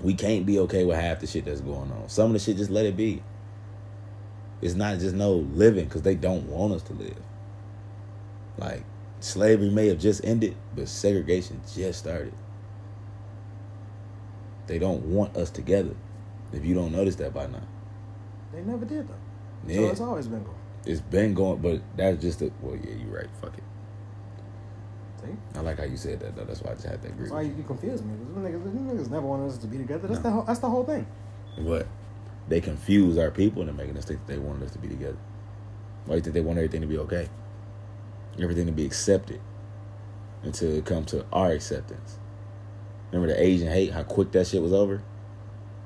We 0.00 0.14
can't 0.14 0.46
be 0.46 0.58
okay 0.60 0.84
with 0.84 0.96
half 0.96 1.20
the 1.20 1.26
shit 1.26 1.46
that's 1.46 1.60
going 1.60 1.90
on. 1.90 2.08
Some 2.08 2.26
of 2.26 2.32
the 2.34 2.38
shit 2.38 2.56
just 2.56 2.70
let 2.70 2.86
it 2.86 2.96
be. 2.96 3.22
It's 4.62 4.74
not 4.74 4.98
just 4.98 5.14
no 5.14 5.32
living 5.32 5.84
because 5.84 6.02
they 6.02 6.14
don't 6.14 6.48
want 6.48 6.74
us 6.74 6.82
to 6.84 6.92
live. 6.92 7.18
Like 8.58 8.84
slavery 9.20 9.70
may 9.70 9.88
have 9.88 9.98
just 9.98 10.24
ended, 10.24 10.56
but 10.74 10.88
segregation 10.88 11.60
just 11.74 11.98
started. 11.98 12.32
They 14.66 14.78
don't 14.78 15.02
want 15.06 15.36
us 15.36 15.50
together. 15.50 15.94
If 16.52 16.64
you 16.64 16.74
don't 16.74 16.92
notice 16.92 17.16
that 17.16 17.32
by 17.34 17.46
now, 17.46 17.62
they 18.52 18.62
never 18.62 18.84
did 18.84 19.08
though. 19.08 19.14
yeah, 19.66 19.76
So 19.82 19.86
it's 19.90 20.00
always 20.00 20.28
been 20.28 20.42
going. 20.44 20.56
it's 20.84 21.00
been 21.00 21.34
going. 21.34 21.60
But 21.60 21.80
that's 21.96 22.20
just 22.20 22.42
a 22.42 22.50
well, 22.60 22.76
yeah, 22.76 22.94
you're 22.94 23.16
right. 23.16 23.28
Fuck 23.40 23.58
it. 23.58 23.64
See? 25.24 25.32
I 25.54 25.60
like 25.60 25.78
how 25.78 25.84
you 25.84 25.96
said 25.96 26.20
that 26.20 26.36
though. 26.36 26.44
That's 26.44 26.62
why 26.62 26.72
I 26.72 26.74
just 26.74 26.86
had 26.86 27.02
that 27.02 27.08
agree. 27.08 27.22
That's 27.22 27.32
why 27.32 27.42
you, 27.42 27.54
you 27.56 27.62
confuse 27.64 28.02
me. 28.02 28.10
Them 28.14 28.42
niggas, 28.44 29.06
niggas 29.06 29.10
never 29.10 29.26
wanted 29.26 29.48
us 29.50 29.58
to 29.58 29.66
be 29.66 29.78
together. 29.78 30.08
That's 30.08 30.18
No. 30.18 30.22
the 30.24 30.30
whole, 30.30 30.42
that's 30.42 30.58
the 30.60 30.70
whole 30.70 30.84
thing. 30.84 31.06
What? 31.58 31.86
They 32.48 32.60
confuse 32.60 33.18
our 33.18 33.30
people 33.30 33.62
into 33.62 33.72
making 33.74 33.96
us 33.98 34.04
think 34.04 34.24
that 34.26 34.32
they 34.32 34.38
wanted 34.38 34.64
us 34.64 34.72
to 34.72 34.78
be 34.78 34.88
together. 34.88 35.16
Why 36.04 36.14
do 36.14 36.16
you 36.18 36.22
think 36.22 36.34
they 36.34 36.40
want 36.40 36.58
everything 36.58 36.80
to 36.82 36.86
be 36.86 36.98
okay? 36.98 37.28
Everything 38.40 38.66
to 38.66 38.72
be 38.72 38.84
accepted 38.86 39.40
until 40.42 40.70
it 40.76 40.84
comes 40.84 41.06
to 41.10 41.24
our 41.32 41.50
acceptance. 41.50 42.18
Remember 43.10 43.32
the 43.32 43.42
Asian 43.42 43.68
hate? 43.68 43.92
How 43.92 44.02
quick 44.02 44.32
that 44.32 44.46
shit 44.46 44.62
was 44.62 44.72
over. 44.72 45.02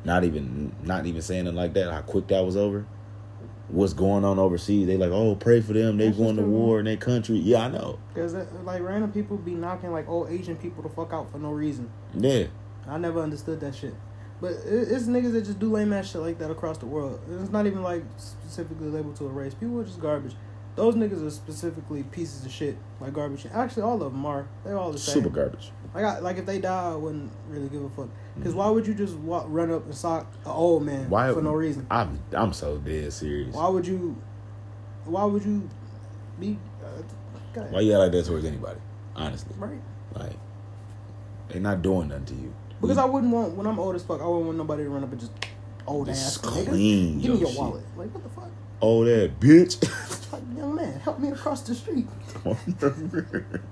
Not 0.05 0.25
even, 0.25 0.75
not 0.83 1.07
even 1.07 1.21
saying 1.21 1.47
it 1.47 1.55
like 1.55 1.75
that. 1.75 1.93
How 1.93 2.01
quick 2.01 2.29
that 2.29 2.45
was 2.45 2.57
over. 2.57 2.87
What's 3.69 3.93
going 3.93 4.25
on 4.25 4.39
overseas? 4.39 4.87
They 4.87 4.97
like, 4.97 5.11
oh, 5.13 5.37
pray 5.37 5.61
for 5.61 5.75
them. 5.75 5.97
They 5.97 6.07
That's 6.07 6.19
going 6.19 6.37
to 6.37 6.43
war 6.43 6.81
in 6.81 6.87
their 6.87 6.97
country. 6.97 7.37
Yeah, 7.37 7.67
I 7.67 7.69
know. 7.69 7.99
Because 8.13 8.35
uh, 8.35 8.47
like 8.65 8.83
random 8.83 9.13
people 9.13 9.37
be 9.37 9.55
knocking 9.55 9.93
like 9.93 10.09
old 10.09 10.31
Asian 10.31 10.57
people 10.57 10.83
to 10.83 10.89
fuck 10.89 11.13
out 11.13 11.31
for 11.31 11.39
no 11.39 11.51
reason. 11.51 11.91
Yeah, 12.15 12.47
I 12.89 12.99
never 12.99 13.21
understood 13.21 13.61
that 13.61 13.75
shit. 13.75 13.95
But 14.41 14.53
it's 14.65 15.05
niggas 15.05 15.33
that 15.33 15.45
just 15.45 15.59
do 15.59 15.71
lame 15.71 15.93
ass 15.93 16.11
shit 16.11 16.23
like 16.23 16.39
that 16.39 16.51
across 16.51 16.79
the 16.79 16.87
world. 16.87 17.21
It's 17.41 17.51
not 17.51 17.67
even 17.67 17.83
like 17.83 18.03
specifically 18.17 18.89
labeled 18.89 19.17
to 19.17 19.27
a 19.27 19.29
race. 19.29 19.55
People 19.55 19.79
are 19.79 19.85
just 19.85 20.01
garbage. 20.01 20.35
Those 20.77 20.95
niggas 20.95 21.27
are 21.27 21.31
specifically 21.31 22.05
pieces 22.05 22.47
of 22.47 22.53
shit, 22.53 22.77
like 23.01 23.13
garbage. 23.13 23.45
Actually, 23.53 23.83
all 23.83 24.03
of 24.03 24.13
them 24.13 24.25
are. 24.25 24.47
They're 24.65 24.79
all 24.79 24.93
the 24.93 24.99
same. 24.99 25.15
super 25.17 25.29
garbage. 25.29 25.73
Like, 25.95 26.05
I, 26.05 26.19
like 26.21 26.39
if 26.39 26.47
they 26.47 26.61
die, 26.61 26.93
I 26.93 26.95
wouldn't 26.95 27.31
really 27.49 27.69
give 27.69 27.83
a 27.85 27.91
fuck. 27.91 28.09
Because 28.37 28.53
Mhm. 28.55 28.57
why 28.59 28.71
would 28.71 28.87
you 28.87 28.95
just 28.95 29.15
walk, 29.17 29.47
run 29.49 29.71
up 29.73 29.85
and 29.85 29.95
sock 29.95 30.27
an 30.45 30.51
old 30.53 30.85
man 30.85 31.11
Why 31.11 31.33
for 31.33 31.43
no 31.43 31.53
reason? 31.53 31.87
I'm 31.91 32.21
I'm 32.33 32.53
so 32.53 32.79
dead 32.79 33.13
serious. 33.13 33.55
Why 33.55 33.69
would 33.69 33.87
you? 33.87 34.17
Why 35.05 35.25
would 35.25 35.45
you 35.45 35.69
be? 36.39 36.59
Uh. 36.85 37.63
Why 37.71 37.81
you 37.81 37.99
like 37.99 38.13
that 38.13 38.25
towards 38.25 38.45
anybody? 38.45 38.79
Honestly, 39.17 39.55
Right. 39.59 39.81
like 40.15 40.37
they're 41.49 41.61
not 41.61 41.83
doing 41.83 42.09
nothing 42.09 42.27
to 42.27 42.35
you. 42.35 42.53
Because 42.81 42.97
I 42.97 43.05
wouldn't 43.05 43.33
want 43.33 43.57
when 43.57 43.67
I'm 43.67 43.79
old 43.81 43.97
as 43.97 44.05
fuck. 44.05 44.21
I 44.23 44.27
wouldn't 44.27 44.47
want 44.47 44.59
nobody 44.59 44.85
to 44.85 44.89
run 44.91 45.03
up 45.03 45.11
and 45.11 45.21
just 45.21 45.33
old 45.87 46.07
Just 46.07 46.39
ass 46.45 46.53
nigga. 46.53 46.69
clean 46.69 47.19
Give 47.19 47.33
me 47.33 47.39
your 47.39 47.39
your 47.39 47.49
shit. 47.49 47.59
wallet. 47.59 47.85
Like 47.97 48.15
what 48.15 48.23
the 48.23 48.29
fuck? 48.31 48.51
oh 48.81 49.05
that 49.05 49.41
bitch. 49.41 49.77
Like, 51.05 51.17
young 51.17 51.19
man, 51.21 51.21
help 51.21 51.21
me 51.21 51.29
across 51.29 51.63
the 51.63 51.75
street. 51.75 52.07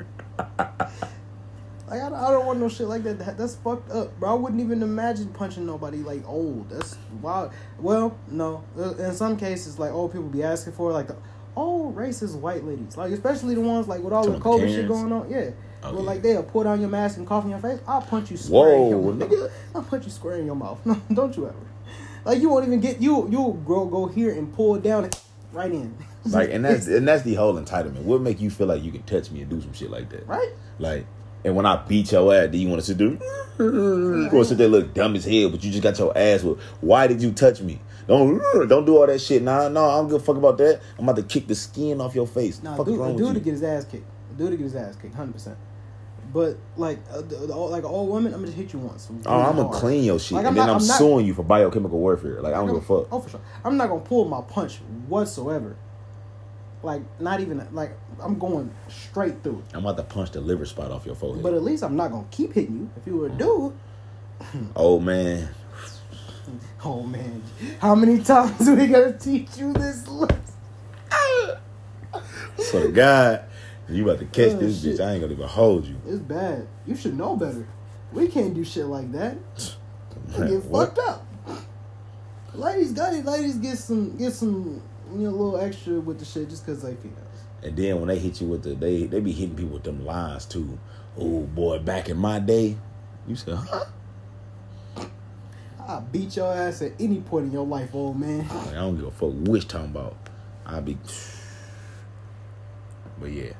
Like 1.91 2.03
I, 2.03 2.09
don't- 2.11 2.19
I 2.19 2.31
don't 2.31 2.45
want 2.45 2.61
no 2.61 2.69
shit 2.69 2.87
like 2.87 3.03
that. 3.05 3.19
That- 3.19 3.39
That's 3.39 3.55
fucked 3.57 3.91
up, 3.91 4.19
bro. 4.21 4.31
I 4.31 4.35
wouldn't 4.35 4.61
even 4.61 4.83
imagine 4.83 5.29
punching 5.29 5.65
nobody 5.65 5.99
like 5.99 6.23
old. 6.29 6.69
That's 6.69 6.99
wild. 7.23 7.51
Well, 7.81 8.15
no. 8.31 8.63
Uh, 8.79 8.93
In 8.97 9.15
some 9.15 9.39
cases, 9.39 9.79
like 9.79 9.91
old 9.91 10.13
people 10.13 10.29
be 10.29 10.43
asking 10.43 10.75
for 10.75 10.93
like 10.93 11.07
the 11.09 11.17
old 11.57 11.97
racist 11.97 12.39
white 12.39 12.63
ladies, 12.65 12.99
like 12.99 13.11
especially 13.13 13.55
the 13.55 13.63
ones 13.63 13.89
like 13.89 14.03
with 14.03 14.13
all 14.13 14.23
the 14.23 14.33
Talking 14.39 14.43
about 14.43 14.61
COVID 14.61 14.75
shit 14.75 14.87
going 14.89 15.11
on. 15.13 15.31
Yeah. 15.31 15.51
Oh, 15.83 15.93
well, 15.95 16.03
yeah. 16.03 16.11
like 16.11 16.21
they'll 16.21 16.43
pull 16.43 16.65
down 16.65 16.79
your 16.81 16.91
mask 16.91 17.17
and 17.17 17.27
cough 17.27 17.45
in 17.45 17.51
your 17.51 17.59
face. 17.61 17.81
I'll 17.89 18.03
punch 18.03 18.31
you 18.33 18.37
square 18.37 18.75
in 18.77 18.89
your 18.91 18.99
Whoa, 18.99 19.13
mouth. 19.15 19.31
nigga. 19.31 19.51
I'll 19.75 19.83
punch 19.83 20.05
you 20.05 20.11
square 20.11 20.37
in 20.37 20.45
your 20.45 20.57
mouth. 20.57 20.85
No, 20.85 21.01
don't 21.15 21.35
you 21.39 21.47
ever. 21.47 21.57
Like 22.27 22.43
you 22.43 22.51
won't 22.51 22.67
even 22.67 22.81
get 22.81 23.01
you. 23.01 23.27
You'll 23.31 23.55
go 23.55 23.87
go 23.87 24.05
here 24.09 24.33
and 24.35 24.53
pull 24.55 24.75
it 24.77 24.83
down 24.83 25.09
right 25.55 25.73
in. 25.73 25.97
Like, 26.27 26.51
and 26.51 26.65
that's 26.65 26.87
and 26.87 27.07
that's 27.07 27.23
the 27.23 27.35
whole 27.35 27.55
entitlement. 27.55 28.03
What 28.03 28.21
make 28.21 28.41
you 28.41 28.51
feel 28.51 28.67
like 28.67 28.83
you 28.83 28.93
can 28.93 29.03
touch 29.05 29.31
me 29.31 29.41
and 29.43 29.51
do 29.51 29.61
some 29.61 29.73
shit 29.73 29.91
like 29.91 30.09
that? 30.11 30.27
right. 30.27 30.53
Like, 30.79 31.07
and 31.45 31.55
when 31.57 31.67
I 31.67 31.77
beat 31.77 32.11
your 32.13 32.35
ass, 32.35 32.49
do 32.51 32.59
you 32.59 32.69
want 32.69 32.81
to 32.81 32.87
sit 32.87 32.99
there? 32.99 33.09
Want 33.59 34.31
to 34.31 34.45
sit 34.45 34.59
there 34.59 34.69
look 34.69 34.95
dumb 34.95 35.15
as 35.17 35.25
hell, 35.25 35.51
but 35.51 35.63
you 35.65 35.71
just 35.71 35.83
got 35.83 35.99
your 35.99 36.17
ass 36.17 36.43
with. 36.43 36.61
Why 36.81 37.07
did 37.07 37.23
you 37.23 37.33
touch 37.33 37.61
me? 37.61 37.81
Don't 38.07 38.41
don't 38.69 38.85
do 38.85 38.97
all 38.97 39.07
that 39.07 39.21
shit. 39.21 39.43
Nah, 39.43 39.69
no, 39.69 39.85
I 39.89 39.97
don't 39.97 40.09
give 40.09 40.17
a 40.21 40.25
fuck 40.25 40.37
about 40.37 40.59
that. 40.59 40.81
I'm 40.99 41.05
about 41.09 41.17
to 41.17 41.23
kick 41.23 41.47
the 41.47 41.55
skin 41.55 42.01
off 42.01 42.15
your 42.15 42.27
face. 42.27 42.63
Nah, 42.63 42.77
fuck 42.77 42.87
dude, 42.87 42.99
wrong 42.99 43.17
dude 43.17 43.27
with 43.27 43.35
to 43.35 43.41
get 43.41 43.51
his 43.53 43.63
ass 43.63 43.85
kicked. 43.85 44.07
Dude 44.37 44.51
to 44.51 44.57
get 44.57 44.65
his 44.65 44.77
ass 44.77 44.97
kicked, 44.97 45.15
hundred 45.15 45.33
percent. 45.33 45.57
But 46.33 46.59
like, 46.77 46.99
uh, 47.11 47.23
the, 47.23 47.37
the, 47.47 47.55
old- 47.55 47.71
like 47.71 47.85
an 47.85 47.91
old 47.91 48.09
woman, 48.11 48.33
I'm 48.35 48.41
gonna 48.41 48.47
just 48.53 48.59
hit 48.59 48.73
you 48.75 48.79
once. 48.81 49.09
Oh, 49.27 49.41
I'm 49.41 49.57
gonna 49.57 49.65
hard. 49.69 49.75
clean 49.77 50.05
your 50.05 50.19
shit, 50.19 50.33
Like, 50.33 50.41
and 50.41 50.49
I'm 50.49 50.55
then 50.55 50.69
I'm, 50.69 50.77
I'm 50.81 50.87
not- 50.87 50.99
suing 50.99 51.27
you 51.27 51.33
for 51.35 51.43
biochemical 51.43 51.99
warfare. 51.99 52.41
Like 52.43 52.53
I 52.55 52.59
don't 52.59 52.67
give 52.67 52.77
a 52.77 52.81
fuck. 52.81 53.09
Oh, 53.11 53.21
for 53.21 53.31
sure. 53.31 53.41
I'm 53.65 53.77
not 53.77 53.89
gonna 53.89 54.01
pull 54.03 54.27
my 54.27 54.43
punch 54.43 54.77
whatsoever. 55.09 55.77
Like 56.83 57.03
not 57.21 57.41
even 57.41 57.67
like 57.73 57.93
I'm 58.21 58.39
going 58.39 58.71
straight 58.89 59.43
through 59.43 59.59
it. 59.69 59.75
I'm 59.77 59.85
about 59.85 59.97
to 59.97 60.05
punch 60.05 60.31
the 60.31 60.41
liver 60.41 60.65
spot 60.65 60.91
off 60.93 61.05
your 61.07 61.15
forehead. 61.17 61.43
But 61.43 61.55
at 61.55 61.63
least 61.63 61.83
I'm 61.83 61.97
not 61.97 62.11
gonna 62.13 62.27
keep 62.31 62.53
hitting 62.53 62.77
you. 62.79 62.91
If 62.97 63.07
you 63.07 63.17
were 63.17 63.27
a 63.27 63.31
dude, 63.31 63.73
oh 64.77 65.01
man, 65.01 65.49
oh 66.85 67.03
man, 67.03 67.43
how 67.81 67.95
many 67.97 68.23
times 68.23 68.61
we 68.71 68.87
gotta 68.87 69.13
teach 69.13 69.57
you 69.59 69.73
this 69.73 70.07
lesson? 70.07 70.41
so 72.59 72.91
God, 72.91 73.45
you 73.89 74.05
about 74.05 74.19
to 74.21 74.27
catch 74.27 74.53
Oh, 74.53 74.59
this 74.59 74.83
shit. 74.83 74.97
bitch? 74.97 75.05
I 75.05 75.13
ain't 75.13 75.21
gonna 75.23 75.33
even 75.33 75.49
hold 75.49 75.85
you. 75.87 75.97
It's 76.07 76.19
bad. 76.21 76.67
You 76.87 76.95
should 76.97 77.17
know 77.17 77.37
better. 77.37 77.67
We 78.13 78.29
can't 78.29 78.55
do 78.55 78.65
shit 78.65 78.87
like 78.87 79.11
that. 79.13 79.37
Man, 80.29 80.49
get 80.49 80.65
what? 80.65 80.97
fucked 80.97 81.09
up. 81.09 81.25
Ladies, 82.55 82.93
got 82.93 83.15
it. 83.15 83.25
Ladies 83.25 83.57
get 83.57 83.79
some, 83.79 84.17
get 84.17 84.33
some, 84.33 84.83
you 85.13 85.19
know, 85.19 85.31
a 85.31 85.31
little 85.31 85.57
extra 85.59 86.01
with 86.01 86.19
the 86.19 86.25
shit 86.25 86.49
just 86.49 86.65
because 86.65 86.83
they 86.83 86.95
females. 86.95 87.25
And 87.63 87.77
then 87.77 87.99
when 87.99 88.09
they 88.09 88.19
hit 88.19 88.41
you 88.41 88.49
with 88.49 88.63
the 88.63 88.75
they 88.75 89.05
they 89.05 89.21
be 89.21 89.33
hitting 89.33 89.57
people 89.57 89.75
with 89.75 89.85
them 89.85 90.05
lines 90.05 90.45
too. 90.47 90.79
Oh 91.17 91.43
boy, 91.43 91.79
back 91.81 92.09
in 92.09 92.17
my 92.17 92.39
day, 92.39 92.77
you 93.27 93.37
said, 93.37 93.57
huh? 93.57 93.85
I 95.89 96.01
beat 96.01 96.37
your 96.37 96.53
ass 96.53 96.83
at 96.83 96.93
any 97.01 97.21
point 97.21 97.47
in 97.47 97.53
your 97.53 97.67
life, 97.67 97.95
old 97.95 98.21
man. 98.21 98.47
I 98.51 98.75
don't 98.75 98.97
give 98.97 99.07
a 99.07 99.11
fuck 99.11 99.33
which 99.33 99.67
talking 99.67 99.91
about. 99.91 100.17
I 100.67 100.81
be. 100.81 100.99
But 103.19 103.31
yeah, 103.31 103.53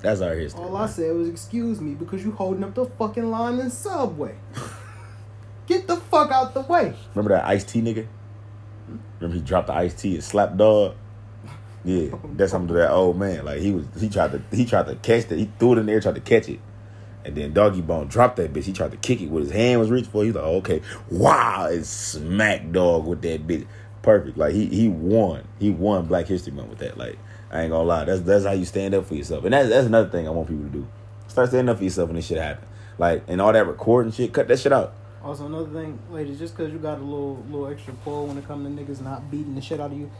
that's 0.00 0.20
our 0.20 0.34
history. 0.34 0.62
All 0.62 0.76
I 0.76 0.80
man. 0.80 0.88
said 0.88 1.16
was, 1.16 1.28
"Excuse 1.28 1.80
me," 1.80 1.94
because 1.94 2.24
you 2.24 2.32
holding 2.32 2.64
up 2.64 2.74
the 2.74 2.86
fucking 2.86 3.30
line 3.30 3.60
in 3.60 3.70
Subway. 3.70 4.34
Get 5.66 5.86
the 5.86 5.96
fuck 5.96 6.32
out 6.32 6.52
the 6.52 6.62
way. 6.62 6.92
Remember 7.14 7.36
that 7.36 7.46
iced 7.46 7.68
tea 7.68 7.80
nigga? 7.80 8.08
Remember 9.18 9.36
he 9.36 9.42
dropped 9.42 9.68
the 9.68 9.74
iced 9.74 9.98
tea 9.98 10.14
and 10.14 10.24
slapped 10.24 10.56
dog? 10.56 10.94
Yeah, 11.84 12.10
oh, 12.12 12.20
that's 12.34 12.52
something 12.52 12.68
to 12.68 12.74
that 12.74 12.90
old 12.90 13.18
man. 13.18 13.44
Like 13.44 13.60
he 13.60 13.72
was, 13.72 13.86
he 13.98 14.08
tried 14.08 14.32
to, 14.32 14.42
he 14.56 14.64
tried 14.64 14.86
to 14.86 14.96
catch 14.96 15.30
it. 15.30 15.38
He 15.38 15.50
threw 15.58 15.74
it 15.74 15.78
in 15.78 15.86
the 15.86 15.92
air, 15.92 16.00
tried 16.00 16.16
to 16.16 16.20
catch 16.20 16.48
it, 16.48 16.60
and 17.24 17.34
then 17.34 17.52
Doggy 17.52 17.80
Bone 17.80 18.08
dropped 18.08 18.36
that 18.36 18.52
bitch. 18.52 18.64
He 18.64 18.72
tried 18.72 18.92
to 18.92 18.96
kick 18.96 19.20
it 19.20 19.30
with 19.30 19.44
his 19.44 19.52
hand 19.52 19.80
was 19.80 19.90
reaching 19.90 20.10
for. 20.10 20.22
it. 20.22 20.26
He's 20.26 20.34
like, 20.34 20.44
okay, 20.44 20.82
wow, 21.10 21.68
and 21.70 21.84
smack 21.86 22.70
dog 22.72 23.06
with 23.06 23.22
that 23.22 23.46
bitch. 23.46 23.66
Perfect. 24.02 24.38
Like 24.38 24.54
he 24.54 24.66
he 24.66 24.88
won. 24.88 25.44
He 25.58 25.70
won 25.70 26.06
Black 26.06 26.26
History 26.26 26.52
Month 26.52 26.70
with 26.70 26.78
that. 26.78 26.96
Like 26.96 27.18
I 27.50 27.62
ain't 27.62 27.70
gonna 27.70 27.84
lie, 27.84 28.04
that's 28.04 28.22
that's 28.22 28.44
how 28.44 28.52
you 28.52 28.64
stand 28.64 28.94
up 28.94 29.06
for 29.06 29.14
yourself. 29.14 29.44
And 29.44 29.52
that's 29.52 29.68
that's 29.68 29.86
another 29.86 30.08
thing 30.08 30.26
I 30.26 30.30
want 30.30 30.48
people 30.48 30.64
to 30.64 30.70
do. 30.70 30.88
Start 31.28 31.48
standing 31.48 31.68
up 31.68 31.78
for 31.78 31.84
yourself 31.84 32.08
when 32.08 32.16
this 32.16 32.26
shit 32.26 32.38
happen. 32.38 32.66
Like 32.98 33.24
and 33.28 33.40
all 33.40 33.52
that 33.52 33.66
recording 33.66 34.12
shit, 34.12 34.32
cut 34.32 34.48
that 34.48 34.58
shit 34.58 34.72
out. 34.72 34.94
Also, 35.22 35.46
another 35.46 35.68
thing, 35.68 35.98
ladies, 36.10 36.38
just 36.38 36.56
because 36.56 36.72
you 36.72 36.78
got 36.78 36.98
a 36.98 37.02
little 37.02 37.44
little 37.50 37.66
extra 37.66 37.92
pull 38.04 38.26
when 38.26 38.38
it 38.38 38.46
comes 38.46 38.66
to 38.66 38.82
niggas 38.82 39.02
not 39.02 39.30
beating 39.30 39.54
the 39.54 39.60
shit 39.60 39.78
out 39.78 39.92
of 39.92 39.98
you, 39.98 40.10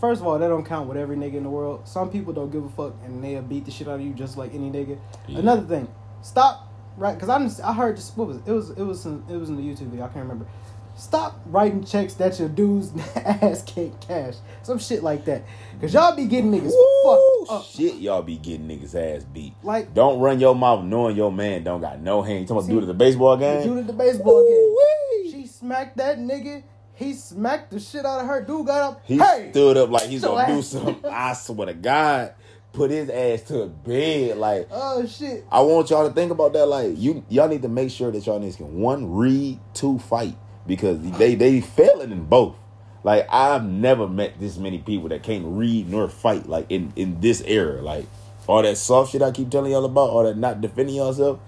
first 0.00 0.22
of 0.22 0.26
all, 0.26 0.38
that 0.38 0.48
don't 0.48 0.64
count 0.64 0.88
with 0.88 0.96
every 0.96 1.16
nigga 1.16 1.34
in 1.34 1.42
the 1.42 1.50
world. 1.50 1.86
Some 1.86 2.10
people 2.10 2.32
don't 2.32 2.50
give 2.50 2.64
a 2.64 2.68
fuck 2.70 2.94
and 3.04 3.22
they'll 3.22 3.42
beat 3.42 3.66
the 3.66 3.70
shit 3.70 3.86
out 3.86 3.96
of 3.96 4.00
you 4.00 4.14
just 4.14 4.38
like 4.38 4.54
any 4.54 4.70
nigga. 4.70 4.98
Yeah. 5.28 5.40
Another 5.40 5.62
thing, 5.62 5.88
stop, 6.22 6.72
right? 6.96 7.14
Because 7.14 7.28
I 7.28 7.68
I 7.68 7.74
heard 7.74 7.98
this. 7.98 8.16
What 8.16 8.28
was 8.28 8.38
it? 8.38 8.44
It 8.46 8.52
was 8.52 8.70
it 8.70 8.82
was 8.82 9.04
in, 9.04 9.22
it 9.28 9.36
was 9.36 9.50
in 9.50 9.56
the 9.56 9.62
YouTube 9.62 9.90
video. 9.90 10.04
I 10.04 10.08
can't 10.08 10.22
remember. 10.22 10.46
Stop 10.96 11.38
writing 11.44 11.84
checks 11.84 12.14
that 12.14 12.38
your 12.38 12.48
dude's 12.48 12.90
ass 13.16 13.62
can't 13.62 13.98
cash. 14.00 14.34
Some 14.62 14.78
shit 14.78 15.02
like 15.02 15.26
that. 15.26 15.42
Cause 15.78 15.92
y'all 15.92 16.16
be 16.16 16.24
getting 16.24 16.50
niggas 16.50 16.72
Woo, 16.72 17.44
fucked 17.46 17.50
up. 17.50 17.64
Shit, 17.70 17.96
y'all 17.96 18.22
be 18.22 18.38
getting 18.38 18.66
niggas 18.66 18.94
ass 18.94 19.24
beat. 19.24 19.52
Like 19.62 19.92
Don't 19.92 20.20
run 20.20 20.40
your 20.40 20.54
mouth 20.54 20.84
knowing 20.84 21.14
your 21.14 21.30
man 21.30 21.64
don't 21.64 21.82
got 21.82 22.00
no 22.00 22.22
hand. 22.22 22.40
You 22.40 22.46
talking 22.46 22.64
about 22.64 22.70
dude 22.70 22.82
at 22.84 22.86
the 22.86 22.94
baseball 22.94 23.36
game? 23.36 23.62
dude 23.62 23.78
at 23.80 23.86
the 23.86 23.92
baseball 23.92 24.42
game. 24.42 24.54
Ooh-wee. 24.54 25.30
She 25.32 25.46
smacked 25.46 25.98
that 25.98 26.18
nigga. 26.18 26.62
He 26.94 27.12
smacked 27.12 27.72
the 27.72 27.78
shit 27.78 28.06
out 28.06 28.20
of 28.20 28.26
her. 28.26 28.42
Dude 28.42 28.66
got 28.66 28.80
up. 28.80 29.02
He 29.04 29.18
hey, 29.18 29.50
stood 29.50 29.76
up 29.76 29.90
like 29.90 30.08
he's 30.08 30.22
gonna 30.24 30.46
do 30.46 30.58
ass. 30.60 30.68
something. 30.68 31.04
I 31.10 31.34
swear 31.34 31.66
to 31.66 31.74
God, 31.74 32.32
put 32.72 32.90
his 32.90 33.10
ass 33.10 33.42
to 33.48 33.66
bed. 33.66 34.38
Like 34.38 34.68
oh 34.70 35.04
shit. 35.06 35.44
I 35.52 35.60
want 35.60 35.90
y'all 35.90 36.08
to 36.08 36.14
think 36.14 36.30
about 36.32 36.54
that. 36.54 36.64
Like 36.64 36.94
you, 36.96 37.22
y'all 37.28 37.48
need 37.48 37.60
to 37.60 37.68
make 37.68 37.90
sure 37.90 38.10
that 38.10 38.24
y'all 38.24 38.40
niggas 38.40 38.56
can 38.56 38.78
one 38.78 39.12
read, 39.14 39.60
two 39.74 39.98
fight 39.98 40.38
because 40.66 41.00
they 41.00 41.34
they 41.34 41.60
failing 41.60 42.12
in 42.12 42.24
both. 42.24 42.56
Like 43.04 43.26
I've 43.30 43.64
never 43.64 44.08
met 44.08 44.40
this 44.40 44.58
many 44.58 44.78
people 44.78 45.08
that 45.10 45.22
can't 45.22 45.44
read 45.46 45.88
nor 45.88 46.08
fight. 46.08 46.48
Like 46.48 46.66
in 46.70 46.92
in 46.96 47.20
this 47.20 47.40
era, 47.42 47.80
like 47.80 48.06
all 48.46 48.62
that 48.62 48.76
soft 48.76 49.12
shit 49.12 49.22
I 49.22 49.30
keep 49.30 49.50
telling 49.50 49.72
y'all 49.72 49.84
about, 49.84 50.10
all 50.10 50.24
that 50.24 50.36
not 50.36 50.60
defending 50.60 50.96
yourself. 50.96 51.40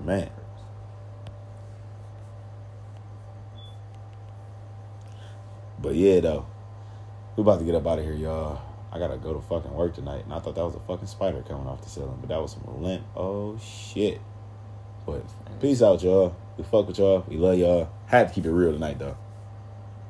Man, 0.00 0.30
but 5.80 5.94
yeah 5.94 6.20
though, 6.20 6.46
we 7.36 7.40
about 7.42 7.58
to 7.58 7.64
get 7.64 7.74
up 7.74 7.86
out 7.86 7.98
of 7.98 8.04
here, 8.04 8.14
y'all. 8.14 8.60
I 8.92 8.98
gotta 8.98 9.16
go 9.16 9.34
to 9.34 9.40
fucking 9.40 9.74
work 9.74 9.94
tonight, 9.94 10.24
and 10.24 10.32
I 10.32 10.38
thought 10.38 10.54
that 10.54 10.64
was 10.64 10.76
a 10.76 10.80
fucking 10.80 11.08
spider 11.08 11.42
coming 11.42 11.66
off 11.66 11.82
the 11.82 11.88
ceiling, 11.88 12.18
but 12.20 12.28
that 12.28 12.40
was 12.40 12.52
some 12.52 12.82
lint. 12.82 13.02
Oh 13.16 13.58
shit! 13.58 14.20
But 15.04 15.24
peace 15.60 15.82
out, 15.82 16.02
y'all. 16.02 16.36
We 16.56 16.64
fuck 16.64 16.86
with 16.86 16.98
y'all. 16.98 17.24
We 17.28 17.36
love 17.36 17.58
y'all. 17.58 17.90
Had 18.06 18.28
to 18.28 18.34
keep 18.34 18.46
it 18.46 18.50
real 18.50 18.72
tonight, 18.72 18.98
though. 18.98 19.16